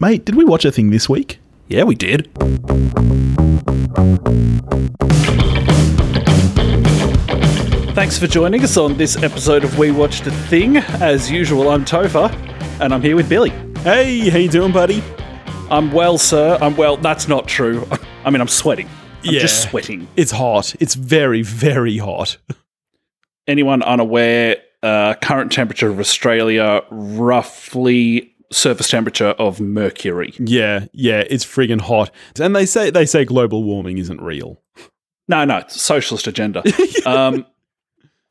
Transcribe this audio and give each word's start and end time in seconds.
Mate, 0.00 0.24
did 0.24 0.34
we 0.36 0.44
watch 0.44 0.64
a 0.64 0.70
thing 0.72 0.90
this 0.90 1.08
week? 1.08 1.40
Yeah, 1.68 1.84
we 1.84 1.94
did. 1.94 2.30
Thanks 7.94 8.16
for 8.16 8.28
joining 8.28 8.62
us 8.62 8.76
on 8.76 8.96
this 8.96 9.20
episode 9.22 9.64
of 9.64 9.76
We 9.76 9.90
Watched 9.90 10.26
a 10.26 10.30
Thing. 10.30 10.76
As 10.76 11.28
usual, 11.30 11.68
I'm 11.70 11.84
Topher, 11.84 12.32
and 12.80 12.94
I'm 12.94 13.02
here 13.02 13.16
with 13.16 13.28
Billy. 13.28 13.50
Hey, 13.82 14.28
how 14.28 14.38
you 14.38 14.48
doing, 14.48 14.72
buddy? 14.72 15.02
I'm 15.68 15.90
well, 15.90 16.16
sir. 16.16 16.56
I'm 16.60 16.76
well. 16.76 16.96
That's 16.96 17.26
not 17.26 17.48
true. 17.48 17.86
I 18.24 18.30
mean, 18.30 18.40
I'm 18.40 18.48
sweating. 18.48 18.86
I'm 19.24 19.34
Yeah. 19.34 19.40
just 19.40 19.68
sweating. 19.68 20.06
It's 20.16 20.30
hot. 20.30 20.76
It's 20.80 20.94
very, 20.94 21.42
very 21.42 21.98
hot. 21.98 22.36
Anyone 23.48 23.82
unaware, 23.82 24.58
uh, 24.82 25.14
current 25.20 25.50
temperature 25.50 25.90
of 25.90 25.98
Australia, 25.98 26.82
roughly 26.90 28.32
surface 28.50 28.88
temperature 28.88 29.28
of 29.30 29.60
Mercury. 29.60 30.34
Yeah, 30.38 30.86
yeah, 30.92 31.24
it's 31.28 31.44
friggin' 31.44 31.82
hot. 31.82 32.10
And 32.40 32.54
they 32.54 32.66
say 32.66 32.90
they 32.90 33.06
say 33.06 33.24
global 33.24 33.64
warming 33.64 33.98
isn't 33.98 34.20
real. 34.20 34.62
No, 35.28 35.44
no, 35.44 35.58
it's 35.58 35.76
a 35.76 35.78
socialist 35.78 36.26
agenda. 36.26 36.62
um, 37.06 37.46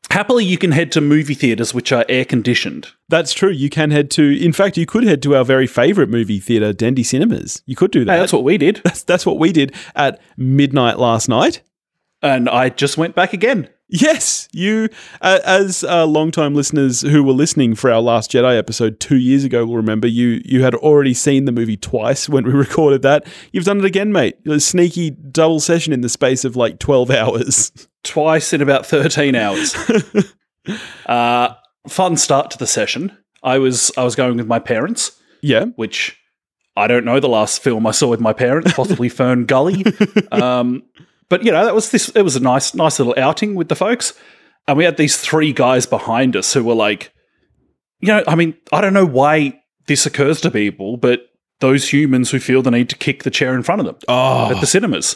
happily, 0.10 0.44
you 0.44 0.58
can 0.58 0.72
head 0.72 0.92
to 0.94 1.02
movie 1.02 1.36
theaters 1.36 1.74
which 1.74 1.92
are 1.92 2.06
air 2.10 2.26
conditioned. 2.26 2.92
That's 3.10 3.34
true. 3.34 3.52
You 3.52 3.70
can 3.70 3.92
head 3.92 4.10
to 4.12 4.44
in 4.44 4.54
fact 4.54 4.78
you 4.78 4.86
could 4.86 5.04
head 5.04 5.22
to 5.24 5.36
our 5.36 5.44
very 5.44 5.68
favourite 5.68 6.10
movie 6.10 6.40
theatre, 6.40 6.74
Dendy 6.74 7.04
Cinemas. 7.04 7.62
You 7.66 7.76
could 7.76 7.92
do 7.92 8.04
that. 8.06 8.14
Hey, 8.14 8.20
that's 8.20 8.34
what 8.34 8.44
we 8.44 8.58
did. 8.58 8.82
that's, 8.84 9.04
that's 9.04 9.26
what 9.26 9.38
we 9.38 9.52
did 9.52 9.74
at 9.96 10.20
midnight 10.38 10.98
last 10.98 11.30
night. 11.30 11.62
And 12.22 12.50
I 12.50 12.70
just 12.70 12.98
went 12.98 13.14
back 13.14 13.34
again. 13.34 13.70
Yes, 13.90 14.50
you, 14.52 14.90
uh, 15.22 15.40
as 15.46 15.84
uh, 15.86 16.06
long-time 16.06 16.54
listeners 16.56 17.02
who 17.02 17.24
were 17.24 17.32
listening 17.32 17.74
for 17.74 17.90
our 17.90 18.02
Last 18.02 18.32
Jedi 18.32 18.58
episode 18.58 19.00
two 19.00 19.16
years 19.16 19.46
ago, 19.46 19.66
will 19.66 19.78
remember 19.78 20.08
you. 20.08 20.42
You 20.44 20.62
had 20.64 20.76
already 20.76 21.14
seen 21.14 21.46
the 21.46 21.54
movie 21.54 21.78
twice 21.78 22.28
when 22.30 22.44
we 22.44 22.52
recorded 22.52 23.02
that. 23.04 23.26
You've 23.54 23.64
done 23.64 23.80
it 23.80 23.86
again, 23.86 24.12
mate. 24.12 24.38
A 24.46 24.60
sneaky 24.60 25.12
double 25.12 25.62
session 25.62 25.94
in 25.94 26.02
the 26.02 26.10
space 26.10 26.44
of 26.44 26.58
like 26.58 26.80
twelve 26.80 27.10
hours. 27.10 27.72
twice 28.04 28.52
in 28.52 28.62
about 28.62 28.86
13 28.86 29.36
hours. 29.36 29.76
uh, 31.06 31.54
fun 31.88 32.18
start 32.18 32.52
to 32.52 32.58
the 32.58 32.68
session. 32.68 33.18
I 33.44 33.58
was 33.58 33.92
I 33.98 34.04
was 34.04 34.16
going 34.16 34.36
with 34.36 34.48
my 34.48 34.60
parents, 34.60 35.18
yeah, 35.42 35.66
which 35.78 36.18
I 36.76 36.88
don't 36.88 37.06
know 37.06 37.22
the 37.22 37.30
last 37.30 37.62
film 37.62 37.88
I 37.88 37.92
saw 37.92 38.10
with 38.10 38.20
my 38.20 38.34
parents, 38.34 38.74
possibly 38.74 39.08
Fern 39.18 39.46
Gully. 39.46 39.86
Um, 40.32 40.84
but 41.30 41.44
you 41.44 41.52
know, 41.52 41.66
that 41.66 41.76
was 41.76 41.92
this 41.92 42.10
it 42.10 42.22
was 42.22 42.36
a 42.36 42.40
nice 42.40 42.74
nice 42.74 43.00
little 43.00 43.16
outing 43.18 43.56
with 43.56 43.70
the 43.70 43.76
folks. 43.76 44.14
And 44.68 44.78
we 44.78 44.84
had 44.84 44.98
these 44.98 45.18
three 45.18 45.54
guys 45.54 45.86
behind 45.86 46.36
us 46.36 46.54
who 46.54 46.64
were 46.64 46.76
like 46.76 47.14
you 48.00 48.10
know, 48.10 48.24
I 48.28 48.36
mean, 48.36 48.56
I 48.72 48.82
don't 48.82 48.94
know 48.94 49.06
why 49.06 49.60
this 49.88 50.06
occurs 50.06 50.40
to 50.42 50.52
people, 50.52 50.98
but 50.98 51.22
those 51.62 51.92
humans 51.92 52.30
who 52.30 52.40
feel 52.40 52.62
the 52.62 52.70
need 52.70 52.90
to 52.90 52.96
kick 52.96 53.24
the 53.24 53.32
chair 53.32 53.56
in 53.56 53.64
front 53.64 53.82
of 53.82 53.88
them 53.88 53.96
Oh, 54.08 54.52
at 54.54 54.62
the 54.62 54.68
cinemas. 54.68 55.16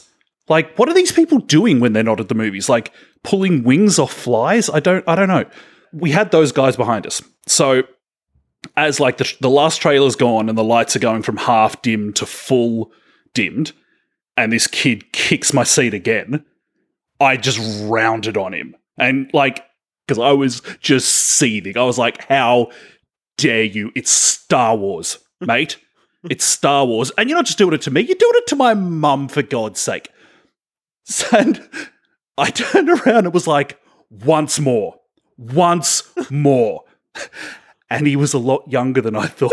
Like, 0.49 0.75
what 0.77 0.89
are 0.89 0.95
these 0.95 1.11
people 1.11 1.37
doing 1.37 1.79
when 1.79 1.93
they're 1.93 2.03
not 2.03 2.19
at 2.19 2.27
the 2.27 2.33
movies? 2.35 2.67
Like 2.67 2.91
pulling 3.23 3.63
wings 3.63 3.99
off 3.99 4.11
flies? 4.11 4.69
I 4.69 4.79
don't, 4.79 5.07
I 5.07 5.13
don't 5.15 5.27
know. 5.27 5.45
We 5.93 6.09
had 6.09 6.31
those 6.31 6.51
guys 6.51 6.75
behind 6.75 7.05
us, 7.05 7.21
so 7.47 7.83
as 8.77 8.99
like 8.99 9.17
the 9.17 9.31
the 9.41 9.49
last 9.49 9.81
trailer's 9.81 10.15
gone 10.15 10.47
and 10.49 10.57
the 10.57 10.63
lights 10.63 10.95
are 10.95 10.99
going 10.99 11.21
from 11.21 11.35
half 11.37 11.81
dimmed 11.81 12.15
to 12.17 12.25
full 12.25 12.91
dimmed, 13.33 13.73
and 14.41 14.51
this 14.51 14.67
kid 14.67 15.13
kicks 15.13 15.53
my 15.53 15.63
seat 15.63 15.93
again, 15.93 16.43
I 17.19 17.37
just 17.37 17.59
rounded 17.83 18.37
on 18.37 18.53
him 18.53 18.75
and 18.97 19.29
like 19.33 19.63
because 20.07 20.17
I 20.17 20.31
was 20.31 20.61
just 20.79 21.09
seething. 21.09 21.77
I 21.77 21.83
was 21.83 21.97
like, 21.97 22.25
"How 22.25 22.71
dare 23.37 23.63
you? 23.63 23.91
It's 23.95 24.11
Star 24.11 24.75
Wars, 24.75 25.19
mate." 25.41 25.77
It's 26.29 26.45
Star 26.45 26.85
Wars. 26.85 27.11
And 27.17 27.29
you're 27.29 27.37
not 27.37 27.45
just 27.45 27.57
doing 27.57 27.73
it 27.73 27.81
to 27.81 27.91
me, 27.91 28.01
you're 28.01 28.15
doing 28.15 28.33
it 28.35 28.47
to 28.47 28.55
my 28.55 28.75
mum, 28.75 29.27
for 29.27 29.41
God's 29.41 29.79
sake. 29.79 30.09
And 31.31 31.67
I 32.37 32.51
turned 32.51 32.89
around 32.89 33.25
and 33.25 33.33
was 33.33 33.47
like, 33.47 33.79
once 34.09 34.59
more, 34.59 34.95
once 35.37 36.03
more. 36.29 36.83
And 37.89 38.07
he 38.07 38.15
was 38.15 38.33
a 38.33 38.37
lot 38.37 38.71
younger 38.71 39.01
than 39.01 39.17
I 39.17 39.25
thought. 39.25 39.51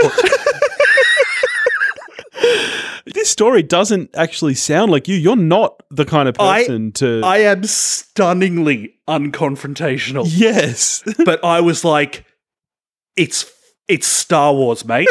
Story 3.38 3.62
doesn't 3.62 4.10
actually 4.14 4.54
sound 4.54 4.90
like 4.90 5.06
you. 5.06 5.14
You're 5.14 5.36
not 5.36 5.80
the 5.90 6.04
kind 6.04 6.28
of 6.28 6.34
I- 6.40 6.62
person 6.64 6.90
to. 6.92 7.20
I 7.24 7.38
am 7.38 7.62
stunningly 7.62 8.94
unconfrontational. 9.08 10.24
yes, 10.26 11.04
But 11.24 11.44
I 11.44 11.60
was 11.60 11.84
like, 11.84 12.24
it's 13.16 13.46
it's 13.86 14.08
Star 14.08 14.52
Wars, 14.52 14.84
mate. 14.84 15.08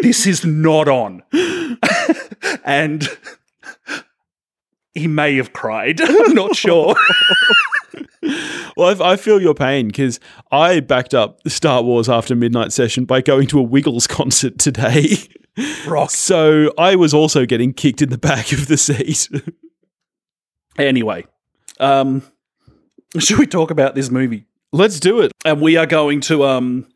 this 0.00 0.26
is 0.28 0.44
not 0.44 0.86
on. 0.88 1.22
and 2.64 3.08
he 4.94 5.08
may 5.08 5.34
have 5.36 5.52
cried. 5.52 6.00
I'm 6.04 6.34
not 6.34 6.54
sure. 6.54 6.94
Well, 8.76 9.02
I, 9.02 9.12
I 9.12 9.16
feel 9.16 9.40
your 9.40 9.54
pain 9.54 9.88
because 9.88 10.18
I 10.52 10.78
backed 10.80 11.14
up 11.14 11.42
the 11.42 11.50
Star 11.50 11.82
Wars 11.82 12.08
After 12.08 12.34
Midnight 12.36 12.72
session 12.72 13.04
by 13.04 13.20
going 13.22 13.48
to 13.48 13.58
a 13.58 13.62
Wiggles 13.62 14.06
concert 14.06 14.56
today. 14.58 15.16
Rock. 15.86 16.10
So 16.10 16.72
I 16.76 16.96
was 16.96 17.14
also 17.14 17.46
getting 17.46 17.72
kicked 17.72 18.02
in 18.02 18.10
the 18.10 18.18
back 18.18 18.52
of 18.52 18.66
the 18.66 18.76
seat. 18.76 19.28
Anyway, 20.76 21.24
um, 21.78 22.22
should 23.18 23.38
we 23.38 23.46
talk 23.46 23.70
about 23.70 23.94
this 23.94 24.10
movie? 24.10 24.44
Let's 24.72 24.98
do 24.98 25.20
it. 25.20 25.30
And 25.44 25.60
we 25.60 25.76
are 25.76 25.86
going 25.86 26.20
to 26.22 26.44
um, 26.44 26.88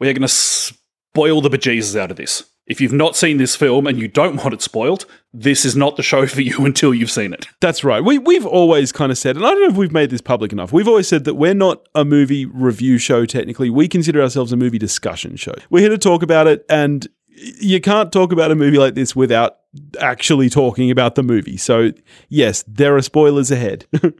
we 0.00 0.08
are 0.08 0.12
going 0.12 0.22
to 0.22 0.28
spoil 0.28 1.40
the 1.40 1.50
bejesus 1.50 1.98
out 1.98 2.10
of 2.10 2.16
this. 2.16 2.44
If 2.66 2.80
you've 2.80 2.92
not 2.92 3.16
seen 3.16 3.38
this 3.38 3.56
film 3.56 3.88
and 3.88 3.98
you 3.98 4.06
don't 4.06 4.36
want 4.36 4.54
it 4.54 4.62
spoiled, 4.62 5.04
this 5.32 5.64
is 5.64 5.74
not 5.74 5.96
the 5.96 6.04
show 6.04 6.26
for 6.26 6.40
you 6.40 6.56
until 6.64 6.94
you've 6.94 7.10
seen 7.10 7.32
it. 7.32 7.46
That's 7.60 7.82
right. 7.82 8.02
We, 8.02 8.18
we've 8.18 8.46
always 8.46 8.92
kind 8.92 9.10
of 9.10 9.18
said, 9.18 9.36
and 9.36 9.44
I 9.44 9.50
don't 9.50 9.62
know 9.62 9.70
if 9.70 9.76
we've 9.76 9.92
made 9.92 10.10
this 10.10 10.20
public 10.20 10.52
enough, 10.52 10.72
we've 10.72 10.86
always 10.86 11.08
said 11.08 11.24
that 11.24 11.34
we're 11.34 11.54
not 11.54 11.88
a 11.96 12.04
movie 12.04 12.46
review 12.46 12.98
show 12.98 13.26
technically. 13.26 13.70
We 13.70 13.88
consider 13.88 14.22
ourselves 14.22 14.52
a 14.52 14.56
movie 14.56 14.78
discussion 14.78 15.34
show. 15.36 15.54
We're 15.68 15.80
here 15.80 15.90
to 15.90 15.98
talk 15.98 16.22
about 16.22 16.46
it, 16.46 16.64
and 16.68 17.08
you 17.36 17.80
can't 17.80 18.12
talk 18.12 18.32
about 18.32 18.50
a 18.50 18.54
movie 18.54 18.78
like 18.78 18.94
this 18.94 19.14
without 19.16 19.58
actually 20.00 20.50
talking 20.50 20.90
about 20.90 21.14
the 21.14 21.22
movie. 21.22 21.56
So, 21.56 21.92
yes, 22.28 22.64
there 22.66 22.96
are 22.96 23.02
spoilers 23.02 23.50
ahead. 23.50 23.86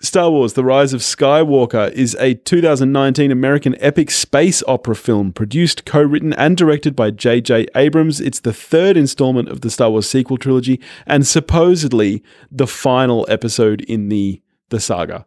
Star 0.00 0.30
Wars 0.30 0.52
The 0.52 0.64
Rise 0.64 0.92
of 0.92 1.00
Skywalker 1.00 1.90
is 1.92 2.14
a 2.16 2.34
2019 2.34 3.30
American 3.30 3.74
epic 3.80 4.10
space 4.10 4.62
opera 4.68 4.94
film 4.94 5.32
produced, 5.32 5.84
co 5.84 6.02
written, 6.02 6.34
and 6.34 6.56
directed 6.56 6.94
by 6.94 7.10
J.J. 7.10 7.68
Abrams. 7.74 8.20
It's 8.20 8.40
the 8.40 8.52
third 8.52 8.96
installment 8.96 9.48
of 9.48 9.62
the 9.62 9.70
Star 9.70 9.90
Wars 9.90 10.08
sequel 10.08 10.36
trilogy 10.36 10.80
and 11.06 11.26
supposedly 11.26 12.22
the 12.50 12.66
final 12.66 13.24
episode 13.30 13.80
in 13.82 14.08
the, 14.08 14.42
the 14.68 14.80
saga. 14.80 15.24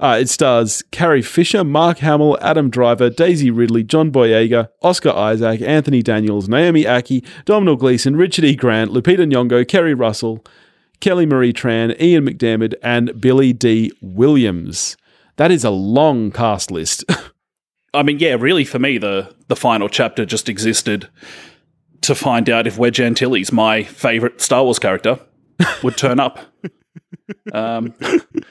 Uh, 0.00 0.18
it 0.20 0.28
stars 0.28 0.82
Carrie 0.90 1.22
Fisher, 1.22 1.64
Mark 1.64 1.98
Hamill, 1.98 2.38
Adam 2.40 2.70
Driver, 2.70 3.10
Daisy 3.10 3.50
Ridley, 3.50 3.82
John 3.82 4.12
Boyega, 4.12 4.68
Oscar 4.82 5.10
Isaac, 5.10 5.60
Anthony 5.60 6.02
Daniels, 6.02 6.48
Naomi 6.48 6.84
Ackie, 6.84 7.26
Domhnall 7.44 7.76
Gleeson, 7.76 8.16
Richard 8.16 8.44
E. 8.44 8.54
Grant, 8.54 8.92
Lupita 8.92 9.30
Nyong'o, 9.30 9.66
Keri 9.66 9.94
Russell, 9.94 10.44
Kelly 11.00 11.26
Marie 11.26 11.52
Tran, 11.52 12.00
Ian 12.00 12.26
McDiarmid, 12.26 12.74
and 12.82 13.20
Billy 13.20 13.52
Dee 13.52 13.92
Williams. 14.00 14.96
That 15.36 15.50
is 15.50 15.64
a 15.64 15.70
long 15.70 16.30
cast 16.30 16.70
list. 16.70 17.04
I 17.94 18.02
mean, 18.02 18.18
yeah, 18.18 18.36
really, 18.38 18.64
for 18.64 18.78
me, 18.78 18.98
the 18.98 19.34
the 19.48 19.56
final 19.56 19.88
chapter 19.88 20.26
just 20.26 20.48
existed 20.48 21.08
to 22.02 22.14
find 22.14 22.48
out 22.50 22.66
if 22.66 22.78
Wedge 22.78 23.00
Antilles, 23.00 23.50
my 23.50 23.82
favorite 23.82 24.40
Star 24.40 24.64
Wars 24.64 24.78
character, 24.78 25.18
would 25.82 25.96
turn 25.96 26.20
up. 26.20 26.38
Um, 27.52 27.94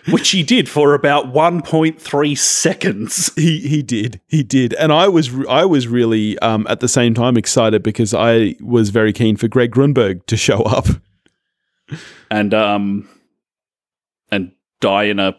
which 0.09 0.29
he 0.29 0.43
did 0.43 0.69
for 0.69 0.93
about 0.93 1.33
1.3 1.33 2.37
seconds. 2.37 3.31
he 3.35 3.59
he 3.59 3.81
did 3.81 4.21
he 4.27 4.43
did, 4.43 4.73
and 4.75 4.91
I 4.91 5.07
was 5.07 5.31
I 5.49 5.65
was 5.65 5.87
really 5.87 6.37
um, 6.39 6.67
at 6.69 6.79
the 6.79 6.87
same 6.87 7.13
time 7.13 7.37
excited 7.37 7.83
because 7.83 8.13
I 8.13 8.55
was 8.61 8.89
very 8.89 9.13
keen 9.13 9.35
for 9.35 9.47
Greg 9.47 9.71
Grunberg 9.71 10.25
to 10.27 10.37
show 10.37 10.61
up. 10.63 10.85
and 12.29 12.53
um 12.53 13.09
and 14.31 14.51
die 14.81 15.05
in 15.05 15.19
a 15.19 15.35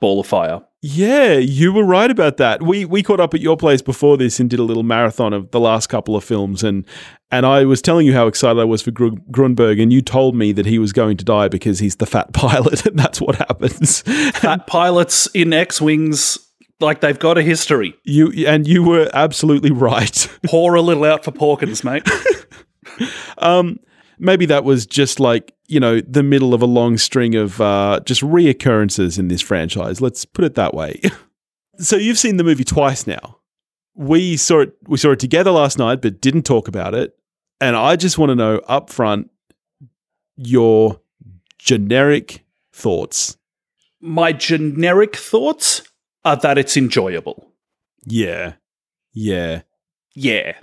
ball 0.00 0.20
of 0.20 0.26
fire. 0.26 0.62
Yeah, 0.82 1.34
you 1.34 1.74
were 1.74 1.84
right 1.84 2.10
about 2.10 2.38
that. 2.38 2.62
We 2.62 2.86
we 2.86 3.02
caught 3.02 3.20
up 3.20 3.34
at 3.34 3.40
your 3.40 3.56
place 3.56 3.82
before 3.82 4.16
this 4.16 4.40
and 4.40 4.48
did 4.48 4.58
a 4.58 4.62
little 4.62 4.82
marathon 4.82 5.34
of 5.34 5.50
the 5.50 5.60
last 5.60 5.88
couple 5.88 6.16
of 6.16 6.24
films, 6.24 6.64
and 6.64 6.86
and 7.30 7.44
I 7.44 7.66
was 7.66 7.82
telling 7.82 8.06
you 8.06 8.14
how 8.14 8.26
excited 8.26 8.58
I 8.58 8.64
was 8.64 8.80
for 8.80 8.90
Gru- 8.90 9.18
Grunberg, 9.30 9.80
and 9.82 9.92
you 9.92 10.00
told 10.00 10.34
me 10.34 10.52
that 10.52 10.64
he 10.64 10.78
was 10.78 10.94
going 10.94 11.18
to 11.18 11.24
die 11.24 11.48
because 11.48 11.80
he's 11.80 11.96
the 11.96 12.06
fat 12.06 12.32
pilot, 12.32 12.86
and 12.86 12.98
that's 12.98 13.20
what 13.20 13.36
happens. 13.36 14.00
Fat 14.38 14.66
pilots 14.66 15.26
in 15.34 15.52
X-wings 15.52 16.38
like 16.80 17.02
they've 17.02 17.18
got 17.18 17.36
a 17.36 17.42
history. 17.42 17.94
You 18.04 18.32
and 18.46 18.66
you 18.66 18.82
were 18.82 19.10
absolutely 19.12 19.70
right. 19.72 20.28
Pour 20.46 20.74
a 20.76 20.80
little 20.80 21.04
out 21.04 21.24
for 21.24 21.30
Porkins, 21.32 21.84
mate. 21.84 22.08
Um, 23.36 23.78
maybe 24.20 24.46
that 24.46 24.64
was 24.64 24.86
just 24.86 25.18
like 25.18 25.52
you 25.66 25.80
know 25.80 26.00
the 26.00 26.22
middle 26.22 26.54
of 26.54 26.62
a 26.62 26.66
long 26.66 26.98
string 26.98 27.34
of 27.34 27.60
uh, 27.60 28.00
just 28.04 28.20
reoccurrences 28.20 29.18
in 29.18 29.28
this 29.28 29.40
franchise. 29.40 30.00
Let's 30.00 30.24
put 30.24 30.44
it 30.44 30.54
that 30.54 30.74
way. 30.74 31.00
so 31.78 31.96
you've 31.96 32.18
seen 32.18 32.36
the 32.36 32.44
movie 32.44 32.64
twice 32.64 33.06
now. 33.06 33.38
We 33.94 34.36
saw 34.36 34.60
it. 34.60 34.74
We 34.86 34.98
saw 34.98 35.12
it 35.12 35.18
together 35.18 35.50
last 35.50 35.78
night, 35.78 36.02
but 36.02 36.20
didn't 36.20 36.42
talk 36.42 36.68
about 36.68 36.94
it. 36.94 37.16
And 37.60 37.76
I 37.76 37.96
just 37.96 38.18
want 38.18 38.30
to 38.30 38.36
know 38.36 38.58
up 38.68 38.90
front 38.90 39.30
your 40.36 41.00
generic 41.58 42.44
thoughts. 42.72 43.36
My 44.00 44.32
generic 44.32 45.16
thoughts 45.16 45.82
are 46.24 46.36
that 46.36 46.56
it's 46.56 46.76
enjoyable. 46.76 47.52
Yeah. 48.06 48.54
Yeah. 49.12 49.62
Yeah. 50.14 50.56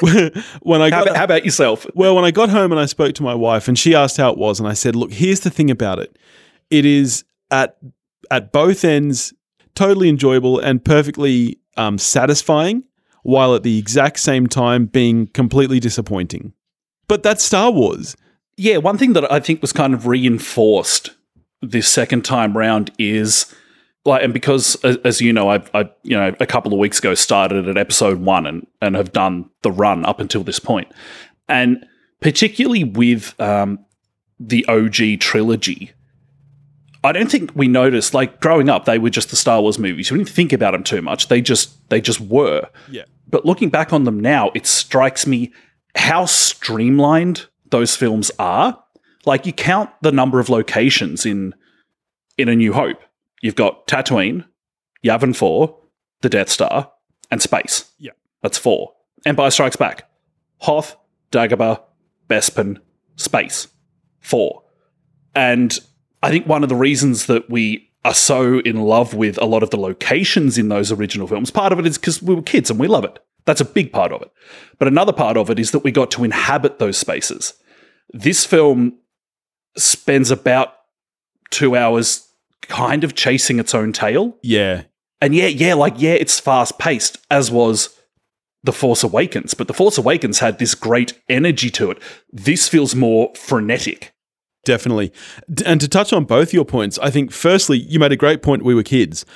when 0.62 0.80
I 0.80 0.90
How 0.90 0.98
got 0.98 1.02
about, 1.02 1.16
how 1.16 1.24
about 1.24 1.44
yourself? 1.44 1.86
Well, 1.94 2.14
when 2.14 2.24
I 2.24 2.30
got 2.30 2.48
home 2.48 2.72
and 2.72 2.80
I 2.80 2.86
spoke 2.86 3.14
to 3.16 3.22
my 3.22 3.34
wife 3.34 3.68
and 3.68 3.78
she 3.78 3.94
asked 3.94 4.16
how 4.16 4.30
it 4.30 4.38
was 4.38 4.58
and 4.58 4.68
I 4.68 4.72
said, 4.72 4.96
"Look, 4.96 5.12
here's 5.12 5.40
the 5.40 5.50
thing 5.50 5.70
about 5.70 5.98
it. 5.98 6.18
It 6.70 6.84
is 6.84 7.24
at 7.50 7.76
at 8.30 8.52
both 8.52 8.84
ends 8.84 9.34
totally 9.74 10.08
enjoyable 10.08 10.58
and 10.58 10.84
perfectly 10.84 11.58
um, 11.76 11.98
satisfying, 11.98 12.84
while 13.22 13.54
at 13.54 13.62
the 13.62 13.78
exact 13.78 14.20
same 14.20 14.46
time 14.46 14.86
being 14.86 15.26
completely 15.28 15.80
disappointing." 15.80 16.52
But 17.08 17.22
that's 17.22 17.44
Star 17.44 17.70
Wars. 17.70 18.16
Yeah, 18.56 18.76
one 18.76 18.98
thing 18.98 19.14
that 19.14 19.30
I 19.32 19.40
think 19.40 19.62
was 19.62 19.72
kind 19.72 19.94
of 19.94 20.06
reinforced 20.06 21.10
this 21.62 21.88
second 21.88 22.24
time 22.24 22.56
round 22.56 22.90
is 22.98 23.52
like, 24.04 24.22
and 24.22 24.32
because 24.32 24.76
as, 24.84 24.96
as 24.98 25.20
you 25.20 25.32
know, 25.32 25.48
I've, 25.48 25.70
I 25.74 25.90
you 26.02 26.16
know 26.16 26.34
a 26.40 26.46
couple 26.46 26.72
of 26.72 26.78
weeks 26.78 26.98
ago 26.98 27.14
started 27.14 27.68
at 27.68 27.76
episode 27.76 28.20
one 28.20 28.46
and 28.46 28.66
and 28.80 28.96
have 28.96 29.12
done 29.12 29.50
the 29.62 29.70
run 29.70 30.04
up 30.04 30.20
until 30.20 30.42
this 30.42 30.58
point, 30.58 30.90
and 31.48 31.84
particularly 32.20 32.84
with 32.84 33.38
um, 33.40 33.78
the 34.38 34.64
OG 34.66 35.20
trilogy. 35.20 35.92
I 37.02 37.12
don't 37.12 37.30
think 37.30 37.52
we 37.54 37.66
noticed 37.66 38.12
like 38.12 38.40
growing 38.40 38.68
up 38.68 38.84
they 38.84 38.98
were 38.98 39.10
just 39.10 39.30
the 39.30 39.36
Star 39.36 39.62
Wars 39.62 39.78
movies. 39.78 40.10
We 40.10 40.18
didn't 40.18 40.28
think 40.28 40.52
about 40.52 40.72
them 40.72 40.84
too 40.84 41.00
much. 41.02 41.28
They 41.28 41.40
just 41.40 41.88
they 41.88 42.00
just 42.00 42.20
were. 42.20 42.68
Yeah. 42.90 43.04
But 43.26 43.46
looking 43.46 43.70
back 43.70 43.92
on 43.92 44.04
them 44.04 44.20
now, 44.20 44.50
it 44.54 44.66
strikes 44.66 45.26
me 45.26 45.52
how 45.94 46.26
streamlined 46.26 47.46
those 47.70 47.96
films 47.96 48.30
are. 48.38 48.82
Like 49.24 49.46
you 49.46 49.52
count 49.52 49.90
the 50.02 50.12
number 50.12 50.40
of 50.40 50.48
locations 50.48 51.24
in 51.24 51.54
in 52.36 52.48
A 52.48 52.56
New 52.56 52.72
Hope. 52.72 53.00
You've 53.40 53.56
got 53.56 53.86
Tatooine, 53.86 54.44
Yavin 55.04 55.34
4, 55.34 55.76
the 56.20 56.28
Death 56.28 56.50
Star, 56.50 56.92
and 57.30 57.40
space. 57.40 57.90
Yeah. 57.98 58.12
That's 58.42 58.58
four. 58.58 58.92
Empire 59.24 59.50
Strikes 59.50 59.76
Back. 59.76 60.08
Hoth, 60.58 60.96
Dagobah, 61.32 61.82
Bespin, 62.28 62.78
space. 63.16 63.68
Four. 64.20 64.62
And 65.34 65.78
I 66.22 66.30
think 66.30 66.46
one 66.46 66.62
of 66.62 66.68
the 66.68 66.76
reasons 66.76 67.26
that 67.26 67.48
we 67.48 67.90
are 68.04 68.14
so 68.14 68.60
in 68.60 68.82
love 68.82 69.14
with 69.14 69.40
a 69.40 69.46
lot 69.46 69.62
of 69.62 69.70
the 69.70 69.76
locations 69.76 70.58
in 70.58 70.68
those 70.68 70.90
original 70.90 71.26
films, 71.26 71.50
part 71.50 71.72
of 71.72 71.78
it 71.78 71.86
is 71.86 71.98
because 71.98 72.22
we 72.22 72.34
were 72.34 72.42
kids 72.42 72.70
and 72.70 72.80
we 72.80 72.88
love 72.88 73.04
it. 73.04 73.18
That's 73.46 73.60
a 73.60 73.64
big 73.64 73.92
part 73.92 74.12
of 74.12 74.22
it. 74.22 74.30
But 74.78 74.88
another 74.88 75.12
part 75.12 75.36
of 75.36 75.50
it 75.50 75.58
is 75.58 75.70
that 75.70 75.80
we 75.80 75.92
got 75.92 76.10
to 76.12 76.24
inhabit 76.24 76.78
those 76.78 76.98
spaces. 76.98 77.54
This 78.12 78.44
film 78.44 78.98
spends 79.76 80.30
about 80.30 80.74
two 81.50 81.76
hours 81.76 82.26
kind 82.70 83.04
of 83.04 83.14
chasing 83.14 83.58
its 83.58 83.74
own 83.74 83.92
tail. 83.92 84.38
Yeah. 84.42 84.84
And 85.20 85.34
yeah, 85.34 85.48
yeah, 85.48 85.74
like, 85.74 85.94
yeah, 85.98 86.12
it's 86.12 86.40
fast 86.40 86.78
paced, 86.78 87.18
as 87.30 87.50
was 87.50 87.90
The 88.64 88.72
Force 88.72 89.02
Awakens. 89.02 89.52
But 89.52 89.68
The 89.68 89.74
Force 89.74 89.98
Awakens 89.98 90.38
had 90.38 90.58
this 90.58 90.74
great 90.74 91.20
energy 91.28 91.68
to 91.72 91.90
it. 91.90 91.98
This 92.32 92.68
feels 92.68 92.94
more 92.94 93.32
frenetic. 93.34 94.14
Definitely. 94.64 95.12
And 95.66 95.80
to 95.80 95.88
touch 95.88 96.12
on 96.12 96.24
both 96.24 96.52
your 96.54 96.64
points, 96.64 96.98
I 97.00 97.10
think 97.10 97.32
firstly, 97.32 97.78
you 97.78 97.98
made 97.98 98.12
a 98.12 98.16
great 98.16 98.42
point 98.42 98.62
we 98.62 98.74
were 98.74 98.82
kids. 98.82 99.26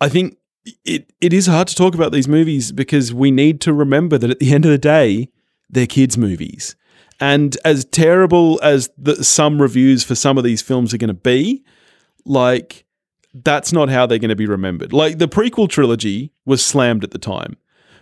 I 0.00 0.08
think 0.08 0.36
it 0.84 1.10
it 1.20 1.32
is 1.32 1.46
hard 1.46 1.68
to 1.68 1.74
talk 1.74 1.94
about 1.94 2.12
these 2.12 2.28
movies 2.28 2.72
because 2.72 3.12
we 3.12 3.30
need 3.30 3.60
to 3.62 3.72
remember 3.72 4.18
that 4.18 4.30
at 4.30 4.38
the 4.38 4.52
end 4.52 4.64
of 4.64 4.70
the 4.70 4.78
day, 4.78 5.28
they're 5.68 5.86
kids 5.86 6.16
movies. 6.16 6.76
And 7.20 7.56
as 7.64 7.84
terrible 7.84 8.58
as 8.62 8.90
the, 8.96 9.22
some 9.22 9.60
reviews 9.60 10.02
for 10.02 10.14
some 10.14 10.38
of 10.38 10.44
these 10.44 10.62
films 10.62 10.94
are 10.94 10.98
going 10.98 11.08
to 11.08 11.14
be, 11.14 11.62
like 12.24 12.84
that's 13.34 13.72
not 13.72 13.88
how 13.88 14.06
they're 14.06 14.18
going 14.18 14.30
to 14.30 14.36
be 14.36 14.46
remembered. 14.46 14.92
Like 14.92 15.18
the 15.18 15.28
prequel 15.28 15.68
trilogy 15.68 16.32
was 16.44 16.64
slammed 16.64 17.04
at 17.04 17.12
the 17.12 17.18
time. 17.18 17.56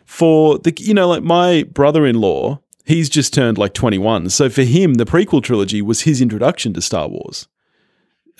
For 0.05 0.59
the 0.59 0.75
you 0.79 0.94
know 0.94 1.09
like 1.09 1.23
my 1.23 1.65
brother-in-law, 1.65 2.61
he's 2.87 3.11
just 3.11 3.35
turned 3.35 3.59
like 3.59 3.75
21. 3.75 4.31
So 4.31 4.49
for 4.49 4.62
him 4.62 4.94
the 4.94 5.05
prequel 5.05 5.43
trilogy 5.43 5.82
was 5.82 6.03
his 6.03 6.20
introduction 6.20 6.73
to 6.75 6.81
Star 6.81 7.09
Wars. 7.09 7.47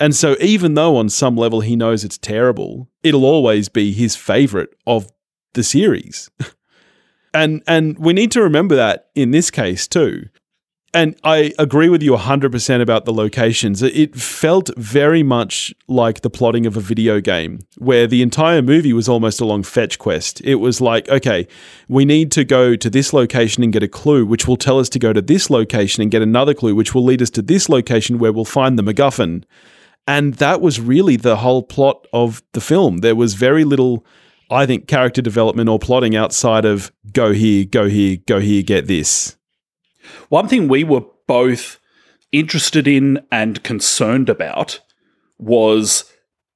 And 0.01 0.15
so 0.15 0.37
even 0.41 0.75
though 0.75 0.97
on 0.97 1.09
some 1.09 1.37
level 1.37 1.61
he 1.61 1.77
knows 1.77 2.05
it's 2.05 2.19
terrible, 2.19 2.89
it'll 3.03 3.25
always 3.25 3.69
be 3.69 3.93
his 3.93 4.17
favorite 4.17 4.71
of 4.87 5.09
the 5.55 5.63
series. 5.63 6.31
and 7.35 7.63
and 7.67 7.99
we 7.99 8.13
need 8.13 8.31
to 8.33 8.43
remember 8.43 8.77
that 8.77 9.11
in 9.15 9.31
this 9.31 9.51
case 9.51 9.87
too. 9.87 10.29
And 10.95 11.17
I 11.23 11.53
agree 11.59 11.91
with 11.91 12.03
you 12.03 12.13
100% 12.13 12.81
about 12.81 13.05
the 13.05 13.13
locations. 13.13 13.83
It 13.83 14.17
felt 14.17 14.71
very 14.79 15.23
much 15.23 15.75
like 15.87 16.23
the 16.23 16.31
plotting 16.31 16.65
of 16.65 16.79
a 16.79 16.81
video 16.81 17.21
game, 17.21 17.61
where 17.77 18.07
the 18.07 18.23
entire 18.23 18.63
movie 18.63 18.95
was 18.95 19.07
almost 19.07 19.39
a 19.41 19.45
long 19.45 19.63
fetch 19.63 19.99
quest. 19.99 20.41
It 20.45 20.57
was 20.57 20.81
like, 20.81 21.07
okay, 21.11 21.47
we 21.89 22.07
need 22.07 22.33
to 22.33 22.45
go 22.45 22.75
to 22.75 22.89
this 22.89 23.13
location 23.13 23.63
and 23.63 23.73
get 23.73 23.83
a 23.83 23.89
clue, 23.89 24.25
which 24.25 24.49
will 24.49 24.57
tell 24.57 24.79
us 24.79 24.89
to 24.91 24.99
go 24.99 25.13
to 25.13 25.21
this 25.21 25.51
location 25.51 26.01
and 26.01 26.11
get 26.11 26.23
another 26.23 26.55
clue, 26.55 26.75
which 26.75 26.95
will 26.95 27.05
lead 27.05 27.21
us 27.21 27.31
to 27.31 27.43
this 27.43 27.69
location 27.69 28.19
where 28.19 28.33
we'll 28.33 28.47
find 28.47 28.79
the 28.79 28.83
MacGuffin. 28.83 29.45
And 30.07 30.35
that 30.35 30.63
was 30.63 30.81
really 30.81 31.17
the 31.17 31.37
whole 31.37 31.63
plot 31.63 32.07
of 32.15 32.43
the 32.53 32.63
film. 32.63 32.99
There 32.99 33.15
was 33.15 33.35
very 33.35 33.65
little, 33.65 34.07
I 34.51 34.65
think, 34.65 34.89
character 34.89 35.21
development 35.21 35.69
or 35.69 35.79
plotting 35.79 36.17
outside 36.17 36.65
of 36.65 36.91
go 37.13 37.35
here, 37.35 37.67
go 37.67 37.89
here, 37.91 38.17
go 38.27 38.41
here, 38.41 38.63
get 38.63 38.87
this. 38.87 39.38
One 40.29 40.49
thing 40.49 40.69
we 40.69 40.85
were 40.85 41.03
both 41.27 41.79
interested 42.33 42.87
in 42.87 43.21
and 43.33 43.63
concerned 43.63 44.29
about 44.29 44.81
was 45.39 46.05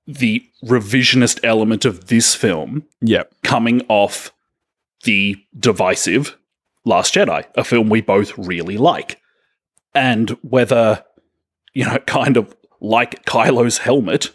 the 0.06 0.44
revisionist 0.64 1.40
element 1.44 1.84
of 1.84 2.06
this 2.08 2.34
film 2.34 2.84
Yep. 3.00 3.32
coming 3.43 3.82
off 3.88 4.32
the 5.04 5.37
divisive 5.58 6.37
Last 6.84 7.14
Jedi, 7.14 7.44
a 7.54 7.62
film 7.62 7.88
we 7.88 8.00
both 8.00 8.37
really 8.37 8.76
like. 8.76 9.20
And 9.94 10.31
whether, 10.43 11.05
you 11.75 11.84
know, 11.84 11.98
kind 12.06 12.37
of 12.37 12.56
like 12.81 13.25
Kylo's 13.25 13.78
helmet, 13.78 14.31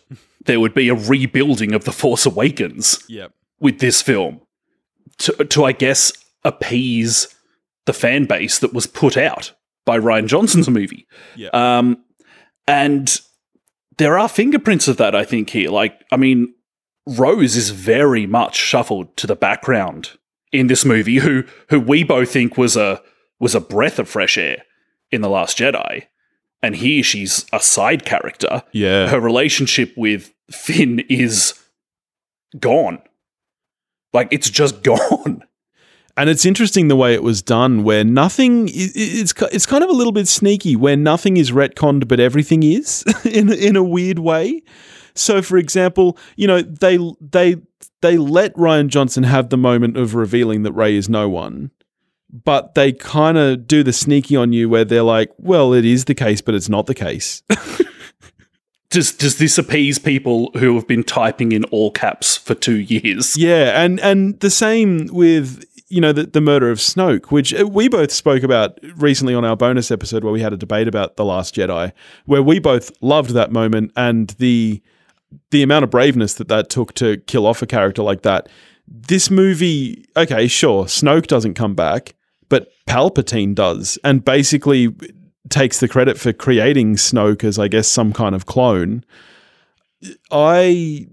there 0.45 0.59
would 0.61 0.73
be 0.73 0.87
a 0.87 0.95
rebuilding 0.95 1.73
of 1.73 1.83
The 1.83 1.91
Force 1.91 2.25
Awakens 2.25 3.03
Yep. 3.09 3.33
with 3.59 3.79
this 3.79 4.01
film 4.01 4.39
to, 5.17 5.33
to 5.43 5.65
I 5.65 5.73
guess, 5.73 6.13
appease 6.45 7.27
the 7.87 7.93
fan 7.93 8.25
base 8.25 8.59
that 8.59 8.73
was 8.73 8.85
put 8.85 9.17
out 9.17 9.53
by 9.85 9.97
Rian 9.97 10.27
Johnson's 10.27 10.69
movie. 10.69 11.07
Yeah. 11.35 11.49
Um, 11.53 12.03
and 12.67 13.19
there 13.97 14.19
are 14.19 14.29
fingerprints 14.29 14.87
of 14.87 14.97
that, 14.97 15.15
I 15.15 15.23
think, 15.23 15.49
here. 15.49 15.71
Like, 15.71 16.03
I 16.11 16.17
mean, 16.17 16.53
Rose 17.07 17.55
is 17.55 17.71
very 17.71 18.27
much 18.27 18.55
shuffled 18.55 19.15
to 19.17 19.25
the 19.25 19.35
background 19.35 20.11
in 20.51 20.67
this 20.67 20.85
movie, 20.85 21.17
who 21.17 21.45
who 21.69 21.79
we 21.79 22.03
both 22.03 22.29
think 22.31 22.57
was 22.57 22.75
a 22.75 23.01
was 23.39 23.55
a 23.55 23.61
breath 23.61 23.97
of 23.97 24.09
fresh 24.09 24.37
air 24.37 24.63
in 25.11 25.21
The 25.21 25.29
Last 25.29 25.57
Jedi. 25.57 26.03
And 26.61 26.75
here 26.75 27.03
she's 27.03 27.45
a 27.53 27.59
side 27.59 28.03
character. 28.03 28.63
Yeah. 28.71 29.07
Her 29.07 29.19
relationship 29.19 29.93
with 29.95 30.33
Finn 30.51 30.99
is 31.07 31.53
gone. 32.59 32.99
Like 34.13 34.27
it's 34.31 34.49
just 34.49 34.83
gone. 34.83 35.43
And 36.17 36.31
it's 36.31 36.45
interesting 36.45 36.87
the 36.87 36.95
way 36.95 37.13
it 37.13 37.21
was 37.21 37.43
done, 37.43 37.83
where 37.83 38.03
nothing. 38.03 38.69
It's 38.73 39.33
it's 39.51 39.65
kind 39.67 39.83
of 39.83 39.89
a 39.89 39.93
little 39.93 40.11
bit 40.11 40.27
sneaky, 40.27 40.75
where 40.75 40.97
nothing 40.97 41.37
is 41.37 41.51
retconned, 41.51 42.07
but 42.07 42.19
everything 42.19 42.63
is 42.63 43.03
in 43.23 43.53
in 43.53 43.75
a 43.75 43.83
weird 43.83 44.19
way. 44.19 44.63
So, 45.13 45.41
for 45.41 45.57
example, 45.57 46.17
you 46.35 46.47
know 46.47 46.61
they 46.61 46.97
they 47.21 47.57
they 48.01 48.17
let 48.17 48.53
Rian 48.55 48.87
Johnson 48.87 49.23
have 49.23 49.49
the 49.49 49.57
moment 49.57 49.95
of 49.97 50.15
revealing 50.15 50.63
that 50.63 50.73
Rey 50.73 50.95
is 50.95 51.07
no 51.07 51.29
one, 51.29 51.69
but 52.31 52.73
they 52.73 52.93
kind 52.93 53.37
of 53.37 53.67
do 53.67 53.83
the 53.83 53.93
sneaky 53.93 54.35
on 54.35 54.53
you, 54.53 54.69
where 54.69 54.85
they're 54.85 55.03
like, 55.03 55.31
"Well, 55.37 55.73
it 55.73 55.85
is 55.85 56.05
the 56.05 56.15
case, 56.15 56.41
but 56.41 56.55
it's 56.55 56.69
not 56.69 56.87
the 56.87 56.95
case." 56.95 57.43
Does 58.89 59.11
does 59.11 59.37
this 59.37 59.57
appease 59.57 59.99
people 59.99 60.49
who 60.57 60.73
have 60.75 60.87
been 60.87 61.03
typing 61.03 61.51
in 61.51 61.65
all 61.65 61.91
caps 61.91 62.37
for 62.37 62.55
two 62.55 62.77
years? 62.77 63.35
Yeah, 63.35 63.83
and 63.83 63.99
and 63.99 64.39
the 64.39 64.49
same 64.49 65.07
with 65.11 65.65
you 65.89 66.01
know 66.01 66.11
the, 66.11 66.25
the 66.25 66.41
murder 66.41 66.69
of 66.69 66.79
Snoke, 66.79 67.27
which 67.27 67.53
uh, 67.53 67.65
we 67.67 67.87
both 67.87 68.11
spoke 68.11 68.43
about 68.43 68.79
recently 68.97 69.33
on 69.33 69.45
our 69.45 69.55
bonus 69.55 69.91
episode 69.91 70.23
where 70.23 70.33
we 70.33 70.41
had 70.41 70.53
a 70.53 70.57
debate 70.57 70.87
about 70.87 71.15
the 71.15 71.25
Last 71.25 71.55
Jedi, 71.55 71.91
where 72.25 72.43
we 72.43 72.59
both 72.59 72.91
loved 73.01 73.31
that 73.31 73.51
moment 73.51 73.91
and 73.95 74.29
the 74.31 74.81
the 75.51 75.63
amount 75.63 75.83
of 75.83 75.89
braveness 75.89 76.35
that 76.35 76.47
that 76.47 76.69
took 76.69 76.93
to 76.95 77.17
kill 77.27 77.45
off 77.45 77.61
a 77.61 77.67
character 77.67 78.01
like 78.01 78.21
that. 78.21 78.49
This 78.87 79.29
movie, 79.29 80.05
okay, 80.15 80.47
sure, 80.47 80.85
Snoke 80.85 81.27
doesn't 81.27 81.55
come 81.55 81.75
back, 81.75 82.15
but 82.47 82.69
Palpatine 82.87 83.53
does, 83.53 83.97
and 84.03 84.23
basically 84.23 84.95
takes 85.49 85.79
the 85.79 85.87
credit 85.87 86.17
for 86.17 86.33
creating 86.33 86.95
Snoke 86.95 87.43
as, 87.43 87.59
I 87.59 87.67
guess, 87.67 87.87
some 87.87 88.13
kind 88.13 88.35
of 88.35 88.45
clone. 88.45 89.03
I 90.31 91.07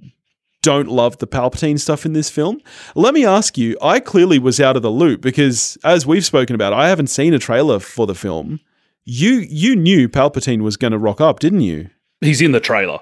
don't 0.65 0.89
love 0.89 1.19
the 1.19 1.27
Palpatine 1.27 1.79
stuff 1.79 2.05
in 2.07 2.13
this 2.13 2.31
film. 2.31 2.61
Let 2.95 3.15
me 3.15 3.25
ask 3.25 3.57
you, 3.59 3.77
I 3.83 4.01
clearly 4.01 4.39
was 4.39 4.61
out 4.61 4.77
of 4.77 4.83
the 4.83 4.91
loop 4.91 5.21
because 5.21 5.79
as 5.85 6.07
we've 6.07 6.25
spoken 6.25 6.55
about, 6.55 6.73
I 6.73 6.89
haven't 6.89 7.09
seen 7.09 7.35
a 7.35 7.39
trailer 7.39 7.79
for 7.79 8.07
the 8.07 8.15
film. 8.15 8.61
You 9.05 9.45
you 9.49 9.77
knew 9.77 10.09
Palpatine 10.09 10.63
was 10.63 10.77
going 10.77 10.93
to 10.93 10.99
rock 10.99 11.21
up, 11.21 11.39
didn't 11.41 11.61
you? 11.61 11.91
He's 12.21 12.41
in 12.41 12.53
the 12.53 12.61
trailer. 12.61 12.99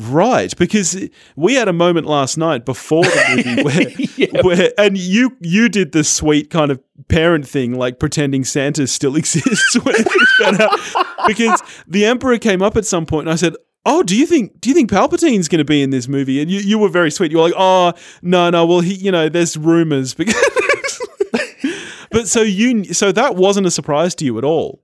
Right, 0.00 0.56
because 0.56 1.08
we 1.34 1.54
had 1.54 1.66
a 1.66 1.72
moment 1.72 2.06
last 2.06 2.36
night 2.36 2.64
before 2.64 3.02
the 3.02 3.42
movie 3.44 3.62
where, 3.64 3.90
Yeah. 4.16 4.42
where 4.42 4.70
and 4.78 4.96
you 4.96 5.36
you 5.40 5.68
did 5.68 5.90
the 5.92 6.04
sweet 6.04 6.50
kind 6.50 6.70
of 6.70 6.80
parent 7.08 7.48
thing, 7.48 7.74
like 7.74 7.98
pretending 7.98 8.44
Santa 8.44 8.86
still 8.86 9.16
exists 9.22 9.74
when 9.82 9.94
it's 9.98 10.38
been 10.38 10.60
out. 10.60 10.78
because 11.26 11.60
the 11.88 12.04
Emperor 12.04 12.38
came 12.38 12.62
up 12.62 12.76
at 12.76 12.84
some 12.84 13.06
point, 13.06 13.26
and 13.26 13.32
I 13.32 13.36
said, 13.36 13.54
"Oh, 13.88 14.02
do 14.02 14.16
you 14.16 14.26
think 14.26 14.60
do 14.60 14.68
you 14.68 14.74
think 14.74 14.90
Palpatine's 14.90 15.48
going 15.48 15.58
to 15.58 15.64
be 15.64 15.82
in 15.82 15.90
this 15.90 16.08
movie?" 16.08 16.42
And 16.42 16.50
you, 16.50 16.60
you 16.60 16.78
were 16.78 16.90
very 16.90 17.10
sweet. 17.10 17.32
You 17.32 17.38
were 17.38 17.44
like, 17.44 17.54
"Oh, 17.56 17.94
no, 18.22 18.50
no. 18.50 18.66
Well, 18.66 18.80
he, 18.80 18.94
you 18.94 19.10
know, 19.10 19.28
there's 19.28 19.56
rumors." 19.56 20.14
Because, 20.14 20.36
but 22.10 22.28
so 22.28 22.42
you 22.42 22.84
so 22.92 23.12
that 23.12 23.34
wasn't 23.34 23.66
a 23.66 23.70
surprise 23.70 24.14
to 24.16 24.24
you 24.24 24.36
at 24.36 24.44
all. 24.44 24.82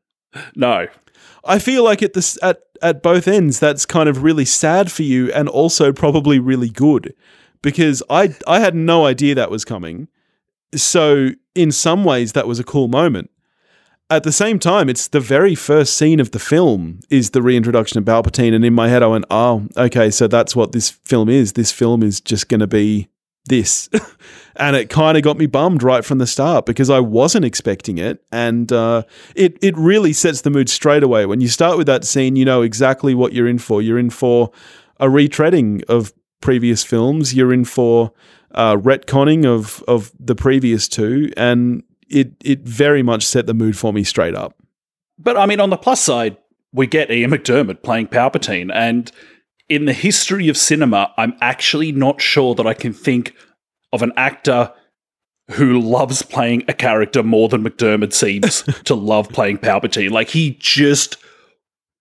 No. 0.56 0.86
I 1.44 1.58
feel 1.58 1.84
like 1.84 2.02
at 2.02 2.14
this 2.14 2.38
at 2.42 2.60
at 2.82 3.02
both 3.02 3.28
ends 3.28 3.58
that's 3.58 3.84
kind 3.84 4.08
of 4.08 4.22
really 4.22 4.46
sad 4.46 4.90
for 4.90 5.02
you 5.02 5.30
and 5.32 5.48
also 5.48 5.92
probably 5.92 6.38
really 6.38 6.70
good 6.70 7.14
because 7.62 8.02
I 8.08 8.34
I 8.46 8.60
had 8.60 8.74
no 8.74 9.04
idea 9.04 9.34
that 9.34 9.50
was 9.50 9.64
coming. 9.64 10.08
So 10.74 11.30
in 11.54 11.70
some 11.70 12.04
ways 12.04 12.32
that 12.32 12.48
was 12.48 12.58
a 12.58 12.64
cool 12.64 12.88
moment. 12.88 13.30
At 14.14 14.22
the 14.22 14.30
same 14.30 14.60
time, 14.60 14.88
it's 14.88 15.08
the 15.08 15.18
very 15.18 15.56
first 15.56 15.96
scene 15.96 16.20
of 16.20 16.30
the 16.30 16.38
film 16.38 17.00
is 17.10 17.30
the 17.30 17.42
reintroduction 17.42 17.98
of 17.98 18.04
Palpatine, 18.04 18.54
and 18.54 18.64
in 18.64 18.72
my 18.72 18.86
head 18.86 19.02
I 19.02 19.08
went, 19.08 19.24
"Oh, 19.28 19.66
okay, 19.76 20.08
so 20.08 20.28
that's 20.28 20.54
what 20.54 20.70
this 20.70 20.88
film 20.88 21.28
is. 21.28 21.54
This 21.54 21.72
film 21.72 22.00
is 22.00 22.20
just 22.20 22.48
going 22.48 22.60
to 22.60 22.68
be 22.68 23.08
this," 23.46 23.88
and 24.56 24.76
it 24.76 24.88
kind 24.88 25.16
of 25.18 25.24
got 25.24 25.36
me 25.36 25.46
bummed 25.46 25.82
right 25.82 26.04
from 26.04 26.18
the 26.18 26.28
start 26.28 26.64
because 26.64 26.90
I 26.90 27.00
wasn't 27.00 27.44
expecting 27.44 27.98
it, 27.98 28.22
and 28.30 28.70
uh, 28.70 29.02
it 29.34 29.58
it 29.60 29.76
really 29.76 30.12
sets 30.12 30.42
the 30.42 30.50
mood 30.50 30.68
straight 30.68 31.02
away. 31.02 31.26
When 31.26 31.40
you 31.40 31.48
start 31.48 31.76
with 31.76 31.88
that 31.88 32.04
scene, 32.04 32.36
you 32.36 32.44
know 32.44 32.62
exactly 32.62 33.16
what 33.16 33.32
you're 33.32 33.48
in 33.48 33.58
for. 33.58 33.82
You're 33.82 33.98
in 33.98 34.10
for 34.10 34.52
a 35.00 35.06
retreading 35.06 35.82
of 35.88 36.12
previous 36.40 36.84
films. 36.84 37.34
You're 37.34 37.52
in 37.52 37.64
for 37.64 38.12
uh, 38.52 38.76
retconning 38.76 39.44
of 39.44 39.82
of 39.88 40.12
the 40.20 40.36
previous 40.36 40.86
two, 40.86 41.32
and 41.36 41.82
it 42.14 42.32
it 42.44 42.60
very 42.60 43.02
much 43.02 43.24
set 43.26 43.46
the 43.46 43.54
mood 43.54 43.76
for 43.76 43.92
me 43.92 44.04
straight 44.04 44.34
up. 44.34 44.54
But 45.18 45.36
I 45.36 45.46
mean, 45.46 45.60
on 45.60 45.70
the 45.70 45.76
plus 45.76 46.00
side, 46.00 46.36
we 46.72 46.86
get 46.86 47.10
Ian 47.10 47.30
McDiarmid 47.30 47.82
playing 47.82 48.08
Palpatine. 48.08 48.70
And 48.74 49.10
in 49.68 49.84
the 49.86 49.92
history 49.92 50.48
of 50.48 50.56
cinema, 50.56 51.12
I'm 51.16 51.34
actually 51.40 51.92
not 51.92 52.20
sure 52.20 52.54
that 52.56 52.66
I 52.66 52.74
can 52.74 52.92
think 52.92 53.32
of 53.92 54.02
an 54.02 54.12
actor 54.16 54.72
who 55.52 55.78
loves 55.80 56.22
playing 56.22 56.64
a 56.68 56.72
character 56.72 57.22
more 57.22 57.48
than 57.48 57.62
McDermott 57.62 58.12
seems 58.12 58.62
to 58.84 58.94
love 58.94 59.28
playing 59.28 59.58
Palpatine. 59.58 60.10
Like, 60.10 60.28
he 60.30 60.56
just 60.58 61.16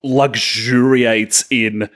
luxuriates 0.04 1.46
in 1.50 1.90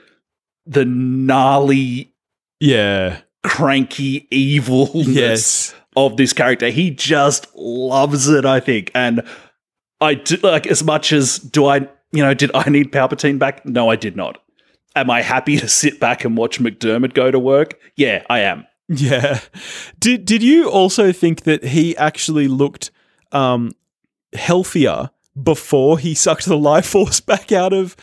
the 0.66 0.84
gnarly, 0.84 2.12
Yeah. 2.60 3.20
cranky 3.44 4.26
evilness 4.30 5.08
Yes. 5.08 5.74
Of 5.98 6.16
this 6.16 6.32
character. 6.32 6.70
He 6.70 6.92
just 6.92 7.48
loves 7.56 8.28
it, 8.28 8.44
I 8.44 8.60
think. 8.60 8.92
And 8.94 9.20
I 10.00 10.14
do 10.14 10.36
like 10.36 10.68
as 10.68 10.84
much 10.84 11.12
as 11.12 11.40
do 11.40 11.66
I, 11.66 11.78
you 12.12 12.22
know, 12.22 12.34
did 12.34 12.52
I 12.54 12.70
need 12.70 12.92
Palpatine 12.92 13.36
back? 13.36 13.66
No, 13.66 13.90
I 13.90 13.96
did 13.96 14.14
not. 14.14 14.38
Am 14.94 15.10
I 15.10 15.22
happy 15.22 15.56
to 15.56 15.66
sit 15.66 15.98
back 15.98 16.24
and 16.24 16.36
watch 16.36 16.60
McDiarmid 16.60 17.14
go 17.14 17.32
to 17.32 17.38
work? 17.40 17.80
Yeah, 17.96 18.24
I 18.30 18.40
am. 18.40 18.64
Yeah. 18.88 19.40
Did 19.98 20.24
did 20.24 20.40
you 20.40 20.70
also 20.70 21.10
think 21.12 21.42
that 21.42 21.64
he 21.64 21.96
actually 21.96 22.46
looked 22.46 22.92
um 23.32 23.72
healthier 24.34 25.10
before 25.42 25.98
he 25.98 26.14
sucked 26.14 26.46
the 26.46 26.56
life 26.70 26.86
force 26.86 27.20
back 27.20 27.50
out 27.50 27.72
of 27.72 27.96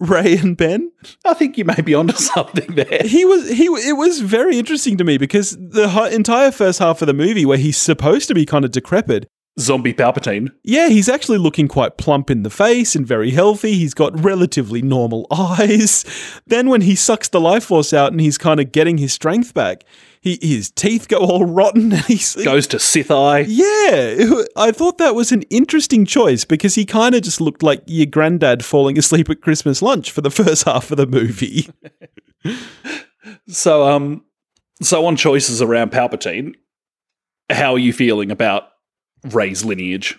Rey 0.00 0.36
and 0.36 0.56
Ben? 0.56 0.92
I 1.24 1.34
think 1.34 1.58
you 1.58 1.64
may 1.64 1.80
be 1.80 1.94
onto 1.94 2.12
something 2.16 2.74
there. 2.74 3.02
He 3.04 3.24
was 3.24 3.48
he 3.48 3.64
it 3.64 3.96
was 3.96 4.20
very 4.20 4.58
interesting 4.58 4.96
to 4.98 5.04
me 5.04 5.18
because 5.18 5.56
the 5.56 6.08
entire 6.12 6.50
first 6.50 6.78
half 6.78 7.02
of 7.02 7.06
the 7.06 7.14
movie 7.14 7.44
where 7.44 7.58
he's 7.58 7.76
supposed 7.76 8.28
to 8.28 8.34
be 8.34 8.46
kind 8.46 8.64
of 8.64 8.70
decrepit 8.70 9.28
Zombie 9.58 9.92
Palpatine. 9.94 10.52
Yeah, 10.62 10.88
he's 10.88 11.08
actually 11.08 11.38
looking 11.38 11.66
quite 11.66 11.98
plump 11.98 12.30
in 12.30 12.42
the 12.42 12.50
face 12.50 12.94
and 12.94 13.06
very 13.06 13.30
healthy. 13.30 13.74
He's 13.74 13.94
got 13.94 14.18
relatively 14.22 14.82
normal 14.82 15.26
eyes. 15.32 16.04
Then 16.46 16.68
when 16.68 16.82
he 16.82 16.94
sucks 16.94 17.28
the 17.28 17.40
life 17.40 17.64
force 17.64 17.92
out 17.92 18.12
and 18.12 18.20
he's 18.20 18.38
kind 18.38 18.60
of 18.60 18.72
getting 18.72 18.98
his 18.98 19.12
strength 19.12 19.54
back, 19.54 19.84
he, 20.28 20.38
his 20.54 20.70
teeth 20.70 21.08
go 21.08 21.18
all 21.18 21.44
rotten 21.46 21.92
and 21.92 22.04
he's 22.04 22.34
Goes 22.36 22.66
to 22.68 22.78
Sith 22.78 23.10
Eye. 23.10 23.40
yeah, 23.48 24.42
I 24.56 24.70
thought 24.72 24.98
that 24.98 25.14
was 25.14 25.32
an 25.32 25.42
interesting 25.50 26.04
choice 26.04 26.44
because 26.44 26.74
he 26.74 26.84
kind 26.84 27.14
of 27.14 27.22
just 27.22 27.40
looked 27.40 27.62
like 27.62 27.82
your 27.86 28.06
granddad 28.06 28.64
falling 28.64 28.98
asleep 28.98 29.28
at 29.30 29.40
Christmas 29.40 29.82
lunch 29.82 30.10
for 30.10 30.20
the 30.20 30.30
first 30.42 30.64
half 30.64 30.90
of 30.90 30.96
the 30.96 31.06
movie. 31.06 31.68
So 33.48 33.86
um 33.88 34.24
so 34.80 35.04
on 35.04 35.16
choices 35.16 35.60
around 35.60 35.90
Palpatine, 35.90 36.54
how 37.50 37.72
are 37.72 37.78
you 37.78 37.92
feeling 37.92 38.30
about 38.30 38.68
Rey's 39.24 39.64
lineage? 39.64 40.18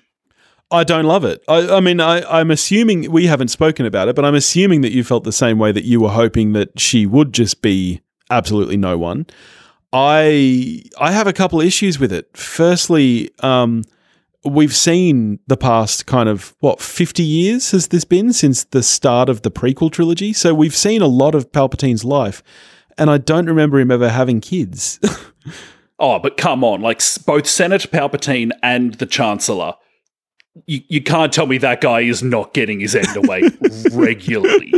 I 0.70 0.84
don't 0.84 1.06
love 1.06 1.24
it. 1.26 1.44
I, 1.48 1.78
I 1.78 1.80
mean, 1.80 2.00
I, 2.00 2.22
I'm 2.30 2.52
assuming 2.52 3.12
we 3.12 3.26
haven't 3.26 3.48
spoken 3.48 3.88
about 3.88 4.08
it, 4.10 4.16
but 4.16 4.26
I'm 4.26 4.36
assuming 4.36 4.82
that 4.82 4.92
you 4.92 5.04
felt 5.04 5.24
the 5.24 5.32
same 5.32 5.58
way 5.58 5.72
that 5.72 5.86
you 5.86 6.02
were 6.02 6.10
hoping 6.10 6.54
that 6.54 6.80
she 6.80 7.08
would 7.08 7.34
just 7.34 7.64
be 7.64 8.02
absolutely 8.30 8.78
no 8.78 8.96
one. 8.98 9.26
I 9.92 10.84
I 11.00 11.12
have 11.12 11.28
a 11.28 11.34
couple 11.34 11.62
issues 11.62 12.00
with 12.00 12.12
it. 12.12 12.36
Firstly, 12.38 13.32
um, 13.40 13.84
we've 14.46 14.76
seen 14.76 15.40
the 15.48 15.58
past 15.58 16.06
kind 16.06 16.30
of 16.30 16.56
what 16.60 16.80
50 16.80 17.24
years 17.24 17.72
has 17.72 17.88
this 17.88 18.06
been 18.06 18.32
since 18.32 18.64
the 18.64 18.84
start 18.84 19.30
of 19.30 19.42
the 19.42 19.52
prequel 19.52 19.92
trilogy. 19.92 20.34
So 20.34 20.54
we've 20.54 20.76
seen 20.76 21.02
a 21.02 21.08
lot 21.08 21.36
of 21.36 21.52
Palpatine's 21.52 22.06
life, 22.06 22.44
and 22.98 23.10
I 23.10 23.18
don't 23.18 23.48
remember 23.48 23.80
him 23.80 23.92
ever 23.92 24.10
having 24.10 24.42
kids. 24.42 25.00
Oh, 26.00 26.18
but 26.18 26.38
come 26.38 26.64
on, 26.64 26.82
like 26.82 27.02
both 27.26 27.46
Senator 27.46 27.88
Palpatine 27.90 28.52
and 28.64 28.94
the 28.96 29.06
Chancellor. 29.06 29.74
You, 30.66 30.82
you 30.88 31.04
can't 31.04 31.32
tell 31.32 31.46
me 31.46 31.58
that 31.58 31.82
guy 31.82 32.02
is 32.02 32.24
not 32.24 32.54
getting 32.54 32.80
his 32.80 32.96
end 32.96 33.16
away 33.18 33.44
regularly. 33.92 34.74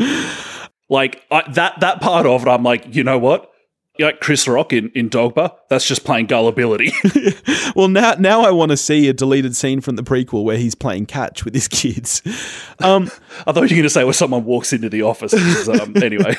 Like 0.89 1.23
I, 1.29 1.43
that 1.51 1.79
that 1.81 2.01
part 2.01 2.25
of 2.25 2.41
it, 2.41 2.49
I'm 2.49 2.63
like, 2.63 2.95
you 2.95 3.03
know 3.03 3.19
what? 3.19 3.50
Like 3.99 4.19
Chris 4.19 4.47
Rock 4.47 4.73
in, 4.73 4.89
in 4.95 5.09
Dogma, 5.09 5.53
that's 5.69 5.85
just 5.85 6.05
plain 6.05 6.25
gullibility. 6.25 6.91
well, 7.75 7.87
now 7.87 8.15
now 8.17 8.41
I 8.41 8.51
want 8.51 8.71
to 8.71 8.77
see 8.77 9.07
a 9.09 9.13
deleted 9.13 9.55
scene 9.55 9.81
from 9.81 9.95
the 9.95 10.03
prequel 10.03 10.43
where 10.43 10.57
he's 10.57 10.75
playing 10.75 11.07
catch 11.07 11.45
with 11.45 11.53
his 11.53 11.67
kids. 11.67 12.21
Um, 12.83 13.11
I 13.45 13.51
thought 13.51 13.69
you 13.69 13.75
were 13.75 13.81
going 13.81 13.83
to 13.83 13.89
say 13.91 14.03
where 14.03 14.13
someone 14.13 14.43
walks 14.43 14.73
into 14.73 14.89
the 14.89 15.03
office. 15.03 15.35
Um, 15.67 15.95
anyway, 16.01 16.35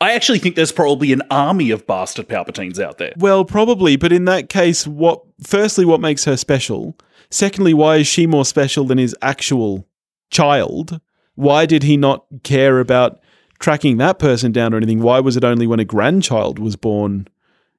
I 0.00 0.12
actually 0.14 0.40
think 0.40 0.56
there's 0.56 0.72
probably 0.72 1.12
an 1.12 1.22
army 1.30 1.70
of 1.70 1.86
bastard 1.86 2.28
Palpatines 2.28 2.80
out 2.80 2.98
there. 2.98 3.12
well, 3.16 3.44
probably, 3.44 3.94
but 3.94 4.12
in 4.12 4.24
that 4.24 4.48
case, 4.48 4.88
what? 4.88 5.22
Firstly, 5.46 5.84
what 5.84 6.00
makes 6.00 6.24
her 6.24 6.36
special? 6.36 6.98
Secondly, 7.30 7.74
why 7.74 7.98
is 7.98 8.08
she 8.08 8.26
more 8.26 8.44
special 8.44 8.84
than 8.84 8.98
his 8.98 9.14
actual 9.22 9.86
child? 10.32 11.00
Why 11.36 11.64
did 11.64 11.84
he 11.84 11.96
not 11.96 12.24
care 12.42 12.80
about 12.80 13.20
tracking 13.64 13.96
that 13.96 14.18
person 14.18 14.52
down 14.52 14.74
or 14.74 14.76
anything? 14.76 15.00
Why 15.00 15.20
was 15.20 15.38
it 15.38 15.42
only 15.42 15.66
when 15.66 15.80
a 15.80 15.86
grandchild 15.86 16.58
was 16.58 16.76
born? 16.76 17.26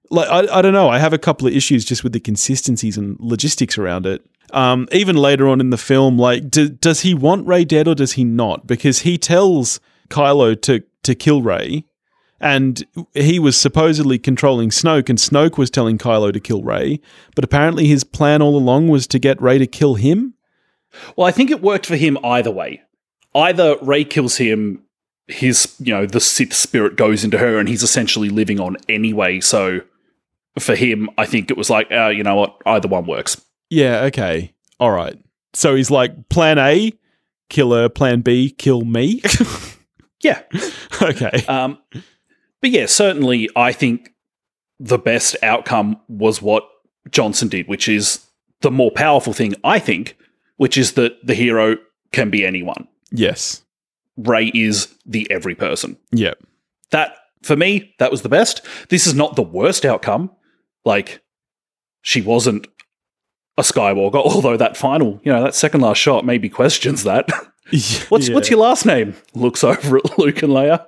Like 0.10 0.28
I, 0.28 0.58
I 0.58 0.62
don't 0.64 0.74
know. 0.74 0.90
I 0.90 0.98
have 0.98 1.14
a 1.14 1.20
couple 1.20 1.48
of 1.48 1.54
issues 1.54 1.86
just 1.86 2.04
with 2.04 2.12
the 2.12 2.20
consistencies 2.20 2.98
and 2.98 3.18
logistics 3.20 3.78
around 3.78 4.08
it. 4.08 4.26
Um, 4.52 4.88
even 4.92 5.16
later 5.16 5.48
on 5.48 5.60
in 5.60 5.70
the 5.70 5.78
film, 5.78 6.18
like, 6.18 6.50
do, 6.50 6.70
does 6.70 7.02
he 7.02 7.14
want 7.14 7.48
Rey 7.48 7.66
dead 7.66 7.88
or 7.88 7.94
does 7.94 8.14
he 8.14 8.24
not? 8.24 8.66
Because 8.66 9.00
he 9.00 9.18
tells 9.18 9.80
Kylo 10.10 10.60
to 10.64 10.84
to 11.04 11.14
kill 11.14 11.44
Rey, 11.44 11.86
and 12.40 12.84
he 13.14 13.38
was 13.38 13.56
supposedly 13.56 14.18
controlling 14.18 14.70
Snoke, 14.70 15.10
and 15.10 15.20
Snoke 15.20 15.58
was 15.58 15.70
telling 15.70 16.00
Kylo 16.00 16.34
to 16.34 16.40
kill 16.40 16.64
Rey. 16.64 17.00
But 17.36 17.44
apparently, 17.44 17.86
his 17.86 18.04
plan 18.04 18.42
all 18.42 18.58
along 18.58 18.88
was 18.88 19.06
to 19.08 19.20
get 19.20 19.40
Rey 19.40 19.60
to 19.60 19.68
kill 19.68 19.96
him. 19.96 20.34
Well, 21.16 21.28
I 21.28 21.32
think 21.32 21.52
it 21.52 21.62
worked 21.62 21.86
for 21.86 21.96
him 21.96 22.18
either 22.24 22.52
way. 22.52 22.82
Either 23.36 23.76
Ray 23.82 24.04
kills 24.04 24.38
him, 24.38 24.86
his 25.28 25.76
you 25.80 25.94
know 25.94 26.06
the 26.06 26.20
Sith 26.20 26.54
spirit 26.54 26.96
goes 26.96 27.24
into 27.24 27.38
her, 27.38 27.60
and 27.60 27.68
he's 27.68 27.84
essentially 27.84 28.30
living 28.30 28.60
on 28.60 28.78
anyway. 28.88 29.40
So 29.40 29.82
for 30.60 30.76
him, 30.76 31.10
I 31.18 31.26
think 31.26 31.52
it 31.52 31.58
was 31.58 31.70
like, 31.70 31.92
uh, 31.92 32.08
you 32.08 32.24
know 32.24 32.36
what, 32.36 32.58
either 32.66 32.88
one 32.88 33.06
works. 33.06 33.42
Yeah. 33.70 34.04
Okay. 34.04 34.54
All 34.80 34.92
right. 34.92 35.18
So 35.54 35.76
he's 35.76 35.92
like, 35.92 36.30
Plan 36.30 36.58
A, 36.58 36.94
kill 37.50 37.74
her. 37.74 37.90
Plan 37.90 38.22
B, 38.22 38.50
kill 38.52 38.82
me. 38.82 39.22
Yeah. 40.26 40.42
okay. 41.02 41.46
Um, 41.48 41.78
but 42.62 42.72
yeah, 42.72 42.88
certainly, 42.88 43.50
I 43.56 43.72
think 43.72 44.14
the 44.80 44.98
best 44.98 45.36
outcome 45.44 46.00
was 46.08 46.42
what 46.42 46.68
Johnson 47.12 47.48
did, 47.48 47.68
which 47.68 47.88
is 47.88 48.26
the 48.62 48.72
more 48.72 48.92
powerful 48.92 49.34
thing. 49.34 49.54
I 49.64 49.78
think, 49.78 50.18
which 50.58 50.78
is 50.78 50.94
that 50.94 51.26
the 51.26 51.36
hero 51.36 51.78
can 52.12 52.32
be 52.32 52.44
anyone. 52.44 52.88
Yes. 53.12 53.62
Rey 54.18 54.52
is 54.54 54.94
the 55.06 55.30
every 55.30 55.56
person. 55.56 55.98
Yeah. 56.12 56.34
That 56.92 57.16
for 57.44 57.56
me, 57.56 57.94
that 58.00 58.12
was 58.12 58.22
the 58.22 58.30
best. 58.30 58.62
This 58.90 59.06
is 59.08 59.14
not 59.14 59.36
the 59.36 59.42
worst 59.44 59.86
outcome. 59.86 60.32
Like, 60.84 61.22
she 62.02 62.22
wasn't 62.22 62.68
a 63.58 63.62
Skywalker, 63.62 64.16
although 64.26 64.58
that 64.58 64.78
final, 64.78 65.20
you 65.24 65.32
know, 65.32 65.44
that 65.44 65.56
second 65.56 65.82
last 65.82 65.98
shot 65.98 66.26
maybe 66.26 66.50
questions 66.50 67.04
that. 67.04 67.30
what's 68.10 68.28
Yeah. 68.30 68.36
what's 68.36 68.50
your 68.50 68.60
last 68.60 68.86
name? 68.86 69.16
Looks 69.34 69.64
over 69.64 69.98
at 69.98 70.18
Luke 70.20 70.42
and 70.44 70.54
Leia. 70.54 70.86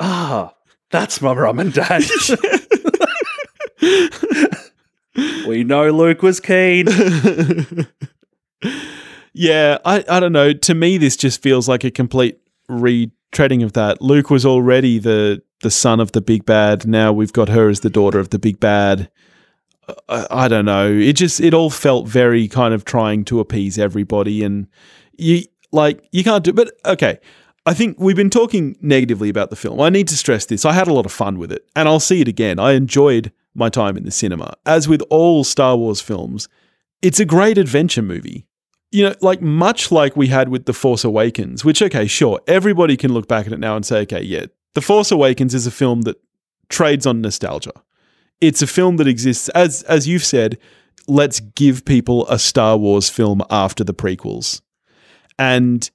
Ah, 0.00 0.54
that's 0.90 1.20
my 1.22 1.34
mum 1.34 1.58
and 1.60 1.72
dad. 1.72 2.02
we 5.46 5.62
know 5.64 5.90
Luke 5.90 6.22
was 6.22 6.40
keen. 6.40 6.86
Yeah, 9.32 9.78
I, 9.84 10.04
I 10.08 10.20
don't 10.20 10.32
know. 10.32 10.52
To 10.52 10.74
me, 10.74 10.98
this 10.98 11.16
just 11.16 11.42
feels 11.42 11.68
like 11.68 11.84
a 11.84 11.90
complete 11.90 12.38
retreading 12.70 13.64
of 13.64 13.72
that. 13.74 14.00
Luke 14.00 14.30
was 14.30 14.44
already 14.44 14.98
the 14.98 15.42
the 15.60 15.70
son 15.70 15.98
of 16.00 16.12
the 16.12 16.20
big 16.20 16.44
bad. 16.46 16.86
Now 16.86 17.12
we've 17.12 17.32
got 17.32 17.48
her 17.48 17.68
as 17.68 17.80
the 17.80 17.90
daughter 17.90 18.18
of 18.18 18.30
the 18.30 18.38
big 18.38 18.60
bad. 18.60 19.10
I, 20.08 20.26
I 20.30 20.48
don't 20.48 20.64
know. 20.64 20.90
It 20.90 21.14
just 21.14 21.40
it 21.40 21.54
all 21.54 21.70
felt 21.70 22.06
very 22.06 22.48
kind 22.48 22.74
of 22.74 22.84
trying 22.84 23.24
to 23.26 23.40
appease 23.40 23.78
everybody, 23.78 24.44
and 24.44 24.68
you 25.16 25.42
like 25.72 26.06
you 26.12 26.24
can't 26.24 26.44
do. 26.44 26.52
But 26.52 26.72
okay, 26.84 27.18
I 27.66 27.74
think 27.74 27.98
we've 27.98 28.16
been 28.16 28.30
talking 28.30 28.76
negatively 28.80 29.28
about 29.28 29.50
the 29.50 29.56
film. 29.56 29.80
I 29.80 29.90
need 29.90 30.08
to 30.08 30.16
stress 30.16 30.46
this. 30.46 30.64
I 30.64 30.72
had 30.72 30.88
a 30.88 30.92
lot 30.92 31.06
of 31.06 31.12
fun 31.12 31.38
with 31.38 31.52
it, 31.52 31.66
and 31.74 31.88
I'll 31.88 32.00
see 32.00 32.20
it 32.20 32.28
again. 32.28 32.58
I 32.58 32.72
enjoyed 32.72 33.32
my 33.54 33.68
time 33.68 33.96
in 33.96 34.04
the 34.04 34.10
cinema. 34.10 34.54
As 34.64 34.88
with 34.88 35.02
all 35.10 35.44
Star 35.44 35.76
Wars 35.76 36.00
films, 36.00 36.48
it's 37.02 37.20
a 37.20 37.24
great 37.24 37.58
adventure 37.58 38.02
movie. 38.02 38.46
You 38.90 39.04
know, 39.04 39.14
like 39.20 39.42
much 39.42 39.92
like 39.92 40.16
we 40.16 40.28
had 40.28 40.48
with 40.48 40.64
The 40.64 40.72
Force 40.72 41.04
Awakens, 41.04 41.64
which, 41.64 41.82
okay, 41.82 42.06
sure, 42.06 42.40
everybody 42.46 42.96
can 42.96 43.12
look 43.12 43.28
back 43.28 43.46
at 43.46 43.52
it 43.52 43.58
now 43.58 43.76
and 43.76 43.84
say, 43.84 44.00
okay, 44.00 44.22
yeah, 44.22 44.46
The 44.74 44.80
Force 44.80 45.10
Awakens 45.10 45.54
is 45.54 45.66
a 45.66 45.70
film 45.70 46.02
that 46.02 46.16
trades 46.70 47.06
on 47.06 47.20
nostalgia. 47.20 47.72
It's 48.40 48.62
a 48.62 48.66
film 48.66 48.96
that 48.96 49.08
exists, 49.08 49.48
as 49.50 49.82
as 49.84 50.06
you've 50.06 50.24
said, 50.24 50.58
let's 51.06 51.40
give 51.40 51.84
people 51.84 52.26
a 52.28 52.38
Star 52.38 52.76
Wars 52.76 53.10
film 53.10 53.42
after 53.50 53.82
the 53.82 53.94
prequels. 53.94 54.60
And 55.38 55.90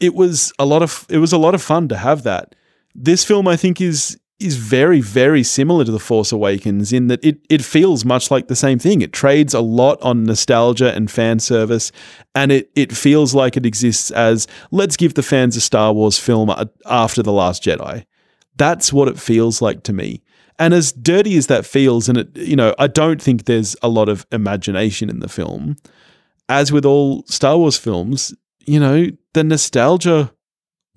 it 0.00 0.14
was 0.14 0.52
a 0.58 0.66
lot 0.66 0.82
of 0.82 1.06
it 1.08 1.18
was 1.18 1.32
a 1.32 1.38
lot 1.38 1.54
of 1.54 1.62
fun 1.62 1.88
to 1.88 1.96
have 1.96 2.24
that. 2.24 2.54
This 2.94 3.24
film, 3.24 3.46
I 3.46 3.56
think, 3.56 3.80
is 3.80 4.18
is 4.38 4.56
very, 4.56 5.00
very 5.00 5.42
similar 5.42 5.84
to 5.84 5.90
The 5.90 5.98
Force 5.98 6.30
Awakens 6.30 6.92
in 6.92 7.06
that 7.08 7.24
it 7.24 7.38
it 7.48 7.64
feels 7.64 8.04
much 8.04 8.30
like 8.30 8.48
the 8.48 8.56
same 8.56 8.78
thing. 8.78 9.00
It 9.00 9.12
trades 9.12 9.54
a 9.54 9.60
lot 9.60 10.00
on 10.02 10.24
nostalgia 10.24 10.94
and 10.94 11.10
fan 11.10 11.40
service, 11.40 11.90
and 12.34 12.52
it 12.52 12.70
it 12.74 12.94
feels 12.94 13.34
like 13.34 13.56
it 13.56 13.64
exists 13.64 14.10
as 14.10 14.46
let's 14.70 14.96
give 14.96 15.14
the 15.14 15.22
fans 15.22 15.56
a 15.56 15.60
Star 15.60 15.92
Wars 15.92 16.18
film 16.18 16.52
after 16.84 17.22
The 17.22 17.32
Last 17.32 17.62
Jedi. 17.62 18.04
That's 18.56 18.92
what 18.92 19.08
it 19.08 19.18
feels 19.18 19.62
like 19.62 19.82
to 19.84 19.92
me. 19.92 20.22
And 20.58 20.72
as 20.72 20.92
dirty 20.92 21.36
as 21.36 21.46
that 21.48 21.66
feels, 21.66 22.08
and 22.08 22.18
it 22.18 22.36
you 22.36 22.56
know, 22.56 22.74
I 22.78 22.88
don't 22.88 23.22
think 23.22 23.44
there's 23.44 23.74
a 23.82 23.88
lot 23.88 24.08
of 24.08 24.26
imagination 24.32 25.08
in 25.08 25.20
the 25.20 25.28
film. 25.28 25.76
As 26.48 26.70
with 26.70 26.84
all 26.84 27.24
Star 27.26 27.56
Wars 27.56 27.78
films, 27.78 28.34
you 28.66 28.78
know, 28.78 29.06
the 29.32 29.44
nostalgia 29.44 30.30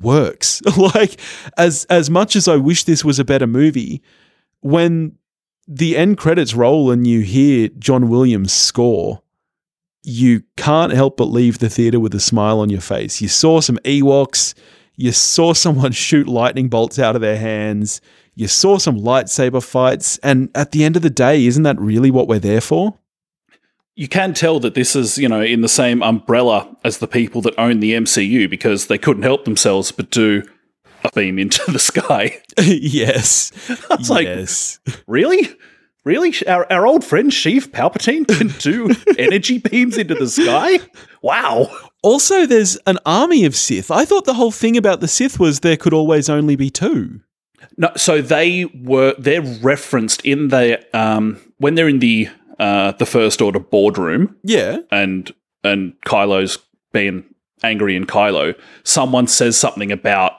works. 0.01 0.61
like 0.77 1.19
as 1.57 1.85
as 1.85 2.09
much 2.09 2.35
as 2.35 2.47
I 2.47 2.55
wish 2.55 2.83
this 2.83 3.05
was 3.05 3.19
a 3.19 3.25
better 3.25 3.47
movie, 3.47 4.01
when 4.61 5.17
the 5.67 5.95
end 5.95 6.17
credits 6.17 6.55
roll 6.55 6.91
and 6.91 7.05
you 7.05 7.21
hear 7.21 7.69
John 7.77 8.09
Williams 8.09 8.51
score, 8.51 9.21
you 10.03 10.43
can't 10.57 10.93
help 10.93 11.17
but 11.17 11.25
leave 11.25 11.59
the 11.59 11.69
theater 11.69 11.99
with 11.99 12.15
a 12.15 12.19
smile 12.19 12.59
on 12.59 12.69
your 12.69 12.81
face. 12.81 13.21
You 13.21 13.27
saw 13.27 13.59
some 13.61 13.77
Ewoks, 13.85 14.55
you 14.95 15.11
saw 15.11 15.53
someone 15.53 15.91
shoot 15.93 16.27
lightning 16.27 16.69
bolts 16.69 16.97
out 16.97 17.15
of 17.15 17.21
their 17.21 17.37
hands, 17.37 18.01
you 18.35 18.47
saw 18.47 18.77
some 18.77 18.97
lightsaber 18.97 19.63
fights, 19.63 20.17
and 20.19 20.49
at 20.55 20.71
the 20.71 20.83
end 20.83 20.95
of 20.95 21.01
the 21.01 21.09
day, 21.09 21.45
isn't 21.45 21.63
that 21.63 21.79
really 21.79 22.09
what 22.09 22.27
we're 22.27 22.39
there 22.39 22.61
for? 22.61 22.97
You 23.99 24.07
can 24.07 24.33
tell 24.33 24.61
that 24.61 24.75
this 24.75 24.95
is, 24.95 25.17
you 25.17 25.27
know, 25.27 25.41
in 25.41 25.59
the 25.59 25.67
same 25.67 26.01
umbrella 26.01 26.73
as 26.85 26.99
the 26.99 27.07
people 27.07 27.41
that 27.41 27.53
own 27.59 27.81
the 27.81 27.91
MCU 27.91 28.49
because 28.49 28.87
they 28.87 28.97
couldn't 28.97 29.23
help 29.23 29.43
themselves 29.43 29.91
but 29.91 30.09
do 30.09 30.41
a 31.03 31.09
beam 31.13 31.37
into 31.37 31.69
the 31.69 31.79
sky. 31.79 32.41
yes. 32.57 33.51
It's 33.91 34.09
like, 34.09 34.25
yes. 34.25 34.79
really? 35.05 35.49
Really? 36.05 36.33
Our, 36.47 36.65
our 36.71 36.87
old 36.87 37.03
friend 37.03 37.29
Sheev 37.29 37.71
Palpatine 37.71 38.25
can 38.25 38.47
do 38.59 38.95
energy 39.17 39.57
beams 39.57 39.97
into 39.97 40.15
the 40.15 40.29
sky? 40.29 40.79
Wow. 41.21 41.69
Also, 42.01 42.45
there's 42.45 42.77
an 42.87 42.99
army 43.05 43.43
of 43.43 43.53
Sith. 43.53 43.91
I 43.91 44.05
thought 44.05 44.23
the 44.23 44.33
whole 44.33 44.51
thing 44.51 44.77
about 44.77 45.01
the 45.01 45.09
Sith 45.09 45.41
was 45.41 45.59
there 45.59 45.75
could 45.75 45.93
always 45.93 46.29
only 46.29 46.55
be 46.55 46.69
two. 46.69 47.19
No, 47.75 47.91
so 47.97 48.21
they 48.21 48.63
were 48.81 49.13
they're 49.19 49.41
referenced 49.41 50.25
in 50.25 50.47
the 50.47 50.79
um 50.97 51.37
when 51.57 51.75
they're 51.75 51.89
in 51.89 51.99
the 51.99 52.29
uh 52.59 52.91
the 52.93 53.05
first 53.05 53.41
order 53.41 53.59
boardroom 53.59 54.35
Yeah. 54.43 54.77
and 54.91 55.31
and 55.63 55.93
Kylo's 56.05 56.57
being 56.93 57.23
angry 57.63 57.95
in 57.95 58.05
Kylo, 58.05 58.55
someone 58.83 59.27
says 59.27 59.57
something 59.57 59.91
about 59.91 60.33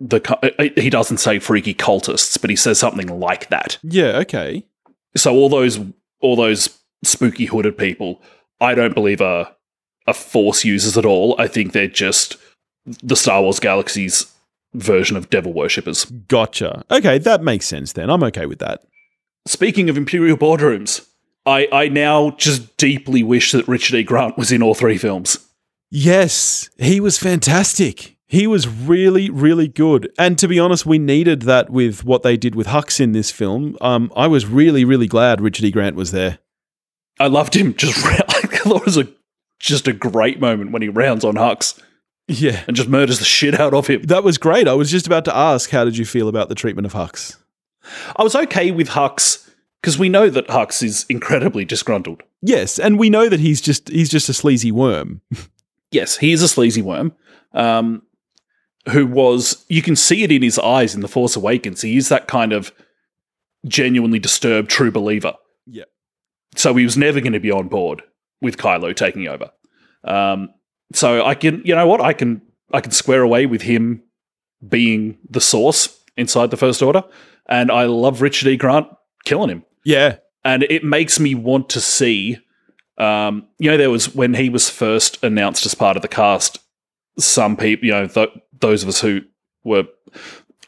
the 0.00 0.20
uh, 0.58 0.68
he 0.80 0.90
doesn't 0.90 1.18
say 1.18 1.38
freaky 1.38 1.74
cultists, 1.74 2.40
but 2.40 2.50
he 2.50 2.56
says 2.56 2.78
something 2.78 3.06
like 3.20 3.48
that. 3.50 3.78
Yeah, 3.82 4.18
okay. 4.18 4.64
So 5.16 5.32
all 5.34 5.48
those 5.48 5.78
all 6.20 6.36
those 6.36 6.78
spooky 7.04 7.46
hooded 7.46 7.76
people, 7.78 8.20
I 8.60 8.74
don't 8.74 8.94
believe 8.94 9.20
are 9.20 9.54
are 10.06 10.14
force 10.14 10.64
users 10.64 10.98
at 10.98 11.04
all. 11.06 11.34
I 11.38 11.46
think 11.48 11.72
they're 11.72 11.86
just 11.86 12.36
the 13.02 13.14
Star 13.16 13.42
Wars 13.42 13.60
galaxy's 13.60 14.26
version 14.74 15.16
of 15.16 15.30
devil 15.30 15.52
worshippers. 15.52 16.04
Gotcha. 16.06 16.84
Okay, 16.90 17.18
that 17.18 17.42
makes 17.42 17.66
sense 17.66 17.92
then. 17.92 18.10
I'm 18.10 18.22
okay 18.24 18.46
with 18.46 18.58
that. 18.58 18.82
Speaking 19.46 19.88
of 19.88 19.96
Imperial 19.96 20.36
boardrooms, 20.36 21.06
I, 21.44 21.68
I 21.72 21.88
now 21.88 22.30
just 22.32 22.76
deeply 22.76 23.22
wish 23.22 23.52
that 23.52 23.66
Richard 23.68 23.96
E. 23.96 24.02
Grant 24.04 24.38
was 24.38 24.52
in 24.52 24.62
all 24.62 24.74
three 24.74 24.98
films. 24.98 25.38
Yes, 25.90 26.70
he 26.78 27.00
was 27.00 27.18
fantastic. 27.18 28.16
He 28.26 28.46
was 28.46 28.66
really, 28.66 29.28
really 29.28 29.68
good. 29.68 30.10
And 30.18 30.38
to 30.38 30.48
be 30.48 30.58
honest, 30.58 30.86
we 30.86 30.98
needed 30.98 31.42
that 31.42 31.68
with 31.68 32.02
what 32.04 32.22
they 32.22 32.36
did 32.38 32.54
with 32.54 32.68
Hux 32.68 32.98
in 32.98 33.12
this 33.12 33.30
film. 33.30 33.76
Um, 33.82 34.10
I 34.16 34.26
was 34.26 34.46
really, 34.46 34.84
really 34.86 35.06
glad 35.06 35.40
Richard 35.42 35.66
E. 35.66 35.70
Grant 35.70 35.96
was 35.96 36.12
there. 36.12 36.38
I 37.20 37.26
loved 37.26 37.54
him. 37.54 37.74
Just 37.74 37.98
I 38.06 38.20
thought 38.46 38.80
it 38.82 38.86
was 38.86 38.96
a 38.96 39.08
just 39.58 39.86
a 39.86 39.92
great 39.92 40.40
moment 40.40 40.72
when 40.72 40.82
he 40.82 40.88
rounds 40.88 41.24
on 41.24 41.34
Hux 41.34 41.78
Yeah. 42.26 42.62
and 42.66 42.74
just 42.74 42.88
murders 42.88 43.18
the 43.18 43.24
shit 43.26 43.60
out 43.60 43.74
of 43.74 43.86
him. 43.86 44.02
That 44.04 44.24
was 44.24 44.38
great. 44.38 44.66
I 44.66 44.72
was 44.74 44.90
just 44.90 45.06
about 45.06 45.24
to 45.26 45.36
ask, 45.36 45.70
how 45.70 45.84
did 45.84 45.96
you 45.98 46.06
feel 46.06 46.26
about 46.28 46.48
the 46.48 46.54
treatment 46.54 46.86
of 46.86 46.94
Hux? 46.94 47.36
I 48.16 48.22
was 48.22 48.34
okay 48.34 48.70
with 48.70 48.88
Hux 48.88 49.48
because 49.82 49.98
we 49.98 50.08
know 50.08 50.30
that 50.30 50.48
Hux 50.48 50.82
is 50.82 51.04
incredibly 51.10 51.66
disgruntled. 51.66 52.22
Yes, 52.40 52.78
and 52.78 52.98
we 52.98 53.10
know 53.10 53.28
that 53.28 53.40
he's 53.40 53.60
just 53.60 53.88
he's 53.88 54.08
just 54.08 54.30
a 54.30 54.34
sleazy 54.34 54.72
worm. 54.72 55.20
Yes, 55.90 56.16
he 56.16 56.32
is 56.32 56.40
a 56.40 56.48
sleazy 56.48 56.80
worm. 56.80 57.12
Um, 57.52 58.02
who 58.88 59.06
was 59.06 59.66
you 59.68 59.82
can 59.82 59.94
see 59.94 60.22
it 60.22 60.32
in 60.32 60.40
his 60.40 60.58
eyes 60.58 60.94
in 60.94 61.02
the 61.02 61.08
Force 61.08 61.36
Awakens. 61.36 61.82
He 61.82 61.98
is 61.98 62.08
that 62.08 62.28
kind 62.28 62.54
of 62.54 62.72
genuinely 63.66 64.18
disturbed 64.18 64.70
true 64.70 64.90
believer. 64.90 65.34
Yeah. 65.66 65.84
So 66.56 66.74
he 66.74 66.84
was 66.84 66.96
never 66.96 67.20
going 67.20 67.32
to 67.32 67.40
be 67.40 67.50
on 67.50 67.68
board 67.68 68.02
with 68.40 68.56
Kylo 68.56 68.94
taking 68.94 69.28
over. 69.28 69.50
Um, 70.04 70.50
so 70.92 71.24
I 71.24 71.34
can, 71.34 71.62
you 71.64 71.74
know 71.74 71.86
what, 71.86 72.00
I 72.00 72.12
can, 72.12 72.42
I 72.72 72.80
can 72.80 72.90
square 72.90 73.22
away 73.22 73.46
with 73.46 73.62
him 73.62 74.02
being 74.66 75.18
the 75.30 75.40
source 75.40 75.98
inside 76.16 76.50
the 76.50 76.56
First 76.56 76.82
Order, 76.82 77.04
and 77.46 77.70
I 77.70 77.84
love 77.84 78.20
Richard 78.20 78.48
E. 78.48 78.56
Grant 78.56 78.88
killing 79.24 79.48
him, 79.48 79.64
Yeah. 79.84 80.16
and 80.44 80.64
it 80.64 80.84
makes 80.84 81.20
me 81.20 81.34
want 81.34 81.68
to 81.70 81.80
see. 81.80 82.38
Um, 82.98 83.46
you 83.58 83.70
know, 83.70 83.76
there 83.76 83.90
was 83.90 84.14
when 84.14 84.34
he 84.34 84.48
was 84.48 84.68
first 84.68 85.22
announced 85.24 85.66
as 85.66 85.74
part 85.74 85.96
of 85.96 86.02
the 86.02 86.08
cast. 86.08 86.58
Some 87.18 87.56
people, 87.56 87.86
you 87.86 87.92
know, 87.92 88.06
th- 88.06 88.30
those 88.60 88.82
of 88.82 88.88
us 88.88 89.00
who 89.00 89.22
were 89.64 89.84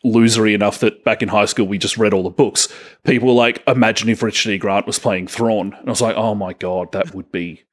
losery 0.05 0.55
enough 0.55 0.81
that 0.81 1.03
back 1.05 1.22
in 1.22 1.29
high 1.29 1.46
school 1.46 1.66
we 1.66 1.79
just 1.79 1.96
read 1.96 2.12
all 2.12 2.22
the 2.22 2.31
books. 2.31 2.68
People 3.05 3.29
were 3.29 3.35
like, 3.35 3.62
imagine 3.66 4.09
if 4.11 4.22
Richard 4.22 4.50
E. 4.50 4.59
Grant 4.59 4.87
was 4.87 4.98
playing 4.98 5.27
Thrawn. 5.29 5.72
And 5.72 5.88
I 5.88 5.90
was 5.90 6.03
like, 6.03 6.16
oh 6.16 6.35
my 6.35 6.53
God, 6.53 6.92
that 6.92 7.14
would 7.14 7.33
be. 7.33 7.64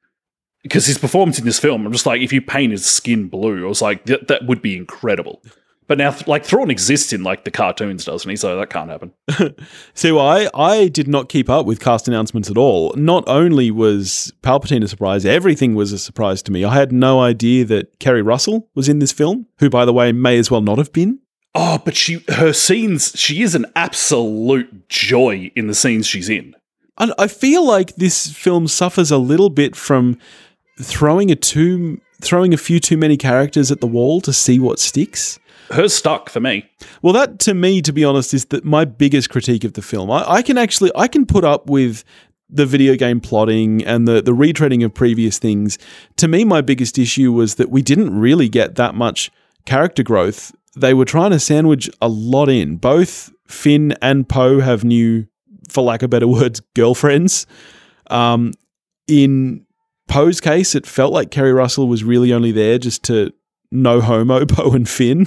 Because 0.62 0.86
his 0.86 0.96
performance 0.96 1.38
in 1.38 1.44
this 1.44 1.58
film, 1.58 1.84
I'm 1.84 1.92
just 1.92 2.06
like, 2.06 2.22
if 2.22 2.32
you 2.32 2.40
paint 2.40 2.72
his 2.72 2.86
skin 2.86 3.28
blue, 3.28 3.66
I 3.66 3.68
was 3.68 3.82
like, 3.82 4.06
that, 4.06 4.28
that 4.28 4.46
would 4.46 4.62
be 4.62 4.76
incredible. 4.76 5.42
But 5.88 5.98
now, 5.98 6.16
like, 6.26 6.44
Thrawn 6.44 6.70
exists 6.70 7.12
in, 7.12 7.22
like, 7.22 7.44
the 7.44 7.50
cartoons, 7.50 8.04
doesn't 8.04 8.28
he? 8.28 8.36
So 8.36 8.56
that 8.56 8.70
can't 8.70 8.90
happen. 8.90 9.12
So 9.94 10.18
I 10.18 10.48
I 10.54 10.88
did 10.88 11.06
not 11.08 11.28
keep 11.28 11.50
up 11.50 11.66
with 11.66 11.80
cast 11.80 12.08
announcements 12.08 12.50
at 12.50 12.56
all. 12.56 12.94
Not 12.96 13.24
only 13.26 13.70
was 13.70 14.32
Palpatine 14.42 14.82
a 14.82 14.88
surprise, 14.88 15.24
everything 15.26 15.74
was 15.74 15.92
a 15.92 15.98
surprise 15.98 16.42
to 16.44 16.52
me. 16.52 16.64
I 16.64 16.74
had 16.74 16.92
no 16.92 17.20
idea 17.20 17.64
that 17.66 17.98
Keri 17.98 18.22
Russell 18.22 18.68
was 18.74 18.88
in 18.88 19.00
this 19.00 19.12
film, 19.12 19.46
who 19.58 19.68
by 19.68 19.84
the 19.84 19.92
way 19.92 20.12
may 20.12 20.38
as 20.38 20.50
well 20.50 20.60
not 20.60 20.78
have 20.78 20.92
been. 20.92 21.20
Oh, 21.54 21.78
but 21.84 21.96
she, 21.96 22.24
her 22.28 22.52
scenes, 22.52 23.12
she 23.14 23.42
is 23.42 23.54
an 23.54 23.66
absolute 23.76 24.88
joy 24.88 25.50
in 25.54 25.66
the 25.66 25.74
scenes 25.74 26.06
she's 26.06 26.28
in. 26.28 26.54
And 26.98 27.12
I 27.18 27.26
feel 27.26 27.66
like 27.66 27.96
this 27.96 28.32
film 28.32 28.68
suffers 28.68 29.10
a 29.10 29.18
little 29.18 29.50
bit 29.50 29.76
from 29.76 30.18
throwing 30.80 31.30
a 31.30 31.36
too 31.36 32.00
throwing 32.20 32.54
a 32.54 32.56
few 32.56 32.78
too 32.78 32.96
many 32.96 33.16
characters 33.16 33.72
at 33.72 33.80
the 33.80 33.86
wall 33.86 34.20
to 34.20 34.32
see 34.32 34.58
what 34.58 34.78
sticks. 34.78 35.40
Hers 35.70 35.94
stuck 35.94 36.28
for 36.28 36.40
me. 36.40 36.68
Well, 37.02 37.12
that 37.12 37.38
to 37.40 37.54
me, 37.54 37.82
to 37.82 37.92
be 37.92 38.04
honest, 38.04 38.34
is 38.34 38.46
that 38.46 38.64
my 38.64 38.84
biggest 38.84 39.30
critique 39.30 39.64
of 39.64 39.74
the 39.74 39.82
film. 39.82 40.10
I, 40.10 40.24
I 40.28 40.42
can 40.42 40.58
actually 40.58 40.90
I 40.96 41.08
can 41.08 41.26
put 41.26 41.44
up 41.44 41.68
with 41.68 42.04
the 42.48 42.66
video 42.66 42.94
game 42.96 43.20
plotting 43.20 43.84
and 43.84 44.06
the 44.06 44.22
the 44.22 44.32
retreading 44.32 44.84
of 44.84 44.94
previous 44.94 45.38
things. 45.38 45.78
To 46.16 46.28
me, 46.28 46.44
my 46.44 46.60
biggest 46.60 46.98
issue 46.98 47.32
was 47.32 47.56
that 47.56 47.70
we 47.70 47.82
didn't 47.82 48.18
really 48.18 48.48
get 48.48 48.74
that 48.76 48.94
much 48.94 49.30
character 49.64 50.02
growth. 50.02 50.52
They 50.76 50.94
were 50.94 51.04
trying 51.04 51.30
to 51.32 51.40
sandwich 51.40 51.90
a 52.00 52.08
lot 52.08 52.48
in. 52.48 52.76
Both 52.76 53.30
Finn 53.46 53.94
and 54.00 54.28
Poe 54.28 54.60
have 54.60 54.84
new, 54.84 55.26
for 55.70 55.82
lack 55.82 56.02
of 56.02 56.10
better 56.10 56.28
words, 56.28 56.60
girlfriends. 56.74 57.46
Um, 58.10 58.52
in 59.06 59.66
Poe's 60.08 60.40
case, 60.40 60.74
it 60.74 60.86
felt 60.86 61.12
like 61.12 61.30
Keri 61.30 61.52
Russell 61.52 61.88
was 61.88 62.04
really 62.04 62.32
only 62.32 62.52
there 62.52 62.78
just 62.78 63.02
to 63.04 63.32
no 63.72 64.00
homo 64.00 64.44
Poe 64.46 64.72
and 64.72 64.88
Finn. 64.88 65.26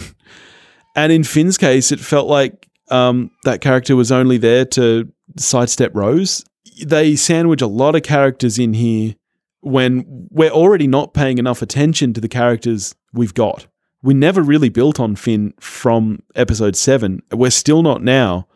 And 0.96 1.12
in 1.12 1.24
Finn's 1.24 1.58
case, 1.58 1.92
it 1.92 2.00
felt 2.00 2.28
like 2.28 2.70
um, 2.90 3.32
that 3.44 3.62
character 3.62 3.96
was 3.96 4.12
only 4.12 4.38
there 4.38 4.66
to 4.66 5.12
sidestep 5.38 5.94
Rose. 5.94 6.46
They 6.86 7.16
sandwich 7.16 7.62
a 7.62 7.68
lot 7.68 7.96
of 7.96 8.04
characters 8.04 8.58
in 8.58 8.74
here 8.74 9.16
when 9.62 10.28
we're 10.30 10.52
already 10.52 10.88
not 10.88 11.14
paying 11.14 11.38
enough 11.38 11.62
attention 11.62 12.14
to 12.14 12.22
the 12.22 12.28
characters 12.28 12.96
we've 13.14 13.34
got. 13.34 13.68
We 14.04 14.14
never 14.14 14.42
really 14.42 14.70
built 14.70 15.00
on 15.00 15.16
Finn 15.16 15.54
from 15.60 16.22
episode 16.36 16.76
seven. 16.76 17.24
We're 17.32 17.50
still 17.50 17.82
not 17.82 18.04
now, 18.04 18.48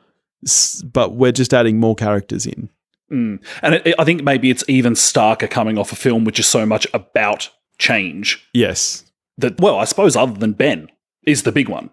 but 0.84 1.15
we're 1.15 1.32
just 1.32 1.54
adding 1.54 1.80
more 1.80 1.95
characters 1.95 2.45
in. 2.45 2.69
Mm. 3.12 3.43
And 3.63 3.75
it, 3.75 3.95
I 3.97 4.04
think 4.04 4.23
maybe 4.23 4.52
it's 4.52 4.63
even 4.67 4.93
starker 4.93 5.49
coming 5.49 5.78
off 5.80 5.91
a 5.91 5.95
film 5.95 6.25
which 6.25 6.39
is 6.39 6.45
so 6.45 6.65
much 6.65 6.86
about 6.93 7.49
change. 7.80 8.47
Yes. 8.54 9.09
That, 9.39 9.60
well, 9.60 9.78
I 9.78 9.86
suppose 9.86 10.15
other 10.15 10.38
than 10.38 10.54
Ben 10.54 10.89
is 11.23 11.43
the 11.43 11.52
big 11.52 11.69
one. 11.69 11.89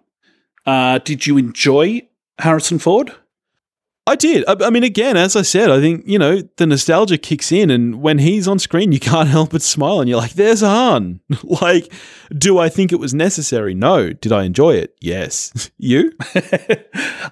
Uh, 0.65 0.99
did 0.99 1.25
you 1.25 1.37
enjoy 1.37 2.07
Harrison 2.39 2.79
Ford? 2.79 3.13
I 4.07 4.15
did. 4.15 4.45
I, 4.47 4.55
I, 4.65 4.69
mean, 4.69 4.83
again, 4.83 5.17
as 5.17 5.35
I 5.35 5.41
said, 5.41 5.69
I 5.69 5.81
think, 5.81 6.03
you 6.07 6.17
know, 6.17 6.41
the 6.55 6.65
nostalgia 6.65 7.17
kicks 7.17 7.51
in, 7.51 7.69
and 7.69 8.01
when 8.01 8.19
he's 8.19 8.47
on 8.47 8.57
screen, 8.57 8.93
you 8.93 8.99
can't 9.01 9.27
help 9.27 9.51
but 9.51 9.61
smile, 9.61 9.99
and 9.99 10.09
you're 10.09 10.17
like, 10.17 10.33
there's 10.33 10.61
Han. 10.61 11.19
like, 11.43 11.91
do 12.35 12.57
I 12.57 12.69
think 12.69 12.93
it 12.93 12.99
was 12.99 13.13
necessary? 13.13 13.73
No. 13.75 14.13
Did 14.13 14.31
I 14.31 14.43
enjoy 14.43 14.75
it? 14.75 14.95
Yes. 15.01 15.71
you? 15.77 16.13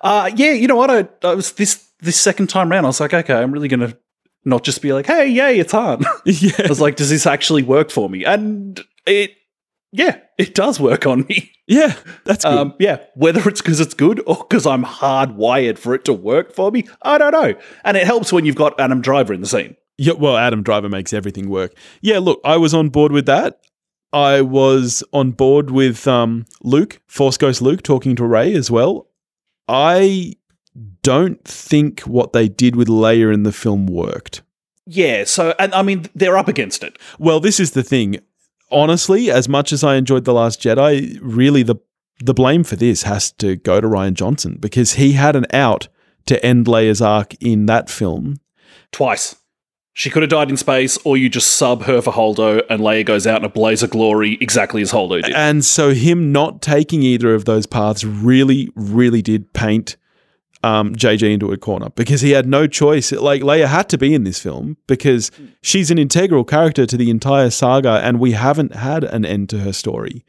uh, 0.01 0.31
yeah, 0.35 0.51
you 0.51 0.67
know 0.67 0.75
what? 0.75 0.91
I, 0.91 1.07
I, 1.25 1.33
was 1.33 1.53
this, 1.53 1.87
this 2.01 2.19
second 2.19 2.47
time 2.47 2.69
round, 2.69 2.85
I 2.85 2.89
was 2.89 2.99
like, 2.99 3.13
okay, 3.13 3.33
I'm 3.33 3.51
really 3.53 3.69
going 3.69 3.79
to 3.79 3.97
not 4.43 4.63
just 4.63 4.81
be 4.81 4.91
like, 4.91 5.07
hey, 5.07 5.27
yay, 5.27 5.57
it's 5.59 5.71
Han. 5.71 6.03
yeah. 6.25 6.51
I 6.65 6.67
was 6.67 6.81
like, 6.81 6.97
does 6.97 7.09
this 7.09 7.25
actually 7.25 7.63
work 7.63 7.89
for 7.89 8.09
me? 8.09 8.25
And 8.25 8.83
it, 9.07 9.31
yeah, 9.95 10.19
it 10.37 10.53
does 10.53 10.79
work 10.79 11.05
on 11.05 11.25
me. 11.27 11.51
Yeah, 11.67 11.95
that's 12.25 12.43
good. 12.45 12.53
Um, 12.53 12.75
yeah, 12.77 13.03
whether 13.15 13.49
it's 13.49 13.59
because 13.59 13.79
it's 13.79 13.95
good 13.95 14.21
or 14.27 14.35
because 14.35 14.67
I'm 14.67 14.85
hardwired 14.85 15.79
for 15.79 15.95
it 15.95 16.05
to 16.05 16.13
work 16.13 16.53
for 16.53 16.69
me, 16.69 16.87
I 17.01 17.17
don't 17.17 17.31
know. 17.31 17.55
And 17.83 17.97
it 17.97 18.05
helps 18.05 18.31
when 18.31 18.45
you've 18.45 18.55
got 18.55 18.79
Adam 18.79 19.01
Driver 19.01 19.33
in 19.33 19.41
the 19.41 19.47
scene. 19.47 19.75
Yeah, 19.97 20.13
well, 20.13 20.37
Adam 20.37 20.61
Driver 20.61 20.89
makes 20.89 21.11
everything 21.11 21.49
work. 21.49 21.73
Yeah, 22.01 22.19
look, 22.19 22.39
I 22.45 22.57
was 22.57 22.75
on 22.75 22.89
board 22.89 23.11
with 23.11 23.25
that. 23.25 23.61
I 24.13 24.41
was 24.41 25.03
on 25.11 25.31
board 25.31 25.71
with 25.71 26.07
um, 26.07 26.45
Luke, 26.61 27.01
Force 27.07 27.35
Ghost 27.35 27.63
Luke, 27.63 27.81
talking 27.81 28.15
to 28.17 28.25
Rey 28.27 28.53
as 28.53 28.69
well. 28.69 29.09
I 29.67 30.35
don't 31.01 31.43
think 31.45 32.01
what 32.01 32.31
they 32.31 32.47
did 32.47 32.75
with 32.75 32.89
Leia 32.89 33.33
in 33.33 33.41
the 33.41 33.51
film 33.51 33.87
worked. 33.87 34.43
Yeah, 34.85 35.23
so 35.23 35.55
and 35.57 35.73
I 35.73 35.81
mean 35.81 36.05
they're 36.13 36.37
up 36.37 36.47
against 36.47 36.83
it. 36.83 36.99
Well, 37.17 37.39
this 37.39 37.59
is 37.59 37.71
the 37.71 37.81
thing 37.81 38.19
honestly, 38.71 39.31
as 39.31 39.49
much 39.49 39.71
as 39.73 39.83
I 39.83 39.95
enjoyed 39.95 40.25
The 40.25 40.33
Last 40.33 40.61
Jedi, 40.61 41.19
really 41.21 41.63
the 41.63 41.75
the 42.21 42.33
blame 42.33 42.63
for 42.63 42.77
this 42.77 43.03
has 43.03 43.31
to 43.33 43.57
go 43.57 43.81
to 43.81 43.87
Rian 43.87 44.13
Johnson 44.13 44.57
because 44.59 44.93
he 44.93 45.13
had 45.13 45.35
an 45.35 45.45
out 45.51 45.89
to 46.27 46.43
end 46.45 46.65
Leia's 46.65 47.01
arc 47.01 47.33
in 47.41 47.65
that 47.65 47.89
film. 47.89 48.39
Twice. 48.91 49.35
She 49.93 50.09
could 50.09 50.23
have 50.23 50.29
died 50.29 50.49
in 50.49 50.57
space, 50.57 50.97
or 51.05 51.15
you 51.15 51.29
just 51.29 51.55
sub 51.55 51.83
her 51.83 52.01
for 52.01 52.11
Holdo, 52.11 52.61
and 52.69 52.81
Leia 52.81 53.05
goes 53.05 53.25
out 53.25 53.39
in 53.39 53.45
a 53.45 53.49
blaze 53.49 53.81
of 53.81 53.91
glory, 53.91 54.37
exactly 54.41 54.81
as 54.81 54.91
Holdo 54.91 55.23
did. 55.23 55.33
And 55.33 55.63
so, 55.63 55.93
him 55.93 56.33
not 56.33 56.61
taking 56.61 57.01
either 57.01 57.33
of 57.33 57.45
those 57.45 57.65
paths 57.65 58.03
really, 58.03 58.69
really 58.75 59.21
did 59.21 59.53
paint 59.53 59.95
um, 60.65 60.95
JJ 60.95 61.31
into 61.31 61.51
a 61.51 61.57
corner 61.57 61.89
because 61.91 62.21
he 62.21 62.31
had 62.31 62.47
no 62.47 62.65
choice. 62.65 63.11
Like 63.11 63.43
Leia 63.43 63.67
had 63.67 63.87
to 63.89 63.99
be 63.99 64.15
in 64.15 64.23
this 64.23 64.39
film 64.39 64.77
because 64.87 65.29
she's 65.61 65.91
an 65.91 65.99
integral 65.99 66.43
character 66.43 66.87
to 66.87 66.97
the 66.97 67.11
entire 67.11 67.51
saga, 67.51 68.01
and 68.03 68.19
we 68.19 68.31
haven't 68.31 68.75
had 68.75 69.03
an 69.03 69.25
end 69.25 69.49
to 69.49 69.59
her 69.59 69.71
story. 69.71 70.25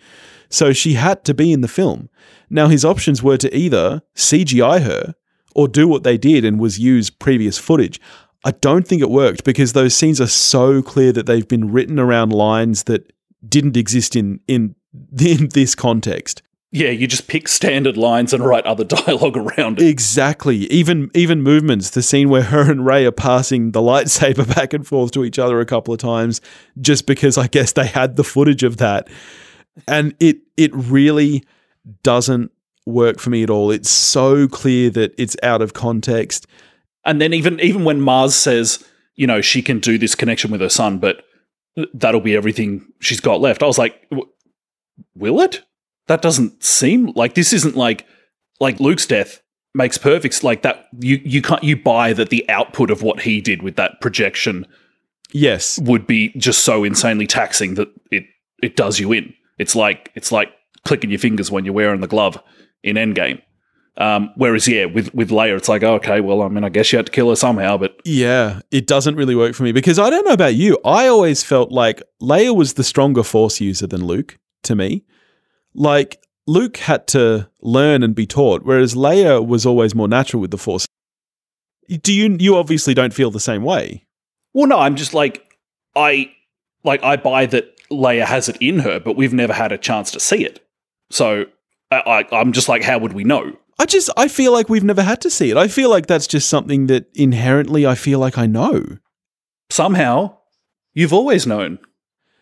So 0.50 0.74
she 0.74 0.92
had 0.92 1.24
to 1.24 1.32
be 1.32 1.52
in 1.52 1.62
the 1.62 1.68
film. 1.68 2.10
Now 2.50 2.68
his 2.68 2.84
options 2.84 3.22
were 3.22 3.38
to 3.38 3.56
either 3.56 4.02
CGI 4.14 4.82
her 4.82 5.14
or 5.54 5.68
do 5.68 5.88
what 5.88 6.04
they 6.04 6.18
did 6.18 6.44
and 6.44 6.60
was 6.60 6.78
use 6.78 7.08
previous 7.08 7.56
footage. 7.56 7.98
I 8.44 8.50
don't 8.50 8.86
think 8.86 9.00
it 9.00 9.10
worked 9.10 9.42
because 9.42 9.72
those 9.72 9.94
scenes 9.94 10.20
are 10.20 10.26
so 10.26 10.82
clear 10.82 11.12
that 11.12 11.24
they've 11.24 11.48
been 11.48 11.72
written 11.72 11.98
around 11.98 12.30
lines 12.30 12.84
that 12.84 13.10
didn't 13.48 13.76
exist 13.76 14.14
in 14.14 14.40
in 14.46 14.74
in 15.18 15.48
this 15.48 15.74
context. 15.74 16.42
Yeah, 16.76 16.90
you 16.90 17.06
just 17.06 17.26
pick 17.26 17.48
standard 17.48 17.96
lines 17.96 18.34
and 18.34 18.44
write 18.44 18.66
other 18.66 18.84
dialogue 19.06 19.38
around 19.38 19.80
it. 19.80 19.88
Exactly. 19.88 20.70
Even 20.70 21.10
even 21.14 21.40
movements. 21.40 21.88
The 21.88 22.02
scene 22.02 22.28
where 22.28 22.42
her 22.42 22.70
and 22.70 22.84
Rey 22.84 23.06
are 23.06 23.12
passing 23.12 23.70
the 23.70 23.80
lightsaber 23.80 24.46
back 24.54 24.74
and 24.74 24.86
forth 24.86 25.12
to 25.12 25.24
each 25.24 25.38
other 25.38 25.58
a 25.58 25.64
couple 25.64 25.94
of 25.94 26.00
times, 26.00 26.42
just 26.78 27.06
because 27.06 27.38
I 27.38 27.46
guess 27.46 27.72
they 27.72 27.86
had 27.86 28.16
the 28.16 28.24
footage 28.24 28.62
of 28.62 28.76
that, 28.76 29.08
and 29.88 30.14
it 30.20 30.36
it 30.58 30.70
really 30.74 31.44
doesn't 32.02 32.52
work 32.84 33.20
for 33.20 33.30
me 33.30 33.42
at 33.42 33.48
all. 33.48 33.70
It's 33.70 33.88
so 33.88 34.46
clear 34.46 34.90
that 34.90 35.14
it's 35.16 35.34
out 35.42 35.62
of 35.62 35.72
context. 35.72 36.46
And 37.06 37.22
then 37.22 37.32
even 37.32 37.58
even 37.60 37.84
when 37.84 38.02
Maz 38.02 38.32
says, 38.32 38.84
you 39.14 39.26
know, 39.26 39.40
she 39.40 39.62
can 39.62 39.80
do 39.80 39.96
this 39.96 40.14
connection 40.14 40.50
with 40.50 40.60
her 40.60 40.68
son, 40.68 40.98
but 40.98 41.24
that'll 41.94 42.20
be 42.20 42.36
everything 42.36 42.86
she's 43.00 43.20
got 43.20 43.40
left. 43.40 43.62
I 43.62 43.66
was 43.66 43.78
like, 43.78 44.06
will 45.14 45.40
it? 45.40 45.62
That 46.06 46.22
doesn't 46.22 46.62
seem 46.62 47.12
like 47.14 47.34
this 47.34 47.52
isn't 47.52 47.76
like 47.76 48.06
like 48.60 48.80
Luke's 48.80 49.06
death 49.06 49.42
makes 49.74 49.98
perfect 49.98 50.42
like 50.42 50.62
that 50.62 50.86
you 51.00 51.20
you 51.24 51.42
can't 51.42 51.62
you 51.62 51.76
buy 51.76 52.12
that 52.12 52.30
the 52.30 52.48
output 52.48 52.90
of 52.90 53.02
what 53.02 53.20
he 53.20 53.40
did 53.40 53.62
with 53.62 53.76
that 53.76 54.00
projection 54.00 54.66
yes. 55.32 55.78
would 55.80 56.06
be 56.06 56.30
just 56.38 56.64
so 56.64 56.82
insanely 56.82 57.26
taxing 57.26 57.74
that 57.74 57.88
it 58.10 58.24
it 58.62 58.74
does 58.74 58.98
you 58.98 59.12
in. 59.12 59.34
It's 59.58 59.76
like 59.76 60.10
it's 60.14 60.32
like 60.32 60.50
clicking 60.84 61.10
your 61.10 61.18
fingers 61.18 61.50
when 61.50 61.64
you're 61.64 61.74
wearing 61.74 62.00
the 62.00 62.06
glove 62.06 62.42
in 62.82 62.96
endgame. 62.96 63.42
Um, 63.98 64.30
whereas 64.36 64.68
yeah 64.68 64.84
with 64.84 65.14
with 65.14 65.30
Leia 65.30 65.56
it's 65.56 65.70
like 65.70 65.82
oh, 65.82 65.94
okay 65.94 66.20
well 66.20 66.42
I 66.42 66.48
mean 66.48 66.64
I 66.64 66.68
guess 66.68 66.92
you 66.92 66.98
had 66.98 67.06
to 67.06 67.12
kill 67.12 67.30
her 67.30 67.36
somehow 67.36 67.78
but 67.78 67.98
yeah 68.04 68.60
it 68.70 68.86
doesn't 68.86 69.16
really 69.16 69.34
work 69.34 69.54
for 69.54 69.62
me 69.62 69.72
because 69.72 69.98
I 69.98 70.10
don't 70.10 70.26
know 70.26 70.34
about 70.34 70.54
you. 70.54 70.78
I 70.84 71.06
always 71.06 71.42
felt 71.42 71.72
like 71.72 72.02
Leia 72.20 72.54
was 72.54 72.74
the 72.74 72.84
stronger 72.84 73.22
force 73.22 73.58
user 73.58 73.86
than 73.86 74.04
Luke 74.04 74.38
to 74.64 74.74
me 74.74 75.04
like 75.76 76.20
Luke 76.46 76.78
had 76.78 77.06
to 77.08 77.48
learn 77.60 78.02
and 78.02 78.14
be 78.14 78.26
taught, 78.26 78.64
whereas 78.64 78.94
Leia 78.94 79.44
was 79.46 79.66
always 79.66 79.94
more 79.94 80.08
natural 80.08 80.40
with 80.40 80.50
the 80.50 80.58
Force. 80.58 80.86
Do 81.88 82.12
you? 82.12 82.36
You 82.40 82.56
obviously 82.56 82.94
don't 82.94 83.14
feel 83.14 83.30
the 83.30 83.40
same 83.40 83.62
way. 83.62 84.06
Well, 84.54 84.66
no, 84.66 84.78
I'm 84.78 84.96
just 84.96 85.14
like 85.14 85.56
I 85.94 86.32
like 86.82 87.02
I 87.02 87.16
buy 87.16 87.46
that 87.46 87.76
Leia 87.90 88.24
has 88.24 88.48
it 88.48 88.56
in 88.60 88.80
her, 88.80 88.98
but 88.98 89.16
we've 89.16 89.34
never 89.34 89.52
had 89.52 89.72
a 89.72 89.78
chance 89.78 90.10
to 90.12 90.20
see 90.20 90.44
it. 90.44 90.66
So 91.10 91.46
I, 91.90 92.24
I'm 92.32 92.52
just 92.52 92.68
like, 92.68 92.82
how 92.82 92.98
would 92.98 93.12
we 93.12 93.22
know? 93.22 93.56
I 93.78 93.86
just 93.86 94.10
I 94.16 94.28
feel 94.28 94.52
like 94.52 94.68
we've 94.68 94.84
never 94.84 95.02
had 95.02 95.20
to 95.20 95.30
see 95.30 95.50
it. 95.50 95.56
I 95.56 95.68
feel 95.68 95.90
like 95.90 96.06
that's 96.06 96.26
just 96.26 96.48
something 96.48 96.86
that 96.86 97.06
inherently 97.14 97.86
I 97.86 97.94
feel 97.94 98.18
like 98.18 98.38
I 98.38 98.46
know. 98.46 98.98
Somehow, 99.70 100.38
you've 100.94 101.12
always 101.12 101.46
known 101.46 101.78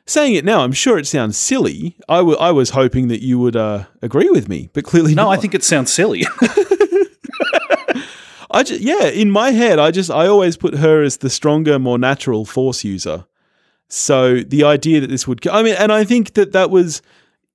saying 0.07 0.35
it 0.35 0.45
now, 0.45 0.61
I'm 0.61 0.73
sure 0.73 0.99
it 0.99 1.07
sounds 1.07 1.37
silly. 1.37 1.97
I, 2.09 2.19
w- 2.19 2.39
I 2.39 2.51
was 2.51 2.71
hoping 2.71 3.09
that 3.09 3.23
you 3.23 3.39
would 3.39 3.57
uh, 3.57 3.85
agree 4.03 4.31
with 4.31 4.49
me, 4.49 4.69
but 4.73 4.85
clearly 4.85 5.15
no. 5.15 5.25
Not. 5.25 5.39
I 5.39 5.41
think 5.41 5.55
it 5.55 5.65
sounds 5.65 5.93
silly. 5.93 6.25
I 8.51 8.63
just, 8.63 8.81
yeah, 8.81 9.07
in 9.07 9.31
my 9.31 9.51
head, 9.51 9.79
I 9.79 9.91
just 9.91 10.11
I 10.11 10.27
always 10.27 10.57
put 10.57 10.77
her 10.77 11.03
as 11.03 11.19
the 11.19 11.31
stronger, 11.31 11.79
more 11.79 11.99
natural 11.99 12.45
force 12.45 12.85
user. 12.85 13.25
So 13.89 14.41
the 14.41 14.65
idea 14.65 15.01
that 15.01 15.11
this 15.11 15.27
would, 15.27 15.47
I 15.49 15.63
mean, 15.63 15.75
and 15.79 15.93
I 15.93 16.05
think 16.05 16.35
that 16.35 16.53
that 16.53 16.71
was, 16.71 17.03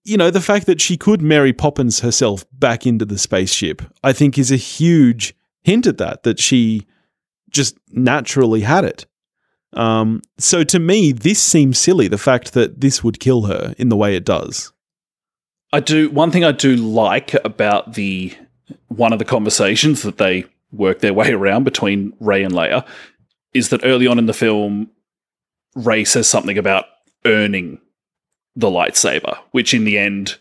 you 0.03 0.17
know, 0.17 0.29
the 0.29 0.41
fact 0.41 0.65
that 0.65 0.81
she 0.81 0.97
could 0.97 1.21
Mary 1.21 1.53
Poppins 1.53 2.01
herself 2.01 2.45
back 2.51 2.85
into 2.85 3.05
the 3.05 3.17
spaceship, 3.17 3.81
I 4.03 4.13
think 4.13 4.37
is 4.37 4.51
a 4.51 4.57
huge 4.57 5.35
hint 5.63 5.87
at 5.87 5.97
that, 5.97 6.23
that 6.23 6.39
she 6.39 6.85
just 7.49 7.77
naturally 7.91 8.61
had 8.61 8.85
it. 8.85 9.05
Um, 9.73 10.21
so 10.37 10.63
to 10.63 10.79
me, 10.79 11.11
this 11.11 11.41
seems 11.41 11.77
silly. 11.77 12.07
The 12.07 12.17
fact 12.17 12.53
that 12.53 12.81
this 12.81 13.03
would 13.03 13.19
kill 13.19 13.43
her 13.43 13.75
in 13.77 13.89
the 13.89 13.97
way 13.97 14.15
it 14.15 14.25
does. 14.25 14.71
I 15.71 15.79
do. 15.79 16.09
One 16.09 16.31
thing 16.31 16.43
I 16.43 16.51
do 16.51 16.75
like 16.75 17.33
about 17.45 17.93
the 17.93 18.35
one 18.87 19.13
of 19.13 19.19
the 19.19 19.25
conversations 19.25 20.01
that 20.03 20.17
they 20.17 20.45
work 20.71 20.99
their 20.99 21.13
way 21.13 21.31
around 21.31 21.63
between 21.63 22.13
Rey 22.19 22.43
and 22.43 22.53
Leia 22.53 22.85
is 23.53 23.69
that 23.69 23.83
early 23.83 24.07
on 24.07 24.19
in 24.19 24.25
the 24.25 24.33
film, 24.33 24.89
Rey 25.75 26.03
says 26.03 26.27
something 26.27 26.57
about 26.57 26.85
earning 27.25 27.79
the 28.55 28.67
lightsaber, 28.67 29.37
which 29.51 29.73
in 29.73 29.85
the 29.85 29.97
end 29.97 30.37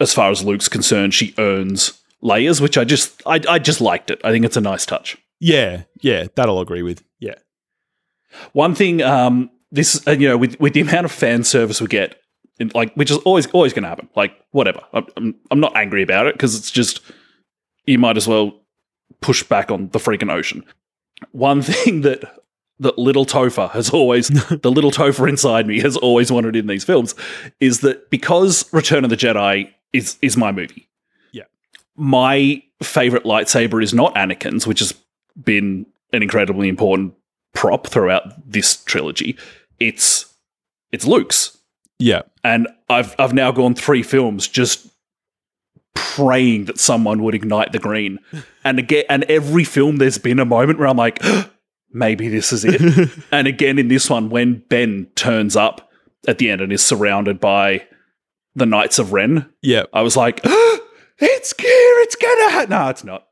as 0.00 0.12
far 0.12 0.30
as 0.30 0.44
Luke's 0.44 0.68
concerned, 0.68 1.14
she 1.14 1.34
earns 1.38 1.92
Leia's, 2.22 2.60
which 2.60 2.76
I 2.76 2.84
just 2.84 3.22
I, 3.26 3.40
I 3.48 3.58
just 3.58 3.80
liked 3.80 4.10
it. 4.10 4.20
I 4.24 4.30
think 4.30 4.44
it's 4.44 4.56
a 4.56 4.60
nice 4.60 4.86
touch. 4.86 5.16
Yeah, 5.40 5.82
yeah, 6.00 6.26
that 6.34 6.48
I'll 6.48 6.60
agree 6.60 6.82
with. 6.82 7.02
Yeah. 7.18 7.34
One 8.52 8.74
thing, 8.74 9.02
um, 9.02 9.50
this 9.70 10.06
uh, 10.06 10.12
you 10.12 10.28
know, 10.28 10.36
with 10.36 10.58
with 10.60 10.74
the 10.74 10.80
amount 10.80 11.04
of 11.04 11.12
fan 11.12 11.44
service 11.44 11.80
we 11.80 11.86
get, 11.86 12.20
in, 12.58 12.70
like 12.74 12.94
which 12.94 13.10
is 13.10 13.18
always 13.18 13.46
always 13.48 13.72
going 13.72 13.82
to 13.82 13.88
happen. 13.88 14.08
Like 14.14 14.32
whatever, 14.50 14.80
I'm 14.92 15.06
I'm, 15.16 15.34
I'm 15.50 15.60
not 15.60 15.76
angry 15.76 16.02
about 16.02 16.26
it 16.26 16.34
because 16.34 16.54
it's 16.54 16.70
just 16.70 17.00
you 17.86 17.98
might 17.98 18.16
as 18.16 18.28
well 18.28 18.60
push 19.20 19.42
back 19.42 19.70
on 19.70 19.88
the 19.88 19.98
freaking 19.98 20.32
ocean. 20.32 20.64
One 21.32 21.62
thing 21.62 22.02
that 22.02 22.42
that 22.78 22.98
little 22.98 23.24
Topher 23.24 23.70
has 23.70 23.90
always 23.90 24.28
the 24.62 24.70
little 24.70 24.90
Topher 24.90 25.28
inside 25.28 25.66
me 25.66 25.80
has 25.80 25.96
always 25.96 26.30
wanted 26.30 26.56
in 26.56 26.66
these 26.66 26.84
films 26.84 27.14
is 27.60 27.80
that 27.80 28.10
because 28.10 28.70
Return 28.72 29.04
of 29.04 29.10
the 29.10 29.16
Jedi 29.16 29.72
is 29.92 30.18
is 30.22 30.36
my 30.36 30.52
movie. 30.52 30.88
Yeah. 31.32 31.44
My 31.96 32.62
favorite 32.82 33.24
lightsaber 33.24 33.82
is 33.82 33.94
not 33.94 34.14
Anakin's, 34.14 34.66
which 34.66 34.80
has 34.80 34.94
been 35.42 35.86
an 36.12 36.22
incredibly 36.22 36.68
important 36.68 37.14
prop 37.54 37.86
throughout 37.86 38.50
this 38.50 38.82
trilogy. 38.84 39.36
It's 39.78 40.32
it's 40.92 41.06
Luke's. 41.06 41.56
Yeah. 41.98 42.22
And 42.44 42.68
I've 42.88 43.14
I've 43.18 43.32
now 43.34 43.52
gone 43.52 43.74
three 43.74 44.02
films 44.02 44.48
just 44.48 44.88
praying 45.94 46.64
that 46.66 46.78
someone 46.78 47.22
would 47.22 47.34
ignite 47.34 47.72
the 47.72 47.78
green. 47.78 48.18
And 48.64 48.78
again 48.78 49.02
and 49.08 49.24
every 49.24 49.64
film 49.64 49.96
there's 49.96 50.18
been 50.18 50.38
a 50.38 50.44
moment 50.44 50.78
where 50.78 50.86
I'm 50.86 50.96
like, 50.96 51.20
maybe 51.92 52.28
this 52.28 52.52
is 52.52 52.64
it. 52.64 53.10
and 53.32 53.48
again 53.48 53.76
in 53.76 53.88
this 53.88 54.08
one, 54.08 54.30
when 54.30 54.62
Ben 54.68 55.08
turns 55.16 55.56
up 55.56 55.90
at 56.28 56.38
the 56.38 56.48
end 56.48 56.60
and 56.60 56.72
is 56.72 56.84
surrounded 56.84 57.40
by 57.40 57.84
the 58.54 58.66
Knights 58.66 59.00
of 59.00 59.12
Ren, 59.12 59.48
Yeah. 59.62 59.84
I 59.92 60.02
was 60.02 60.16
like, 60.16 60.40
it's 60.44 61.52
here, 61.58 61.96
it's 62.02 62.14
gonna 62.14 62.50
happen. 62.50 62.70
No, 62.70 62.88
it's 62.88 63.02
not. 63.04 63.26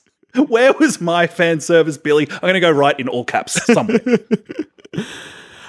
Where 0.48 0.72
was 0.74 1.00
my 1.00 1.26
fan 1.26 1.60
service, 1.60 1.98
Billy? 1.98 2.28
I'm 2.30 2.40
gonna 2.40 2.60
go 2.60 2.70
right 2.70 2.98
in 2.98 3.08
all 3.08 3.24
caps 3.24 3.64
somewhere. 3.64 4.00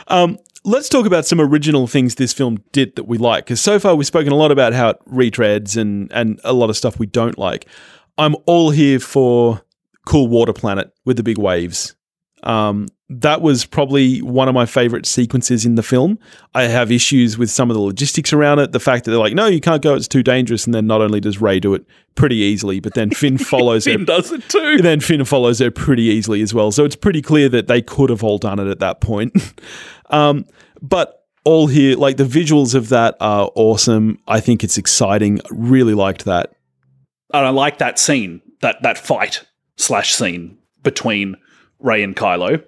Um, 0.10 0.40
let's 0.64 0.90
talk 0.90 1.06
about 1.06 1.26
some 1.26 1.40
original 1.40 1.88
things 1.88 2.16
this 2.16 2.34
film 2.34 2.64
did 2.72 2.96
that 2.96 3.04
we 3.04 3.18
like. 3.18 3.46
Because 3.46 3.62
so 3.62 3.80
far 3.80 3.96
we've 3.96 4.08
spoken 4.08 4.32
a 4.32 4.36
lot 4.36 4.52
about 4.52 4.74
how 4.74 4.90
it 4.90 4.98
retreads 5.08 5.78
and 5.78 6.12
and 6.12 6.42
a 6.44 6.52
lot 6.54 6.70
of 6.70 6.78
stuff 6.78 7.00
we 7.00 7.06
don't 7.06 7.38
like. 7.38 7.68
I'm 8.18 8.36
all 8.48 8.72
here 8.72 9.00
for 9.00 9.62
cool 10.06 10.28
water 10.28 10.54
planet 10.54 10.92
with 11.06 11.18
the 11.18 11.24
big 11.24 11.38
waves. 11.38 11.96
Um, 12.44 12.88
that 13.10 13.42
was 13.42 13.66
probably 13.66 14.22
one 14.22 14.48
of 14.48 14.54
my 14.54 14.68
favorite 14.68 15.06
sequences 15.06 15.66
in 15.66 15.76
the 15.76 15.84
film. 15.84 16.20
I 16.54 16.64
have 16.64 16.92
issues 16.92 17.38
with 17.38 17.50
some 17.50 17.72
of 17.72 17.76
the 17.76 17.82
logistics 17.82 18.32
around 18.32 18.60
it. 18.60 18.72
The 18.72 18.80
fact 18.80 19.06
that 19.06 19.12
they're 19.12 19.20
like, 19.20 19.34
no, 19.34 19.48
you 19.48 19.60
can't 19.60 19.82
go, 19.82 19.96
it's 19.96 20.08
too 20.08 20.22
dangerous. 20.22 20.66
And 20.66 20.74
then 20.74 20.86
not 20.86 21.02
only 21.02 21.20
does 21.20 21.42
Rey 21.42 21.60
do 21.60 21.74
it 21.74 21.86
pretty 22.14 22.36
easily, 22.36 22.80
but 22.80 22.94
then 22.94 23.10
Finn 23.10 23.38
follows 23.40 23.86
her 23.86 23.94
Finn 23.94 24.06
does 24.06 24.32
it 24.32 24.48
too. 24.48 24.76
and 24.78 24.86
then 24.86 25.00
Finn 25.00 25.26
follows 25.26 25.60
her 25.60 25.72
pretty 25.72 26.04
easily 26.04 26.42
as 26.42 26.54
well. 26.54 26.72
So 26.72 26.86
it's 26.86 26.96
pretty 26.96 27.22
clear 27.22 27.50
that 27.50 27.68
they 27.68 27.82
could 27.82 28.12
have 28.12 28.24
all 28.24 28.38
done 28.38 28.60
it 28.60 28.68
at 28.68 28.80
that 28.80 29.02
point. 29.02 29.34
um, 30.12 30.46
but 30.82 31.26
all 31.46 31.66
here, 31.66 31.98
like 31.98 32.18
the 32.18 32.26
visuals 32.26 32.76
of 32.76 32.90
that 32.90 33.16
are 33.20 33.50
awesome. 33.56 34.20
I 34.28 34.40
think 34.40 34.64
it's 34.64 34.78
exciting. 34.78 35.42
Really 35.50 35.96
liked 35.96 36.26
that. 36.26 36.54
and 37.34 37.46
I 37.46 37.50
like 37.50 37.80
that 37.80 37.98
scene, 37.98 38.42
that 38.62 38.84
that 38.84 39.00
fight 39.00 39.46
slash 39.78 40.14
scene 40.14 40.60
between 40.84 41.36
Rey 41.80 42.04
and 42.04 42.16
Kylo. 42.16 42.64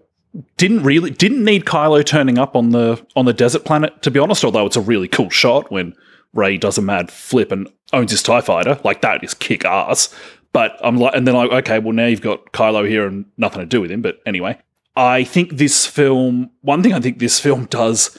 Didn't 0.58 0.84
really 0.84 1.10
didn't 1.10 1.44
need 1.44 1.66
Kylo 1.66 2.06
turning 2.06 2.38
up 2.38 2.56
on 2.56 2.70
the 2.70 3.06
on 3.16 3.26
the 3.26 3.34
desert 3.34 3.66
planet 3.66 4.02
to 4.04 4.12
be 4.12 4.20
honest. 4.20 4.46
Although 4.46 4.66
it's 4.66 4.78
a 4.78 4.82
really 4.82 5.08
cool 5.10 5.30
shot 5.30 5.72
when 5.72 5.94
Rey 6.34 6.58
does 6.58 6.78
a 6.78 6.82
mad 6.82 7.12
flip 7.12 7.52
and 7.52 7.68
owns 7.92 8.12
his 8.12 8.24
Tie 8.24 8.40
Fighter, 8.42 8.80
like 8.84 9.02
that 9.02 9.24
is 9.24 9.34
kick 9.34 9.66
ass. 9.66 10.14
But 10.54 10.78
I'm 10.82 10.98
like, 10.98 11.16
and 11.16 11.28
then 11.28 11.36
like, 11.36 11.52
okay, 11.52 11.80
well 11.80 11.94
now 11.94 12.06
you've 12.08 12.22
got 12.22 12.52
Kylo 12.54 12.88
here 12.88 13.06
and 13.06 13.26
nothing 13.38 13.60
to 13.60 13.66
do 13.66 13.82
with 13.82 13.92
him. 13.92 14.02
But 14.02 14.20
anyway, 14.26 14.58
I 14.96 15.26
think 15.26 15.58
this 15.58 15.86
film. 15.86 16.52
One 16.62 16.82
thing 16.82 16.94
I 16.94 17.02
think 17.02 17.20
this 17.20 17.40
film 17.40 17.66
does 17.66 18.18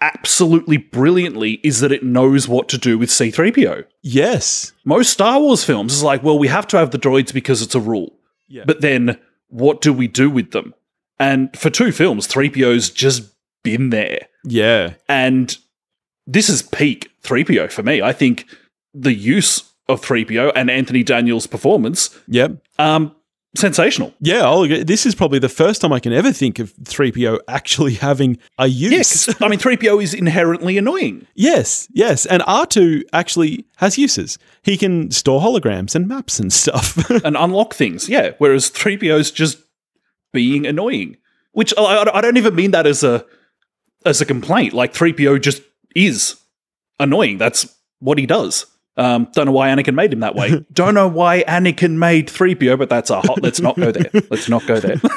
absolutely 0.00 0.76
brilliantly 0.76 1.54
is 1.62 1.80
that 1.80 1.92
it 1.92 2.02
knows 2.02 2.48
what 2.48 2.68
to 2.70 2.78
do 2.78 2.96
with 2.96 3.10
C3PO 3.10 3.84
Yes. 4.02 4.72
most 4.84 5.10
Star 5.12 5.38
Wars 5.40 5.62
films 5.62 5.92
is 5.92 6.02
like, 6.02 6.22
well, 6.22 6.38
we 6.38 6.48
have 6.48 6.66
to 6.68 6.78
have 6.78 6.90
the 6.90 6.98
droids 6.98 7.34
because 7.34 7.60
it's 7.60 7.74
a 7.74 7.80
rule. 7.80 8.16
Yeah. 8.48 8.64
But 8.66 8.80
then 8.80 9.18
what 9.50 9.80
do 9.80 9.92
we 9.92 10.08
do 10.08 10.30
with 10.30 10.50
them? 10.52 10.74
And 11.18 11.56
for 11.56 11.68
two 11.70 11.92
films, 11.92 12.26
3PO's 12.26 12.90
just 12.90 13.30
been 13.62 13.90
there. 13.90 14.26
Yeah. 14.44 14.94
And 15.08 15.54
this 16.26 16.48
is 16.48 16.62
peak 16.62 17.10
3PO 17.22 17.70
for 17.70 17.82
me. 17.82 18.00
I 18.00 18.12
think 18.12 18.46
the 18.94 19.12
use 19.14 19.70
of 19.88 20.00
3PO 20.00 20.52
and 20.54 20.70
Anthony 20.70 21.02
Daniels' 21.02 21.46
performance, 21.46 22.16
Yep. 22.28 22.52
um, 22.78 23.14
sensational. 23.56 24.14
Yeah. 24.20 24.44
I'll. 24.44 24.66
This 24.66 25.06
is 25.06 25.14
probably 25.14 25.38
the 25.38 25.48
first 25.48 25.80
time 25.80 25.92
I 25.92 26.00
can 26.00 26.12
ever 26.12 26.32
think 26.32 26.58
of 26.58 26.72
3PO 26.76 27.38
actually 27.48 27.94
having 27.94 28.38
a 28.58 28.66
use. 28.66 29.26
'cause, 29.26 29.36
I 29.42 29.48
mean, 29.48 29.58
3PO 29.58 30.02
is 30.02 30.14
inherently 30.14 30.78
annoying. 30.78 31.26
yes. 31.34 31.88
Yes. 31.92 32.26
And 32.26 32.42
R2 32.44 33.02
actually 33.12 33.64
has 33.76 33.98
uses. 33.98 34.38
He 34.62 34.76
can 34.76 35.10
store 35.10 35.40
holograms 35.40 35.94
and 35.94 36.06
maps 36.08 36.38
and 36.38 36.52
stuff. 36.52 36.96
and 37.24 37.36
unlock 37.36 37.74
things. 37.74 38.08
Yeah, 38.08 38.32
whereas 38.38 38.70
3PO's 38.70 39.30
just 39.30 39.58
being 40.32 40.66
annoying, 40.66 41.16
which 41.52 41.74
I, 41.76 41.82
I 41.82 42.18
I 42.18 42.20
don't 42.20 42.36
even 42.36 42.54
mean 42.54 42.70
that 42.70 42.86
as 42.86 43.02
a 43.02 43.24
as 44.06 44.20
a 44.20 44.24
complaint. 44.26 44.74
Like 44.74 44.92
3PO 44.92 45.40
just 45.42 45.62
is 45.96 46.36
annoying. 47.00 47.38
That's 47.38 47.66
what 47.98 48.16
he 48.18 48.26
does. 48.26 48.66
Um, 49.00 49.28
don't 49.32 49.46
know 49.46 49.52
why 49.52 49.68
Anakin 49.68 49.94
made 49.94 50.12
him 50.12 50.20
that 50.20 50.34
way. 50.34 50.62
don't 50.74 50.92
know 50.92 51.08
why 51.08 51.42
Anakin 51.48 51.92
made 51.92 52.28
3PO, 52.28 52.78
but 52.78 52.90
that's 52.90 53.08
a 53.08 53.22
hot. 53.22 53.42
Let's 53.42 53.58
not 53.58 53.76
go 53.76 53.90
there. 53.90 54.10
Let's 54.30 54.48
not 54.48 54.66
go 54.66 54.78
there. 54.78 55.00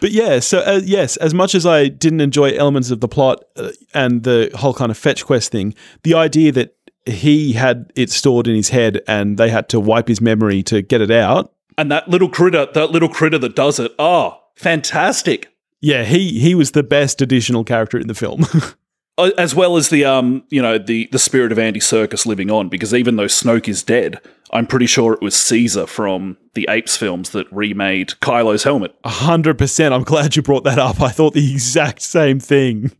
But 0.00 0.12
yeah, 0.12 0.40
so 0.40 0.58
uh, 0.58 0.82
yes, 0.84 1.16
as 1.16 1.32
much 1.32 1.54
as 1.54 1.64
I 1.64 1.88
didn't 1.88 2.20
enjoy 2.20 2.50
elements 2.50 2.90
of 2.90 3.00
the 3.00 3.08
plot 3.08 3.42
uh, 3.56 3.70
and 3.94 4.22
the 4.22 4.50
whole 4.54 4.74
kind 4.74 4.90
of 4.90 4.98
fetch 4.98 5.24
quest 5.24 5.50
thing, 5.50 5.74
the 6.02 6.12
idea 6.12 6.52
that 6.52 6.76
he 7.06 7.54
had 7.54 7.90
it 7.94 8.10
stored 8.10 8.46
in 8.46 8.54
his 8.54 8.68
head 8.68 9.00
and 9.08 9.38
they 9.38 9.48
had 9.48 9.70
to 9.70 9.80
wipe 9.80 10.08
his 10.08 10.20
memory 10.20 10.62
to 10.64 10.82
get 10.82 11.00
it 11.00 11.10
out. 11.10 11.54
and 11.78 11.90
that 11.90 12.10
little 12.10 12.28
critter, 12.28 12.66
that 12.74 12.90
little 12.90 13.08
critter 13.08 13.38
that 13.38 13.56
does 13.56 13.78
it. 13.80 13.94
Oh, 13.98 14.38
fantastic. 14.56 15.48
Yeah, 15.80 16.04
he 16.04 16.38
he 16.38 16.54
was 16.54 16.72
the 16.72 16.82
best 16.82 17.22
additional 17.22 17.64
character 17.64 17.98
in 17.98 18.06
the 18.06 18.14
film. 18.14 18.44
Uh, 19.16 19.30
as 19.38 19.54
well 19.54 19.76
as 19.76 19.90
the 19.90 20.04
um 20.04 20.42
you 20.50 20.60
know 20.60 20.76
the 20.76 21.08
the 21.12 21.20
spirit 21.20 21.52
of 21.52 21.58
Andy 21.58 21.78
Serkis 21.78 22.26
living 22.26 22.50
on 22.50 22.68
because 22.68 22.92
even 22.92 23.14
though 23.14 23.26
Snoke 23.26 23.68
is 23.68 23.84
dead, 23.84 24.20
I'm 24.50 24.66
pretty 24.66 24.86
sure 24.86 25.12
it 25.12 25.22
was 25.22 25.36
Caesar 25.36 25.86
from 25.86 26.36
the 26.54 26.66
Apes 26.68 26.96
films 26.96 27.30
that 27.30 27.46
remade 27.52 28.10
Kylo's 28.20 28.64
helmet. 28.64 28.94
Hundred 29.04 29.56
percent. 29.56 29.94
I'm 29.94 30.02
glad 30.02 30.34
you 30.34 30.42
brought 30.42 30.64
that 30.64 30.80
up. 30.80 31.00
I 31.00 31.10
thought 31.10 31.34
the 31.34 31.52
exact 31.52 32.02
same 32.02 32.40
thing. 32.40 32.90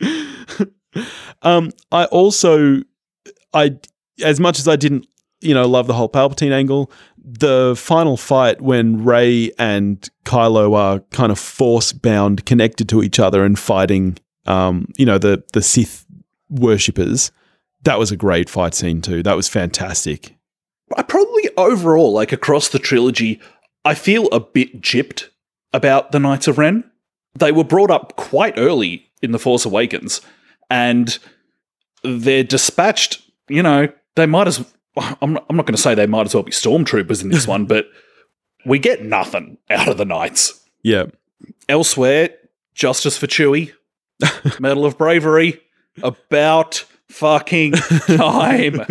um, 1.42 1.70
I 1.92 2.04
also, 2.06 2.82
I 3.54 3.76
as 4.24 4.40
much 4.40 4.58
as 4.58 4.68
I 4.68 4.76
didn't, 4.76 5.06
you 5.40 5.54
know, 5.54 5.66
love 5.66 5.86
the 5.86 5.94
whole 5.94 6.08
Palpatine 6.08 6.52
angle, 6.52 6.90
the 7.16 7.74
final 7.76 8.16
fight 8.16 8.60
when 8.60 9.04
Rey 9.04 9.52
and 9.58 10.08
Kylo 10.24 10.74
are 10.74 11.00
kind 11.10 11.30
of 11.30 11.38
force 11.38 11.92
bound, 11.92 12.44
connected 12.44 12.88
to 12.88 13.02
each 13.02 13.18
other, 13.18 13.44
and 13.44 13.58
fighting, 13.58 14.18
um, 14.50 14.88
you 14.96 15.06
know, 15.06 15.18
the 15.18 15.42
the 15.52 15.62
Sith 15.62 16.06
worshippers. 16.48 17.30
That 17.82 17.98
was 17.98 18.10
a 18.10 18.16
great 18.16 18.50
fight 18.50 18.74
scene 18.74 19.00
too. 19.00 19.22
That 19.22 19.36
was 19.36 19.48
fantastic. 19.48 20.34
I 20.96 21.02
probably 21.02 21.48
overall 21.56 22.12
like 22.12 22.32
across 22.32 22.68
the 22.68 22.78
trilogy, 22.78 23.40
I 23.84 23.94
feel 23.94 24.26
a 24.28 24.40
bit 24.40 24.80
gypped 24.80 25.28
about 25.72 26.12
the 26.12 26.18
Knights 26.18 26.48
of 26.48 26.58
Ren. 26.58 26.84
They 27.38 27.52
were 27.52 27.64
brought 27.64 27.90
up 27.90 28.16
quite 28.16 28.54
early 28.56 29.06
in 29.22 29.30
the 29.30 29.38
Force 29.38 29.64
Awakens, 29.64 30.20
and 30.68 31.16
they're 32.02 32.44
dispatched. 32.44 33.22
You 33.48 33.62
know, 33.62 33.88
they 34.16 34.26
might 34.26 34.48
as 34.48 34.64
I'm 35.22 35.34
not, 35.34 35.46
I'm 35.48 35.56
not 35.56 35.66
going 35.66 35.76
to 35.76 35.80
say 35.80 35.94
they 35.94 36.06
might 36.06 36.26
as 36.26 36.34
well 36.34 36.42
be 36.42 36.50
stormtroopers 36.50 37.22
in 37.22 37.30
this 37.30 37.46
one, 37.54 37.66
but 37.66 37.86
we 38.66 38.78
get 38.78 39.04
nothing 39.04 39.58
out 39.70 39.88
of 39.88 39.96
the 39.96 40.04
Knights. 40.04 40.60
Yeah. 40.82 41.04
Elsewhere, 41.68 42.30
justice 42.74 43.16
for 43.16 43.26
Chewie, 43.26 43.72
Medal 44.60 44.84
of 44.84 44.98
Bravery, 44.98 45.60
about 46.02 46.84
fucking 47.08 47.72
time. 47.72 48.80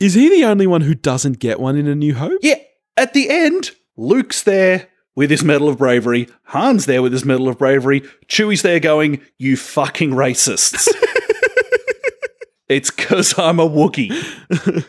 Is 0.00 0.14
he 0.14 0.28
the 0.28 0.44
only 0.44 0.66
one 0.66 0.82
who 0.82 0.94
doesn't 0.94 1.40
get 1.40 1.58
one 1.58 1.76
in 1.76 1.88
A 1.88 1.94
New 1.94 2.14
Hope? 2.14 2.38
yeah, 2.42 2.56
at 2.96 3.14
the 3.14 3.28
end, 3.30 3.72
Luke's 3.96 4.42
there 4.42 4.88
with 5.16 5.30
his 5.30 5.42
Medal 5.42 5.68
of 5.68 5.78
Bravery, 5.78 6.28
Han's 6.44 6.86
there 6.86 7.02
with 7.02 7.12
his 7.12 7.24
Medal 7.24 7.48
of 7.48 7.58
Bravery, 7.58 8.02
Chewie's 8.28 8.62
there 8.62 8.78
going, 8.78 9.20
You 9.38 9.56
fucking 9.56 10.10
racists. 10.10 10.86
it's 12.68 12.90
because 12.92 13.36
I'm 13.36 13.58
a 13.58 13.68
Wookiee. 13.68 14.84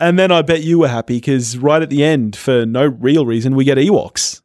And 0.00 0.18
then 0.18 0.32
I 0.32 0.40
bet 0.40 0.62
you 0.62 0.78
were 0.78 0.88
happy 0.88 1.18
because 1.18 1.58
right 1.58 1.82
at 1.82 1.90
the 1.90 2.02
end, 2.02 2.34
for 2.34 2.64
no 2.64 2.86
real 2.86 3.26
reason, 3.26 3.54
we 3.54 3.64
get 3.64 3.76
Ewoks. 3.76 4.40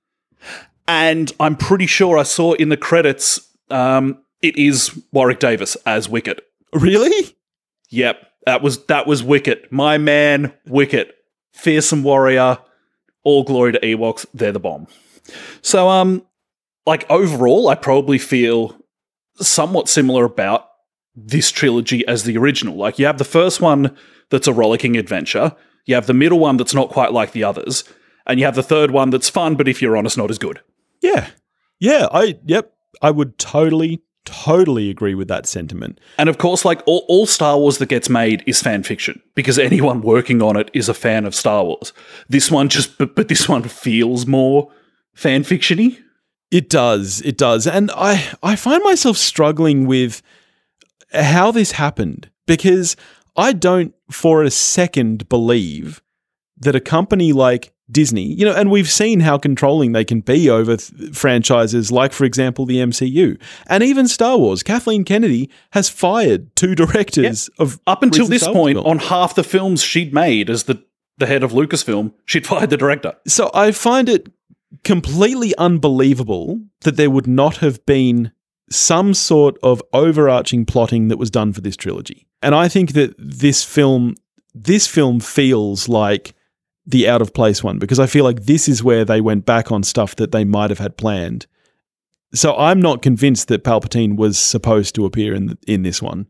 And 0.87 1.31
I'm 1.39 1.55
pretty 1.55 1.87
sure 1.87 2.17
I 2.17 2.23
saw 2.23 2.53
in 2.53 2.69
the 2.69 2.77
credits, 2.77 3.39
um, 3.69 4.19
it 4.41 4.55
is 4.57 4.99
Warwick 5.11 5.39
Davis 5.39 5.75
as 5.85 6.07
Wicket. 6.07 6.41
Really? 6.73 7.35
Yep, 7.89 8.17
that 8.45 8.61
was 8.61 8.85
that 8.85 9.07
was 9.07 9.23
Wicket. 9.23 9.71
My 9.71 9.97
man, 9.97 10.53
Wicket, 10.67 11.15
fearsome 11.53 12.03
warrior. 12.03 12.59
All 13.23 13.43
glory 13.43 13.71
to 13.71 13.79
Ewoks. 13.79 14.25
They're 14.33 14.51
the 14.51 14.59
bomb. 14.59 14.87
So, 15.63 15.89
um, 15.89 16.23
like 16.85 17.09
overall, 17.09 17.69
I 17.69 17.75
probably 17.75 18.19
feel 18.19 18.77
somewhat 19.37 19.89
similar 19.89 20.25
about 20.25 20.67
this 21.15 21.51
trilogy 21.51 22.05
as 22.07 22.23
the 22.23 22.37
original. 22.37 22.75
Like 22.75 22.99
you 22.99 23.07
have 23.07 23.17
the 23.17 23.23
first 23.23 23.61
one 23.61 23.95
that's 24.29 24.47
a 24.47 24.53
rollicking 24.53 24.97
adventure. 24.97 25.55
You 25.85 25.95
have 25.95 26.07
the 26.07 26.13
middle 26.13 26.39
one 26.39 26.57
that's 26.57 26.73
not 26.73 26.89
quite 26.89 27.13
like 27.13 27.31
the 27.31 27.43
others, 27.43 27.83
and 28.27 28.39
you 28.39 28.45
have 28.45 28.55
the 28.55 28.63
third 28.63 28.91
one 28.91 29.09
that's 29.09 29.29
fun, 29.29 29.55
but 29.55 29.67
if 29.67 29.81
you're 29.81 29.97
honest, 29.97 30.17
not 30.17 30.29
as 30.29 30.37
good. 30.37 30.61
Yeah. 31.05 31.29
Yeah, 31.79 32.07
I 32.11 32.39
yep, 32.45 32.73
I 33.01 33.11
would 33.11 33.37
totally 33.37 34.01
totally 34.25 34.89
agree 34.89 35.13
with 35.13 35.27
that 35.27 35.45
sentiment. 35.45 35.99
And 36.17 36.29
of 36.29 36.37
course, 36.37 36.65
like 36.65 36.81
all, 36.85 37.05
all 37.07 37.25
Star 37.27 37.57
Wars 37.57 37.77
that 37.77 37.89
gets 37.89 38.09
made 38.09 38.43
is 38.47 38.61
fan 38.61 38.83
fiction 38.83 39.21
because 39.35 39.59
anyone 39.59 40.01
working 40.01 40.41
on 40.41 40.57
it 40.57 40.71
is 40.73 40.89
a 40.89 40.93
fan 40.93 41.25
of 41.25 41.35
Star 41.35 41.63
Wars. 41.63 41.93
This 42.27 42.49
one 42.49 42.69
just, 42.69 42.97
but, 42.97 43.15
but 43.15 43.27
this 43.27 43.47
one 43.47 43.63
feels 43.63 44.25
more 44.25 44.71
fan 45.13 45.43
fictiony. 45.43 45.99
It 46.51 46.69
does, 46.69 47.21
it 47.21 47.37
does, 47.37 47.67
and 47.67 47.91
I 47.95 48.23
I 48.41 48.55
find 48.55 48.83
myself 48.83 49.17
struggling 49.17 49.87
with 49.87 50.21
how 51.11 51.51
this 51.51 51.73
happened 51.73 52.29
because 52.45 52.95
I 53.35 53.51
don't 53.51 53.93
for 54.11 54.43
a 54.43 54.51
second 54.51 55.27
believe 55.27 56.01
that 56.57 56.75
a 56.75 56.79
company 56.79 57.33
like 57.33 57.73
Disney, 57.91 58.23
you 58.23 58.45
know, 58.45 58.53
and 58.53 58.71
we've 58.71 58.89
seen 58.89 59.19
how 59.19 59.37
controlling 59.37 59.91
they 59.91 60.03
can 60.03 60.21
be 60.21 60.49
over 60.49 60.77
th- 60.77 61.13
franchises 61.13 61.91
like, 61.91 62.13
for 62.13 62.25
example, 62.25 62.65
the 62.65 62.77
MCU 62.77 63.39
and 63.67 63.83
even 63.83 64.07
Star 64.07 64.37
Wars. 64.37 64.63
Kathleen 64.63 65.03
Kennedy 65.03 65.49
has 65.71 65.87
fired 65.87 66.55
two 66.55 66.73
directors 66.75 67.49
of 67.59 67.79
Up 67.85 68.01
until 68.01 68.27
this 68.27 68.41
Star 68.41 68.53
point, 68.53 68.77
on 68.79 68.97
half 68.99 69.35
the 69.35 69.43
films 69.43 69.83
she'd 69.83 70.13
made 70.13 70.49
as 70.49 70.63
the, 70.63 70.83
the 71.17 71.27
head 71.27 71.43
of 71.43 71.51
Lucasfilm, 71.51 72.11
she'd 72.25 72.47
fired 72.47 72.71
the 72.71 72.77
director. 72.77 73.13
So 73.27 73.51
I 73.53 73.71
find 73.71 74.09
it 74.09 74.29
completely 74.83 75.55
unbelievable 75.57 76.59
that 76.81 76.97
there 76.97 77.11
would 77.11 77.27
not 77.27 77.57
have 77.57 77.85
been 77.85 78.31
some 78.69 79.13
sort 79.13 79.57
of 79.61 79.81
overarching 79.93 80.65
plotting 80.65 81.07
that 81.09 81.17
was 81.17 81.29
done 81.29 81.53
for 81.53 81.61
this 81.61 81.77
trilogy. 81.77 82.27
And 82.41 82.55
I 82.55 82.67
think 82.67 82.93
that 82.93 83.13
this 83.17 83.63
film 83.63 84.15
this 84.55 84.87
film 84.87 85.19
feels 85.19 85.89
like 85.89 86.33
the 86.85 87.09
out 87.09 87.21
of 87.21 87.33
place 87.33 87.63
one 87.63 87.79
because 87.79 87.99
I 87.99 88.05
feel 88.05 88.23
like 88.23 88.43
this 88.43 88.67
is 88.67 88.83
where 88.83 89.05
they 89.05 89.21
went 89.21 89.45
back 89.45 89.71
on 89.71 89.83
stuff 89.83 90.15
that 90.17 90.31
they 90.31 90.45
might 90.45 90.69
have 90.69 90.79
had 90.79 90.97
planned. 90.97 91.47
So 92.33 92.55
I'm 92.55 92.81
not 92.81 93.01
convinced 93.01 93.47
that 93.47 93.63
Palpatine 93.63 94.17
was 94.17 94.37
supposed 94.37 94.93
to 94.95 95.05
appear 95.05 95.33
in 95.33 95.57
in 95.67 95.83
this 95.83 96.01
one. 96.01 96.27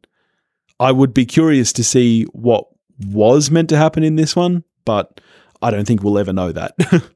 I 0.79 0.91
would 0.91 1.13
be 1.13 1.25
curious 1.25 1.73
to 1.73 1.83
see 1.83 2.23
what 2.33 2.67
was 3.07 3.49
meant 3.51 3.69
to 3.69 3.77
happen 3.77 4.03
in 4.03 4.15
this 4.15 4.35
one, 4.35 4.63
but 4.85 5.19
I 5.61 5.71
don't 5.71 5.85
think 5.85 6.03
we'll 6.03 6.19
ever 6.19 6.33
know 6.33 6.51
that. 6.51 6.75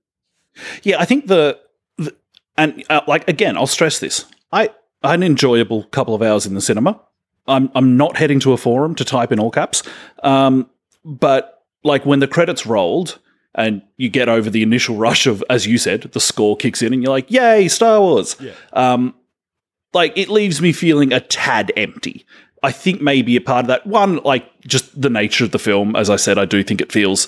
Yeah, 0.83 0.99
I 0.99 1.05
think 1.05 1.27
the, 1.27 1.59
the 1.97 2.15
and 2.57 2.83
uh, 2.89 3.01
like 3.07 3.27
again, 3.27 3.57
I'll 3.57 3.67
stress 3.67 3.99
this. 3.99 4.25
I, 4.51 4.69
an 5.03 5.23
enjoyable 5.23 5.83
couple 5.85 6.15
of 6.15 6.21
hours 6.21 6.45
in 6.45 6.55
the 6.55 6.61
cinema. 6.61 6.99
I'm 7.47 7.71
I'm 7.73 7.97
not 7.97 8.17
heading 8.17 8.39
to 8.41 8.53
a 8.53 8.57
forum 8.57 8.95
to 8.95 9.05
type 9.05 9.31
in 9.31 9.39
all 9.39 9.51
caps. 9.51 9.83
Um, 10.23 10.69
but 11.03 11.63
like 11.83 12.05
when 12.05 12.19
the 12.19 12.27
credits 12.27 12.65
rolled 12.65 13.19
and 13.55 13.81
you 13.97 14.09
get 14.09 14.29
over 14.29 14.49
the 14.49 14.63
initial 14.63 14.95
rush 14.95 15.27
of, 15.27 15.43
as 15.49 15.65
you 15.65 15.77
said, 15.77 16.01
the 16.01 16.19
score 16.19 16.55
kicks 16.55 16.81
in 16.81 16.93
and 16.93 17.01
you're 17.01 17.11
like, 17.11 17.29
"Yay, 17.31 17.67
Star 17.67 17.99
Wars!" 17.99 18.35
Yeah. 18.39 18.53
Um, 18.73 19.15
like 19.93 20.13
it 20.15 20.29
leaves 20.29 20.61
me 20.61 20.71
feeling 20.71 21.11
a 21.11 21.19
tad 21.19 21.71
empty. 21.75 22.25
I 22.61 22.71
think 22.71 23.01
maybe 23.01 23.35
a 23.35 23.41
part 23.41 23.65
of 23.65 23.67
that 23.67 23.87
one, 23.87 24.17
like 24.17 24.45
just 24.61 25.01
the 25.01 25.09
nature 25.09 25.45
of 25.45 25.51
the 25.51 25.59
film. 25.59 25.95
As 25.95 26.09
I 26.09 26.17
said, 26.17 26.37
I 26.37 26.45
do 26.45 26.63
think 26.63 26.81
it 26.81 26.91
feels 26.91 27.27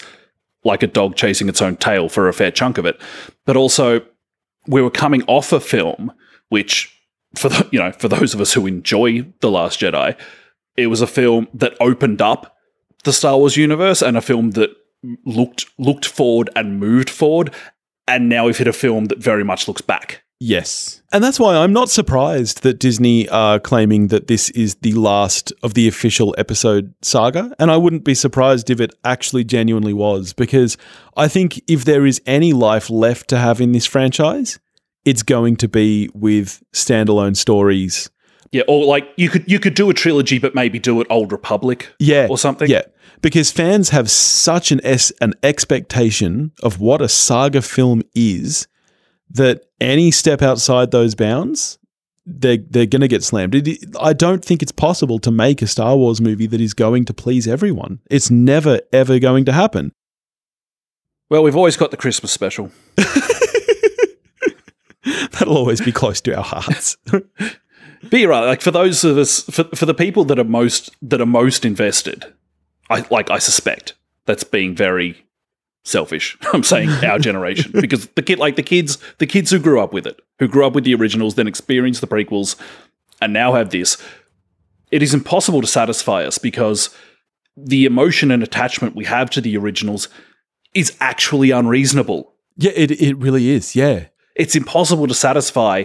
like 0.63 0.83
a 0.83 0.87
dog 0.87 1.15
chasing 1.15 1.49
its 1.49 1.61
own 1.61 1.75
tail 1.77 2.09
for 2.09 2.27
a 2.27 2.33
fair 2.33 2.51
chunk 2.51 2.77
of 2.77 2.85
it. 2.85 2.99
But 3.45 3.55
also, 3.55 4.01
we 4.67 4.81
were 4.81 4.91
coming 4.91 5.23
off 5.23 5.51
a 5.51 5.59
film 5.59 6.11
which, 6.49 6.95
for 7.35 7.49
the, 7.49 7.67
you 7.71 7.79
know, 7.79 7.91
for 7.93 8.09
those 8.09 8.33
of 8.33 8.41
us 8.41 8.53
who 8.53 8.67
enjoy 8.67 9.25
the 9.39 9.49
Last 9.49 9.79
Jedi, 9.79 10.17
it 10.75 10.87
was 10.87 11.01
a 11.01 11.07
film 11.07 11.47
that 11.53 11.75
opened 11.79 12.21
up 12.21 12.57
the 13.03 13.13
Star 13.13 13.37
Wars 13.37 13.57
universe 13.57 14.01
and 14.01 14.17
a 14.17 14.21
film 14.21 14.51
that 14.51 14.69
looked 15.25 15.65
looked 15.77 16.05
forward 16.05 16.49
and 16.55 16.79
moved 16.79 17.09
forward. 17.09 17.53
And 18.07 18.29
now 18.29 18.45
we've 18.45 18.57
hit 18.57 18.67
a 18.67 18.73
film 18.73 19.05
that 19.05 19.19
very 19.19 19.43
much 19.43 19.67
looks 19.67 19.81
back. 19.81 20.23
Yes. 20.43 21.03
And 21.13 21.23
that's 21.23 21.39
why 21.39 21.55
I'm 21.55 21.71
not 21.71 21.89
surprised 21.89 22.63
that 22.63 22.79
Disney 22.79 23.29
are 23.29 23.59
claiming 23.59 24.07
that 24.07 24.27
this 24.27 24.49
is 24.49 24.73
the 24.75 24.93
last 24.93 25.53
of 25.61 25.75
the 25.75 25.87
official 25.87 26.33
episode 26.37 26.95
saga. 27.03 27.55
And 27.59 27.69
I 27.69 27.77
wouldn't 27.77 28.03
be 28.03 28.15
surprised 28.15 28.71
if 28.71 28.81
it 28.81 28.91
actually 29.03 29.43
genuinely 29.43 29.93
was, 29.93 30.33
because 30.33 30.77
I 31.15 31.27
think 31.27 31.61
if 31.67 31.85
there 31.85 32.07
is 32.07 32.19
any 32.25 32.53
life 32.53 32.89
left 32.89 33.27
to 33.29 33.37
have 33.37 33.61
in 33.61 33.71
this 33.71 33.85
franchise, 33.85 34.59
it's 35.05 35.21
going 35.21 35.57
to 35.57 35.67
be 35.67 36.09
with 36.15 36.63
standalone 36.73 37.37
stories. 37.37 38.09
Yeah, 38.51 38.63
or 38.67 38.83
like 38.85 39.07
you 39.17 39.29
could 39.29 39.49
you 39.49 39.59
could 39.59 39.75
do 39.75 39.89
a 39.91 39.93
trilogy, 39.93 40.39
but 40.39 40.55
maybe 40.55 40.79
do 40.79 40.99
it 41.01 41.07
Old 41.09 41.31
Republic, 41.31 41.93
Yeah. 41.99 42.27
or 42.29 42.37
something. 42.37 42.67
Yeah. 42.67 42.81
Because 43.21 43.51
fans 43.51 43.89
have 43.89 44.09
such 44.09 44.71
an 44.71 44.81
es- 44.83 45.11
an 45.21 45.33
expectation 45.43 46.51
of 46.63 46.79
what 46.79 47.01
a 47.01 47.09
saga 47.09 47.61
film 47.61 48.01
is 48.15 48.67
that 49.29 49.65
any 49.79 50.11
step 50.11 50.41
outside 50.41 50.91
those 50.91 51.15
bounds, 51.15 51.77
they're, 52.25 52.57
they're 52.57 52.85
going 52.85 53.01
to 53.01 53.07
get 53.07 53.23
slammed. 53.23 53.55
It, 53.55 53.95
I 53.99 54.13
don't 54.13 54.43
think 54.43 54.61
it's 54.61 54.71
possible 54.71 55.19
to 55.19 55.31
make 55.31 55.61
a 55.61 55.67
Star 55.67 55.95
Wars 55.95 56.19
movie 56.19 56.47
that 56.47 56.61
is 56.61 56.73
going 56.73 57.05
to 57.05 57.13
please 57.13 57.47
everyone. 57.47 57.99
It's 58.09 58.31
never, 58.31 58.81
ever 58.91 59.19
going 59.19 59.45
to 59.45 59.53
happen. 59.53 59.93
Well, 61.29 61.43
we've 61.43 61.55
always 61.55 61.77
got 61.77 61.91
the 61.91 61.97
Christmas 61.97 62.31
special. 62.31 62.71
That'll 65.05 65.57
always 65.57 65.81
be 65.81 65.91
close 65.91 66.21
to 66.21 66.35
our 66.35 66.43
hearts. 66.43 66.97
But 68.09 68.19
you're 68.19 68.29
right. 68.29 68.45
Like 68.45 68.61
for 68.61 68.71
those 68.71 69.03
of 69.03 69.17
us, 69.17 69.41
for, 69.43 69.63
for 69.75 69.85
the 69.85 69.93
people 69.93 70.23
that 70.25 70.39
are 70.39 70.43
most 70.43 70.89
that 71.03 71.21
are 71.21 71.25
most 71.25 71.65
invested, 71.65 72.25
I 72.91 73.05
like. 73.09 73.29
I 73.29 73.39
suspect 73.39 73.93
that's 74.25 74.43
being 74.43 74.75
very 74.75 75.25
selfish. 75.83 76.37
I'm 76.53 76.63
saying 76.63 76.89
our 77.03 77.19
generation 77.29 77.71
because 77.79 78.07
the 78.07 78.21
kid, 78.21 78.39
like 78.39 78.55
the 78.55 78.63
kids, 78.63 78.97
the 79.17 79.27
kids 79.27 79.51
who 79.51 79.59
grew 79.59 79.79
up 79.79 79.93
with 79.93 80.05
it, 80.05 80.19
who 80.39 80.47
grew 80.47 80.65
up 80.65 80.73
with 80.73 80.83
the 80.83 80.95
originals, 80.95 81.35
then 81.35 81.47
experienced 81.47 82.01
the 82.01 82.07
prequels, 82.07 82.55
and 83.21 83.33
now 83.33 83.53
have 83.53 83.69
this. 83.69 83.97
It 84.91 85.01
is 85.01 85.13
impossible 85.13 85.61
to 85.61 85.67
satisfy 85.67 86.23
us 86.25 86.37
because 86.37 86.89
the 87.55 87.85
emotion 87.85 88.31
and 88.31 88.43
attachment 88.43 88.95
we 88.95 89.05
have 89.05 89.29
to 89.31 89.41
the 89.41 89.57
originals 89.57 90.09
is 90.73 90.95
actually 90.99 91.51
unreasonable. 91.51 92.33
yeah, 92.57 92.71
it, 92.75 92.91
it 92.91 93.17
really 93.17 93.49
is. 93.49 93.75
Yeah. 93.75 94.05
It's 94.35 94.55
impossible 94.55 95.07
to 95.07 95.13
satisfy 95.13 95.83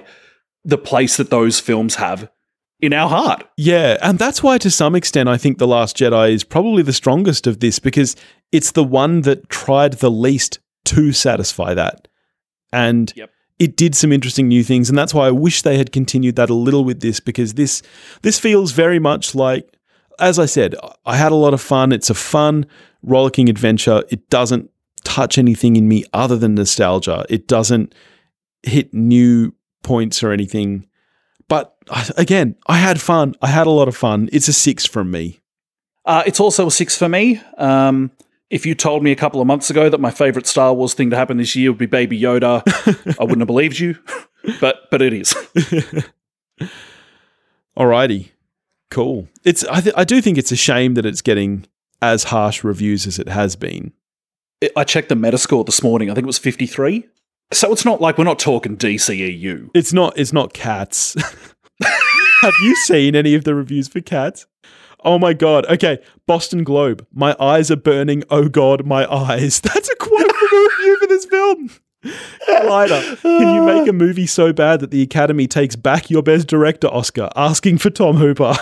the 0.65 0.79
place 0.79 1.17
that 1.17 1.31
those 1.31 1.61
films 1.61 1.97
have 1.97 2.31
in 2.81 2.93
our 2.93 3.09
heart. 3.09 3.47
Yeah, 3.57 3.97
and 4.03 4.19
that's 4.19 4.43
why, 4.43 4.59
to 4.59 4.71
some 4.71 4.95
extent, 4.95 5.29
I 5.29 5.37
think 5.37 5.59
The 5.59 5.67
Last 5.67 5.97
Jedi 5.97 6.33
is 6.33 6.45
probably 6.45 6.83
the 6.83 6.93
strongest 6.93 7.47
of 7.47 7.61
this 7.61 7.79
because 7.79 8.17
it's 8.53 8.73
the 8.73 8.85
one 8.85 9.23
that 9.23 9.49
tried 9.49 9.95
the 9.95 10.11
least 10.11 10.59
to 10.87 11.13
satisfy 11.13 11.75
that. 11.75 12.09
And 12.73 13.13
Yep. 13.17 13.31
it 13.59 13.77
did 13.77 13.95
some 13.95 14.13
interesting 14.13 14.49
new 14.49 14.63
things. 14.63 14.89
And 14.89 14.99
that's 14.99 15.15
why 15.15 15.27
I 15.27 15.31
wish 15.31 15.63
they 15.63 15.79
had 15.79 15.91
continued 15.93 16.37
that 16.37 16.51
a 16.51 16.55
little 16.55 16.85
with 16.85 17.01
this 17.01 17.21
because 17.21 17.55
this 17.55 17.83
this 18.23 18.39
feels 18.39 18.73
very 18.73 18.99
much 18.99 19.35
like, 19.35 19.69
as 20.21 20.39
I 20.39 20.47
said, 20.47 20.75
I 21.05 21.17
had 21.17 21.33
a 21.33 21.37
lot 21.37 21.55
of 21.55 21.61
fun. 21.61 21.93
It's 21.93 22.11
a 22.11 22.15
fun, 22.15 22.67
rollicking 23.03 23.49
adventure. 23.49 24.03
It 24.11 24.29
doesn't 24.31 24.71
touch 25.05 25.39
anything 25.39 25.77
in 25.77 25.89
me 25.89 26.05
other 26.13 26.37
than 26.37 26.55
nostalgia. 26.55 27.25
It 27.29 27.49
doesn't 27.49 27.95
hit 28.63 28.93
new 28.93 29.55
points 29.83 30.23
or 30.23 30.33
anything. 30.33 30.87
Again, 32.17 32.57
I 32.67 32.79
had 32.79 33.01
fun. 33.01 33.35
I 33.41 33.49
had 33.49 33.67
a 33.67 33.71
lot 33.71 33.89
of 33.89 33.97
fun. 33.97 34.29
It's 34.33 34.49
a 34.49 34.53
six 34.53 34.85
from 34.87 35.11
me. 35.11 35.41
Uh, 36.05 36.23
it's 36.27 36.41
also 36.41 36.67
a 36.67 36.71
six 36.71 36.97
for 36.97 37.09
me. 37.09 37.41
Um, 37.59 38.11
if 38.51 38.65
you 38.65 38.75
told 38.75 39.03
me 39.03 39.11
a 39.13 39.17
couple 39.17 39.41
of 39.41 39.47
months 39.47 39.71
ago 39.71 39.89
that 39.89 40.01
my 40.01 40.11
favorite 40.11 40.47
Star 40.47 40.73
Wars 40.73 40.95
thing 40.95 41.11
to 41.11 41.17
happen 41.17 41.37
this 41.37 41.57
year 41.57 41.71
would 41.71 41.79
be 41.79 41.87
Baby 41.87 42.21
Yoda, 42.21 42.63
I 43.21 43.23
wouldn't 43.25 43.41
have 43.41 43.47
believed 43.47 43.79
you. 43.79 43.99
But 44.61 44.89
but 44.91 45.03
it 45.03 45.13
is. 45.13 45.35
Alrighty, 47.77 48.31
cool. 48.91 49.29
It's 49.45 49.65
I, 49.65 49.81
th- 49.81 49.95
I 49.97 50.05
do 50.05 50.21
think 50.21 50.39
it's 50.39 50.53
a 50.53 50.57
shame 50.57 50.95
that 50.95 51.05
it's 51.05 51.23
getting 51.23 51.67
as 52.01 52.25
harsh 52.25 52.63
reviews 52.63 53.07
as 53.07 53.19
it 53.19 53.29
has 53.29 53.57
been. 53.57 53.93
I 54.77 54.85
checked 54.85 55.09
the 55.09 55.17
Metascore 55.17 55.67
this 55.67 55.83
morning. 55.83 56.11
I 56.11 56.15
think 56.15 56.25
it 56.25 56.29
was 56.29 56.39
fifty 56.39 56.67
three. 56.67 57.09
So 57.53 57.73
it's 57.73 57.85
not 57.85 58.01
like 58.01 58.19
we're 58.19 58.25
not 58.25 58.39
talking 58.39 58.77
DCEU. 58.77 59.71
It's 59.75 59.93
not. 59.93 60.17
It's 60.17 60.33
not 60.33 60.53
cats. 60.53 61.17
have 62.41 62.55
you 62.63 62.77
seen 62.77 63.15
any 63.15 63.35
of 63.35 63.45
the 63.45 63.55
reviews 63.55 63.89
for 63.89 64.01
cats? 64.01 64.47
Oh 65.05 65.19
my 65.19 65.33
god. 65.33 65.67
Okay, 65.67 65.99
Boston 66.27 66.65
Globe. 66.65 67.07
My 67.13 67.37
eyes 67.39 67.71
are 67.71 67.77
burning. 67.77 68.25
Oh 68.31 68.49
god, 68.49 68.87
my 68.87 69.11
eyes. 69.13 69.61
That's 69.63 69.89
a 69.89 69.97
quote 69.97 70.33
from 70.33 70.49
a 70.59 70.69
review 70.69 70.99
for 71.01 71.07
this 71.07 71.25
film. 71.27 71.71
Collider, 72.49 73.21
can 73.21 73.55
you 73.55 73.63
make 73.63 73.89
a 73.89 73.93
movie 73.93 74.27
so 74.27 74.53
bad 74.53 74.81
that 74.81 74.91
the 74.91 75.03
Academy 75.03 75.47
takes 75.49 75.75
back 75.75 76.09
your 76.09 76.23
Best 76.23 76.47
Director 76.47 76.87
Oscar, 76.89 77.31
asking 77.35 77.79
for 77.79 77.91
Tom 77.91 78.17
Hooper? 78.17 78.55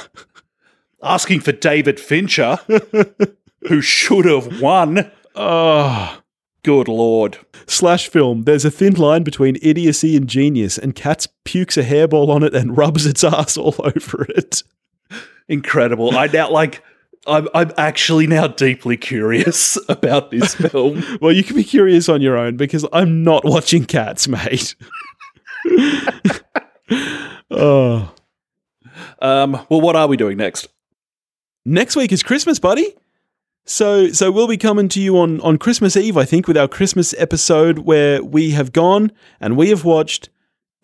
asking 1.02 1.40
for 1.40 1.52
David 1.52 2.00
Fincher, 2.00 2.58
who 3.68 3.80
should 3.82 4.24
have 4.24 4.60
won. 4.60 5.10
Oh. 5.34 6.20
Good 6.64 6.88
lord. 6.88 7.38
Slash 7.66 8.08
film. 8.08 8.44
There's 8.44 8.64
a 8.64 8.70
thin 8.70 8.94
line 8.94 9.22
between 9.22 9.58
idiocy 9.62 10.16
and 10.16 10.26
genius, 10.26 10.78
and 10.78 10.94
Cats 10.94 11.28
pukes 11.44 11.76
a 11.76 11.82
hairball 11.82 12.30
on 12.30 12.42
it 12.42 12.54
and 12.54 12.76
rubs 12.76 13.06
its 13.06 13.22
ass 13.22 13.56
all 13.56 13.76
over 13.78 14.24
it. 14.30 14.62
Incredible. 15.48 16.16
I 16.16 16.26
now 16.26 16.50
like. 16.50 16.82
I'm, 17.26 17.48
I'm 17.54 17.72
actually 17.78 18.26
now 18.26 18.48
deeply 18.48 18.98
curious 18.98 19.78
about 19.88 20.30
this 20.30 20.54
film. 20.54 21.02
Well, 21.22 21.32
you 21.32 21.42
can 21.42 21.56
be 21.56 21.64
curious 21.64 22.06
on 22.10 22.20
your 22.20 22.36
own 22.36 22.58
because 22.58 22.84
I'm 22.92 23.22
not 23.22 23.46
watching 23.46 23.86
Cats, 23.86 24.28
mate. 24.28 24.74
oh. 27.50 28.12
Um, 29.22 29.52
well, 29.70 29.80
what 29.80 29.96
are 29.96 30.06
we 30.06 30.18
doing 30.18 30.36
next? 30.36 30.68
Next 31.64 31.96
week 31.96 32.12
is 32.12 32.22
Christmas, 32.22 32.58
buddy. 32.58 32.94
So, 33.66 34.08
so 34.08 34.30
we'll 34.30 34.48
be 34.48 34.58
coming 34.58 34.88
to 34.90 35.00
you 35.00 35.18
on 35.18 35.40
on 35.40 35.56
Christmas 35.56 35.96
Eve, 35.96 36.16
I 36.16 36.24
think, 36.24 36.46
with 36.46 36.56
our 36.56 36.68
Christmas 36.68 37.14
episode 37.16 37.80
where 37.80 38.22
we 38.22 38.50
have 38.50 38.72
gone 38.72 39.10
and 39.40 39.56
we 39.56 39.70
have 39.70 39.84
watched 39.84 40.28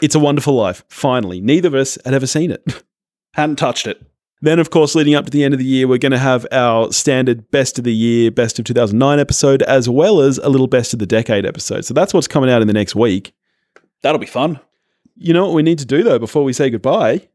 "It's 0.01 0.15
a 0.15 0.19
Wonderful 0.19 0.55
Life." 0.55 0.83
Finally, 0.89 1.41
neither 1.41 1.69
of 1.69 1.75
us 1.75 1.99
had 2.05 2.15
ever 2.15 2.27
seen 2.27 2.51
it. 2.51 2.83
Hadn't 3.35 3.57
touched 3.57 3.87
it. 3.87 4.03
Then, 4.43 4.59
of 4.59 4.71
course, 4.71 4.95
leading 4.95 5.15
up 5.15 5.27
to 5.27 5.31
the 5.31 5.45
end 5.45 5.53
of 5.53 5.59
the 5.59 5.67
year, 5.67 5.87
we're 5.87 5.99
going 5.99 6.13
to 6.13 6.19
have 6.19 6.47
our 6.51 6.91
standard 6.93 7.51
best 7.51 7.77
of 7.77 7.85
the 7.85 7.95
year, 7.95 8.31
best 8.31 8.59
of 8.59 8.65
2009 8.65 9.19
episode, 9.19 9.61
as 9.63 9.87
well 9.87 10.21
as 10.21 10.39
a 10.39 10.49
little 10.49 10.67
best 10.67 10.95
of 10.95 10.99
the 10.99 11.07
decade 11.07 11.45
episode. 11.45 11.85
So 11.85 11.93
that's 11.93 12.15
what's 12.15 12.27
coming 12.27 12.49
out 12.49 12.63
in 12.63 12.67
the 12.67 12.73
next 12.73 12.95
week. 12.95 13.35
That'll 14.03 14.19
be 14.19 14.27
fun. 14.27 14.59
You 15.17 15.35
know 15.35 15.45
what 15.45 15.55
we 15.55 15.63
need 15.63 15.79
to 15.81 15.85
do 15.85 16.03
though 16.03 16.19
before 16.19 16.45
we 16.45 16.55
say 16.55 16.71
goodbye? 16.71 17.29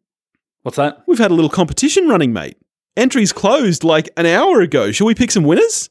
What's 0.63 0.77
that? 0.77 1.03
We've 1.05 1.19
had 1.19 1.29
a 1.29 1.35
little 1.35 1.51
competition 1.51 2.07
running, 2.07 2.33
mate. 2.33 2.57
Entries 2.97 3.33
closed 3.33 3.83
like 3.83 4.09
an 4.15 4.25
hour 4.25 4.61
ago. 4.61 4.91
Shall 4.91 5.07
we 5.07 5.15
pick 5.15 5.31
some 5.31 5.43
winners? 5.43 5.89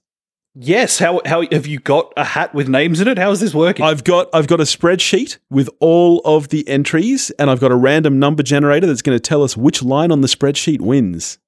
Yes. 0.55 0.99
How 0.99 1.21
how 1.27 1.43
have 1.51 1.67
you 1.67 1.79
got 1.81 2.13
a 2.17 2.25
hat 2.25 2.55
with 2.55 2.69
names 2.69 3.01
in 3.01 3.09
it? 3.09 3.19
How 3.19 3.31
is 3.31 3.41
this 3.41 3.53
working? 3.53 3.85
I've 3.85 4.05
got 4.05 4.29
I've 4.33 4.47
got 4.47 4.61
a 4.61 4.65
spreadsheet 4.65 5.39
with 5.51 5.69
all 5.81 6.21
of 6.25 6.49
the 6.49 6.67
entries, 6.69 7.31
and 7.39 7.51
I've 7.51 7.61
got 7.61 7.73
a 7.73 7.77
random 7.77 8.19
number 8.19 8.43
generator 8.43 8.87
that's 8.87 9.03
going 9.03 9.17
to 9.17 9.21
tell 9.21 9.43
us 9.43 9.57
which 9.57 9.83
line 9.83 10.13
on 10.13 10.21
the 10.21 10.29
spreadsheet 10.29 10.81
wins. 10.81 11.39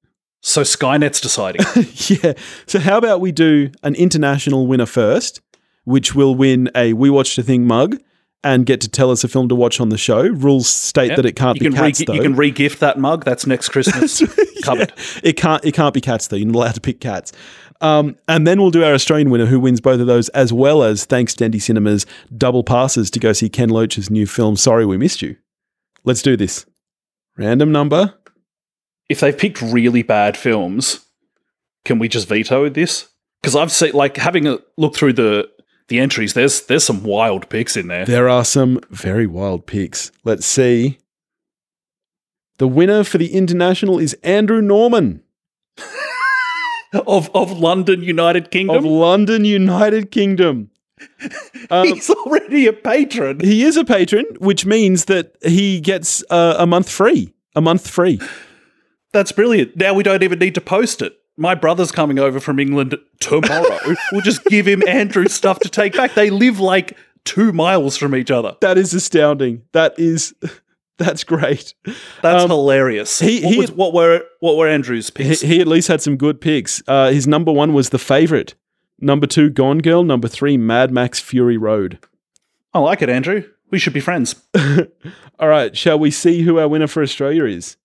so 0.43 0.63
Skynet's 0.63 1.21
deciding. 1.21 1.63
yeah. 2.23 2.33
So 2.67 2.81
how 2.81 2.99
about 2.99 3.21
we 3.21 3.33
do 3.33 3.71
an 3.83 3.95
international 3.95 4.67
winner 4.67 4.87
first, 4.87 5.41
which 5.85 6.15
will 6.15 6.35
win 6.35 6.69
a 6.75 6.93
We 6.93 7.09
Watched 7.09 7.39
a 7.39 7.43
Thing 7.43 7.65
mug 7.67 7.99
and 8.47 8.65
get 8.65 8.81
to 8.83 8.89
tell 8.89 9.11
us 9.11 9.25
a 9.25 9.29
film 9.29 9.49
to 9.49 9.55
watch 9.55 9.81
on 9.81 9.89
the 9.91 9.99
show. 9.99 10.23
Rules 10.23 10.69
state 10.69 11.09
Yep. 11.09 11.17
that 11.17 11.27
it 11.27 11.37
can't 11.37 11.57
you 11.57 11.69
be 11.69 11.75
can 11.75 11.83
re- 11.83 11.89
cats 11.91 12.05
though. 12.07 12.13
you 12.15 12.23
can 12.23 12.37
re-gift 12.37 12.81
that 12.81 12.99
mug. 12.99 13.25
That's 13.25 13.47
next 13.47 13.69
Christmas. 13.71 14.21
Covered. 14.63 14.93
Yeah. 14.97 15.21
It 15.25 15.37
can't 15.37 15.65
it 15.65 15.73
can't 15.75 15.93
be 15.93 16.01
cats 16.01 16.29
though. 16.29 16.37
You're 16.37 16.47
not 16.47 16.55
allowed 16.55 16.75
to 16.77 16.81
pick 16.81 17.01
cats. 17.01 17.33
Um, 17.83 18.17
and 18.27 18.47
then 18.47 18.59
we'll 18.61 18.71
do 18.71 18.83
our 18.85 18.95
Australian 18.95 19.29
winner 19.29 19.45
who 19.47 19.61
wins 19.61 19.83
both 19.83 20.01
of 20.01 20.07
those, 20.07 20.31
as 20.31 20.51
well 20.51 20.83
as 20.83 21.05
thanks 21.05 21.35
Dendy 21.35 21.59
Cinemas 21.59 22.07
double 22.35 22.65
passes 22.65 23.11
to 23.11 23.19
go 23.21 23.35
see 23.35 23.51
Ken 23.51 23.69
Loach's 23.69 24.09
new 24.09 24.27
film. 24.27 24.57
Sorry 24.57 24.87
we 24.87 24.97
missed 24.97 25.21
you. 25.21 25.37
Let's 26.05 26.23
do 26.23 26.37
this. 26.39 26.65
Random 27.37 27.71
number. 27.73 28.15
If 29.11 29.21
they've 29.21 29.37
picked 29.37 29.61
really 29.61 30.03
bad 30.03 30.37
films, 30.39 31.05
can 31.85 31.99
we 31.99 32.09
just 32.09 32.29
veto 32.29 32.69
this? 32.71 33.09
Because 33.43 33.55
I've 33.55 33.71
seen 33.71 33.93
like 33.93 34.17
having 34.17 34.47
a 34.47 34.59
look 34.79 34.97
through 34.97 35.13
the 35.13 35.49
the 35.89 35.99
entries. 35.99 36.35
There's 36.35 36.63
there's 36.63 36.85
some 36.85 37.03
wild 37.03 37.49
picks 37.49 37.77
in 37.77 37.89
there. 37.89 38.05
There 38.05 38.29
are 38.29 38.45
some 38.45 38.81
very 38.91 39.27
wild 39.27 39.67
picks. 39.67 40.11
Let's 40.25 40.47
see. 40.47 40.99
The 42.59 42.69
winner 42.69 43.05
for 43.05 43.19
the 43.19 43.35
international 43.35 43.99
is 43.99 44.15
Andrew 44.23 44.61
Norman 44.63 45.23
of 47.07 47.31
of 47.35 47.59
London, 47.59 48.03
United 48.03 48.51
Kingdom. 48.51 48.77
of 48.77 48.85
London, 48.85 49.45
United 49.45 50.11
Kingdom. 50.11 50.71
Um, 51.71 51.87
He's 51.93 52.09
already 52.09 52.67
a 52.67 52.73
patron. 52.73 53.41
he 53.41 53.63
is 53.65 53.77
a 53.77 53.85
patron, 53.85 54.25
which 54.39 54.65
means 54.65 55.05
that 55.07 55.37
he 55.45 55.79
gets 55.81 56.25
uh, 56.31 56.57
a 56.59 56.67
month 56.67 56.89
free. 56.89 57.35
A 57.55 57.61
month 57.61 57.89
free. 57.89 58.19
That's 59.13 59.33
brilliant. 59.33 59.77
Now 59.77 59.93
we 59.95 60.03
don't 60.03 60.23
even 60.23 60.39
need 60.39 60.55
to 60.55 60.61
post 60.61 61.03
it. 61.03 61.15
My 61.37 61.55
brother's 61.55 61.93
coming 61.93 62.19
over 62.19 62.41
from 62.41 62.59
England 62.59 62.97
tomorrow. 63.21 63.79
we'll 64.13 64.23
just 64.23 64.45
give 64.47 64.67
him 64.67 64.83
Andrew's 64.89 65.35
stuff 65.35 65.59
to 65.61 65.69
take 65.69 65.95
back. 65.95 66.15
They 66.15 66.31
live 66.31 66.61
like 66.61 66.97
two 67.25 67.53
miles 67.53 67.97
from 67.97 68.15
each 68.15 68.31
other. 68.31 68.57
That 68.61 68.79
is 68.79 68.95
astounding. 68.95 69.63
That 69.73 69.99
is, 69.99 70.35
that's 70.99 71.25
great. 71.25 71.75
That's 72.23 72.45
Um, 72.45 72.49
hilarious. 72.51 73.19
he- 73.19 73.43
what, 73.43 73.53
he- 73.53 73.61
was, 73.61 73.73
what 73.73 73.93
were 73.93 74.23
what 74.41 74.57
were 74.57 74.67
Andrew's 74.69 75.09
He, 75.09 75.25
picks? 75.25 75.41
he 75.43 75.61
at 75.61 75.67
least 75.67 75.89
had 75.89 76.01
some 76.01 76.17
good 76.17 76.41
picks. 76.41 76.83
Uh, 76.89 77.11
his 77.11 77.27
number 77.27 77.53
one 77.53 77.75
was 77.75 77.91
The 77.91 77.99
Favorite. 77.99 78.55
Number 78.99 79.27
two, 79.27 79.51
Gone 79.51 79.79
Girl. 79.81 80.03
Number 80.05 80.29
three, 80.29 80.57
Mad 80.57 80.91
Max 80.91 81.21
Fury 81.21 81.59
Road. 81.59 81.99
I 82.73 82.79
like 82.79 83.03
it, 83.03 83.11
Andrew. 83.11 83.45
We 83.71 83.79
should 83.79 83.93
be 83.93 84.01
friends. 84.01 84.37
All 85.39 85.49
right, 85.49 85.77
shall 85.77 85.99
we 85.99 86.11
see 86.11 86.43
who 86.43 86.59
our 86.59 86.69
winner 86.69 86.87
for 86.87 87.03
Australia 87.03 87.45
is? 87.45 87.77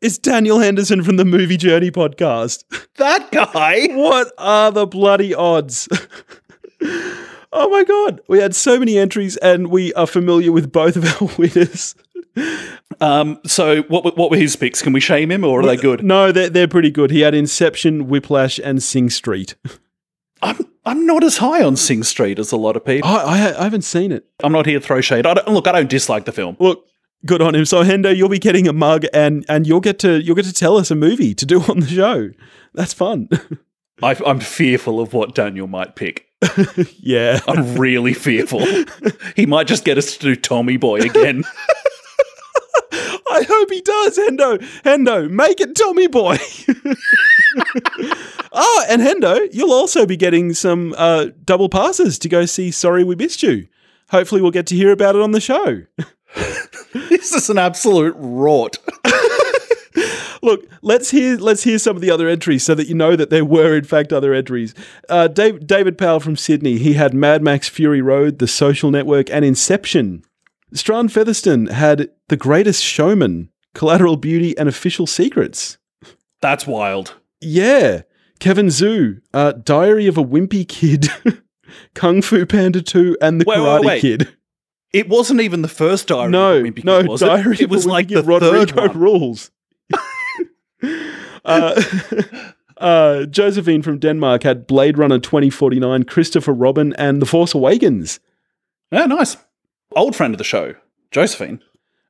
It's 0.00 0.18
Daniel 0.18 0.60
Henderson 0.60 1.02
from 1.02 1.16
the 1.16 1.24
Movie 1.24 1.56
Journey 1.56 1.90
podcast. 1.90 2.64
That 2.96 3.30
guy. 3.32 3.86
what 3.90 4.32
are 4.38 4.70
the 4.70 4.86
bloody 4.86 5.34
odds? 5.34 5.88
oh 7.52 7.68
my 7.68 7.82
god, 7.84 8.20
we 8.28 8.38
had 8.38 8.54
so 8.54 8.78
many 8.78 8.96
entries 8.96 9.36
and 9.38 9.68
we 9.68 9.92
are 9.94 10.06
familiar 10.06 10.52
with 10.52 10.70
both 10.70 10.96
of 10.96 11.04
our 11.04 11.28
winners. 11.38 11.96
Um. 13.00 13.40
So 13.44 13.82
what 13.82 14.04
were- 14.04 14.12
what 14.12 14.30
were 14.30 14.36
his 14.36 14.54
picks? 14.54 14.82
Can 14.82 14.92
we 14.92 15.00
shame 15.00 15.30
him 15.32 15.42
or 15.44 15.60
are 15.60 15.66
they 15.66 15.76
good? 15.76 16.04
No, 16.04 16.30
they're, 16.30 16.48
they're 16.50 16.68
pretty 16.68 16.90
good. 16.90 17.10
He 17.10 17.20
had 17.22 17.34
Inception, 17.34 18.06
Whiplash, 18.08 18.60
and 18.62 18.80
Sing 18.82 19.10
Street. 19.10 19.56
I'm 20.40 20.58
I'm 20.84 21.04
not 21.06 21.24
as 21.24 21.38
high 21.38 21.64
on 21.64 21.74
Sing 21.76 22.04
Street 22.04 22.38
as 22.38 22.52
a 22.52 22.56
lot 22.56 22.76
of 22.76 22.84
people. 22.84 23.10
I, 23.10 23.16
I, 23.22 23.60
I 23.60 23.64
haven't 23.64 23.82
seen 23.82 24.12
it. 24.12 24.24
I'm 24.44 24.52
not 24.52 24.66
here 24.66 24.78
to 24.78 24.84
throw 24.86 25.00
shade. 25.00 25.26
I 25.26 25.34
don't, 25.34 25.48
look, 25.48 25.66
I 25.66 25.72
don't 25.72 25.90
dislike 25.90 26.24
the 26.24 26.32
film. 26.32 26.56
Look, 26.60 26.84
good 27.26 27.42
on 27.42 27.54
him. 27.54 27.64
So 27.64 27.82
Hendo, 27.82 28.14
you'll 28.14 28.28
be 28.28 28.38
getting 28.38 28.68
a 28.68 28.72
mug 28.72 29.04
and 29.12 29.44
and 29.48 29.66
you'll 29.66 29.80
get 29.80 29.98
to 30.00 30.22
you'll 30.22 30.36
get 30.36 30.44
to 30.44 30.52
tell 30.52 30.76
us 30.76 30.90
a 30.90 30.94
movie 30.94 31.34
to 31.34 31.46
do 31.46 31.62
on 31.68 31.80
the 31.80 31.86
show. 31.86 32.30
That's 32.74 32.92
fun. 32.92 33.28
I, 34.02 34.16
I'm 34.24 34.38
fearful 34.38 35.00
of 35.00 35.12
what 35.12 35.34
Daniel 35.34 35.66
might 35.66 35.96
pick. 35.96 36.26
yeah. 37.00 37.40
I'm 37.48 37.76
really 37.76 38.14
fearful. 38.14 38.64
He 39.34 39.44
might 39.44 39.66
just 39.66 39.84
get 39.84 39.98
us 39.98 40.16
to 40.16 40.20
do 40.20 40.36
Tommy 40.36 40.76
Boy 40.76 41.00
again. 41.00 41.42
I 42.92 43.42
hope 43.42 43.70
he 43.70 43.80
does, 43.80 44.18
Hendo. 44.18 44.58
Hendo, 44.82 45.28
make 45.28 45.60
it 45.60 45.74
Tommy 45.74 46.06
Boy. 46.06 46.38
oh, 48.52 48.84
and 48.88 49.02
Hendo, 49.02 49.48
you'll 49.52 49.72
also 49.72 50.06
be 50.06 50.16
getting 50.16 50.54
some 50.54 50.94
uh, 50.96 51.26
double 51.44 51.68
passes 51.68 52.20
to 52.20 52.28
go 52.28 52.46
see 52.46 52.70
Sorry 52.70 53.02
We 53.02 53.16
Missed 53.16 53.42
You. 53.42 53.66
Hopefully, 54.10 54.40
we'll 54.40 54.52
get 54.52 54.66
to 54.68 54.76
hear 54.76 54.92
about 54.92 55.16
it 55.16 55.22
on 55.22 55.32
the 55.32 55.40
show. 55.40 55.82
this 57.08 57.32
is 57.32 57.50
an 57.50 57.58
absolute 57.58 58.14
rot. 58.18 58.78
Look, 60.42 60.66
let's 60.82 61.10
hear 61.10 61.36
let's 61.36 61.64
hear 61.64 61.78
some 61.78 61.96
of 61.96 62.02
the 62.02 62.10
other 62.10 62.28
entries 62.28 62.64
so 62.64 62.74
that 62.76 62.86
you 62.86 62.94
know 62.94 63.16
that 63.16 63.30
there 63.30 63.44
were 63.44 63.76
in 63.76 63.84
fact 63.84 64.12
other 64.12 64.32
entries. 64.32 64.72
Uh, 65.08 65.26
Dave, 65.26 65.66
David 65.66 65.98
Powell 65.98 66.20
from 66.20 66.36
Sydney, 66.36 66.78
he 66.78 66.92
had 66.94 67.12
Mad 67.12 67.42
Max 67.42 67.68
Fury 67.68 68.00
Road, 68.00 68.38
The 68.38 68.46
Social 68.46 68.90
Network, 68.90 69.30
and 69.30 69.44
Inception. 69.44 70.22
Strand 70.72 71.12
Featherston 71.12 71.66
had 71.66 72.10
The 72.28 72.36
Greatest 72.36 72.84
Showman, 72.84 73.50
Collateral 73.74 74.16
Beauty, 74.16 74.56
and 74.56 74.68
Official 74.68 75.06
Secrets. 75.06 75.78
That's 76.40 76.66
wild. 76.66 77.14
Yeah. 77.40 78.02
Kevin 78.38 78.66
Zhu, 78.66 79.20
uh, 79.34 79.52
Diary 79.52 80.06
of 80.06 80.16
a 80.16 80.24
Wimpy 80.24 80.68
Kid, 80.68 81.08
Kung 81.94 82.22
Fu 82.22 82.46
Panda 82.46 82.80
2, 82.80 83.16
and 83.20 83.40
The 83.40 83.44
Wait, 83.46 83.58
wait, 83.58 83.64
Karate 83.64 83.84
wait. 83.84 84.00
Kid. 84.00 84.28
It 84.92 85.08
wasn't 85.08 85.40
even 85.40 85.62
the 85.62 85.68
first 85.68 86.08
Diary. 86.08 86.30
No, 86.30 86.62
Wimpy 86.62 86.84
no, 86.84 87.02
Kid, 87.02 87.10
was 87.10 87.20
Diary 87.20 87.54
it? 87.54 87.62
It 87.62 87.70
was 87.70 87.86
like 87.86 88.08
the 88.08 88.22
Rodrick 88.22 88.70
third 88.70 88.90
one. 88.90 88.98
rules. 88.98 89.50
uh, 91.44 91.82
uh, 92.78 93.26
Josephine 93.26 93.82
from 93.82 93.98
Denmark 93.98 94.44
had 94.44 94.66
Blade 94.66 94.96
Runner 94.96 95.18
2049, 95.18 96.04
Christopher 96.04 96.52
Robin, 96.52 96.94
and 96.94 97.20
The 97.20 97.26
Force 97.26 97.54
Awakens. 97.54 98.20
Yeah, 98.90 99.06
nice. 99.06 99.36
Old 99.94 100.16
friend 100.16 100.32
of 100.32 100.38
the 100.38 100.44
show, 100.44 100.74
Josephine. 101.10 101.62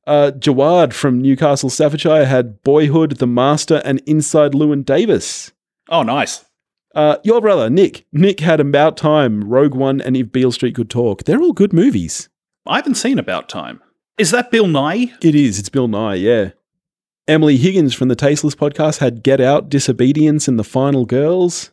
Uh, 0.07 0.31
Jawad 0.31 0.93
from 0.95 1.21
Newcastle, 1.21 1.69
Staffordshire 1.69 2.25
had 2.25 2.63
Boyhood, 2.63 3.19
The 3.19 3.27
Master, 3.27 3.83
and 3.85 4.01
Inside 4.07 4.53
Llewyn 4.53 4.85
Davis. 4.85 5.53
Oh, 5.91 6.03
nice. 6.03 6.45
Uh, 6.95 7.17
your 7.25 7.41
brother, 7.41 7.69
Nick. 7.69 8.07
Nick 8.13 8.41
had 8.41 8.59
About 8.59 8.97
Time, 8.97 9.45
Rogue 9.45 9.75
One, 9.75 10.01
and 10.01 10.17
If 10.17 10.33
Beale 10.33 10.53
Street 10.53 10.75
Could 10.75 10.89
Talk. 10.89 11.25
They're 11.25 11.43
all 11.43 11.53
good 11.53 11.73
movies. 11.73 12.29
I 12.69 12.77
haven't 12.77 12.97
seen 12.97 13.19
About 13.19 13.49
Time. 13.49 13.81
Is 14.19 14.31
that 14.31 14.51
Bill 14.51 14.67
Nighy? 14.67 15.13
It 15.25 15.35
is. 15.35 15.59
It's 15.59 15.71
Bill 15.71 15.89
Nighy, 15.89 16.21
yeah. 16.23 16.51
Emily 17.27 17.57
Higgins 17.57 17.95
from 17.95 18.09
the 18.09 18.15
Tasteless 18.15 18.55
podcast 18.55 18.99
had 18.99 19.23
Get 19.23 19.41
Out, 19.41 19.71
Disobedience, 19.71 20.49
and 20.49 20.59
The 20.59 20.65
Final 20.65 21.07
Girls. 21.07 21.71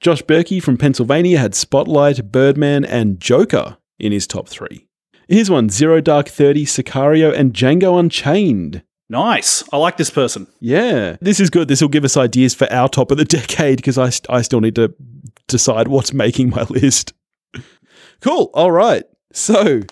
Josh 0.00 0.22
Berkey 0.22 0.62
from 0.62 0.78
Pennsylvania 0.78 1.38
had 1.38 1.54
Spotlight, 1.54 2.32
Birdman, 2.32 2.82
and 2.84 3.20
Joker 3.20 3.76
in 3.98 4.10
his 4.10 4.26
top 4.26 4.48
three. 4.48 4.86
Here's 5.28 5.50
one 5.50 5.68
Zero 5.68 6.00
Dark 6.00 6.28
30, 6.28 6.64
Sicario, 6.64 7.32
and 7.36 7.52
Django 7.52 8.00
Unchained. 8.00 8.82
Nice. 9.10 9.62
I 9.70 9.76
like 9.76 9.98
this 9.98 10.10
person. 10.10 10.46
Yeah. 10.60 11.16
This 11.20 11.40
is 11.40 11.50
good. 11.50 11.68
This 11.68 11.82
will 11.82 11.88
give 11.90 12.04
us 12.04 12.16
ideas 12.16 12.54
for 12.54 12.72
our 12.72 12.88
top 12.88 13.10
of 13.10 13.18
the 13.18 13.24
decade 13.26 13.76
because 13.76 13.98
I, 13.98 14.08
st- 14.08 14.30
I 14.30 14.40
still 14.40 14.62
need 14.62 14.76
to 14.76 14.94
decide 15.46 15.88
what's 15.88 16.14
making 16.14 16.48
my 16.48 16.62
list. 16.70 17.12
Cool. 18.22 18.50
All 18.54 18.72
right. 18.72 19.04
So, 19.34 19.82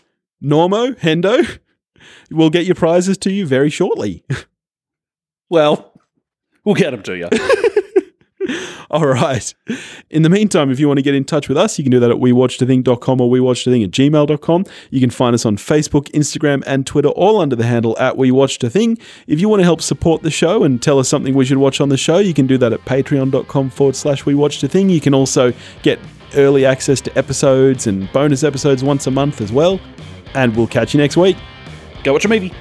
Normo, 0.42 0.98
Hendo, 0.98 1.58
we'll 2.30 2.50
get 2.50 2.66
your 2.66 2.74
prizes 2.74 3.18
to 3.18 3.32
you 3.32 3.46
very 3.46 3.70
shortly. 3.70 4.24
Well, 5.52 6.00
we'll 6.64 6.76
get 6.76 6.92
them 6.92 7.02
to 7.02 7.16
you. 7.16 7.28
All 8.90 9.06
right. 9.06 9.54
In 10.08 10.22
the 10.22 10.30
meantime, 10.30 10.70
if 10.70 10.80
you 10.80 10.88
want 10.88 10.98
to 10.98 11.02
get 11.02 11.14
in 11.14 11.24
touch 11.24 11.48
with 11.48 11.58
us, 11.58 11.78
you 11.78 11.84
can 11.84 11.90
do 11.90 12.00
that 12.00 12.10
at 12.10 12.16
wewatchedathing.com 12.16 13.20
or 13.20 13.30
wewatchedathing 13.30 13.84
at 13.84 13.90
gmail.com. 13.90 14.64
You 14.90 15.00
can 15.00 15.10
find 15.10 15.34
us 15.34 15.44
on 15.44 15.56
Facebook, 15.56 16.10
Instagram, 16.12 16.62
and 16.66 16.86
Twitter, 16.86 17.08
all 17.10 17.40
under 17.40 17.54
the 17.56 17.66
handle 17.66 17.98
at 17.98 18.14
wewatchedathing. 18.14 19.00
If 19.26 19.40
you 19.40 19.48
want 19.48 19.60
to 19.60 19.64
help 19.64 19.82
support 19.82 20.22
the 20.22 20.30
show 20.30 20.64
and 20.64 20.82
tell 20.82 20.98
us 20.98 21.08
something 21.08 21.34
we 21.34 21.44
should 21.44 21.58
watch 21.58 21.80
on 21.80 21.88
the 21.88 21.96
show, 21.96 22.18
you 22.18 22.34
can 22.34 22.46
do 22.46 22.58
that 22.58 22.72
at 22.72 22.84
patreon.com 22.84 23.70
forward 23.70 23.96
slash 23.96 24.24
wewatchedathing. 24.24 24.90
You 24.90 25.00
can 25.00 25.14
also 25.14 25.52
get 25.82 25.98
early 26.34 26.64
access 26.64 27.00
to 27.00 27.18
episodes 27.18 27.86
and 27.86 28.10
bonus 28.12 28.44
episodes 28.44 28.82
once 28.82 29.06
a 29.06 29.10
month 29.10 29.40
as 29.40 29.52
well 29.52 29.80
and 30.34 30.56
we'll 30.56 30.66
catch 30.66 30.94
you 30.94 30.98
next 31.00 31.16
week. 31.16 31.36
Go 32.04 32.12
watch 32.12 32.24
a 32.24 32.28
movie. 32.28 32.52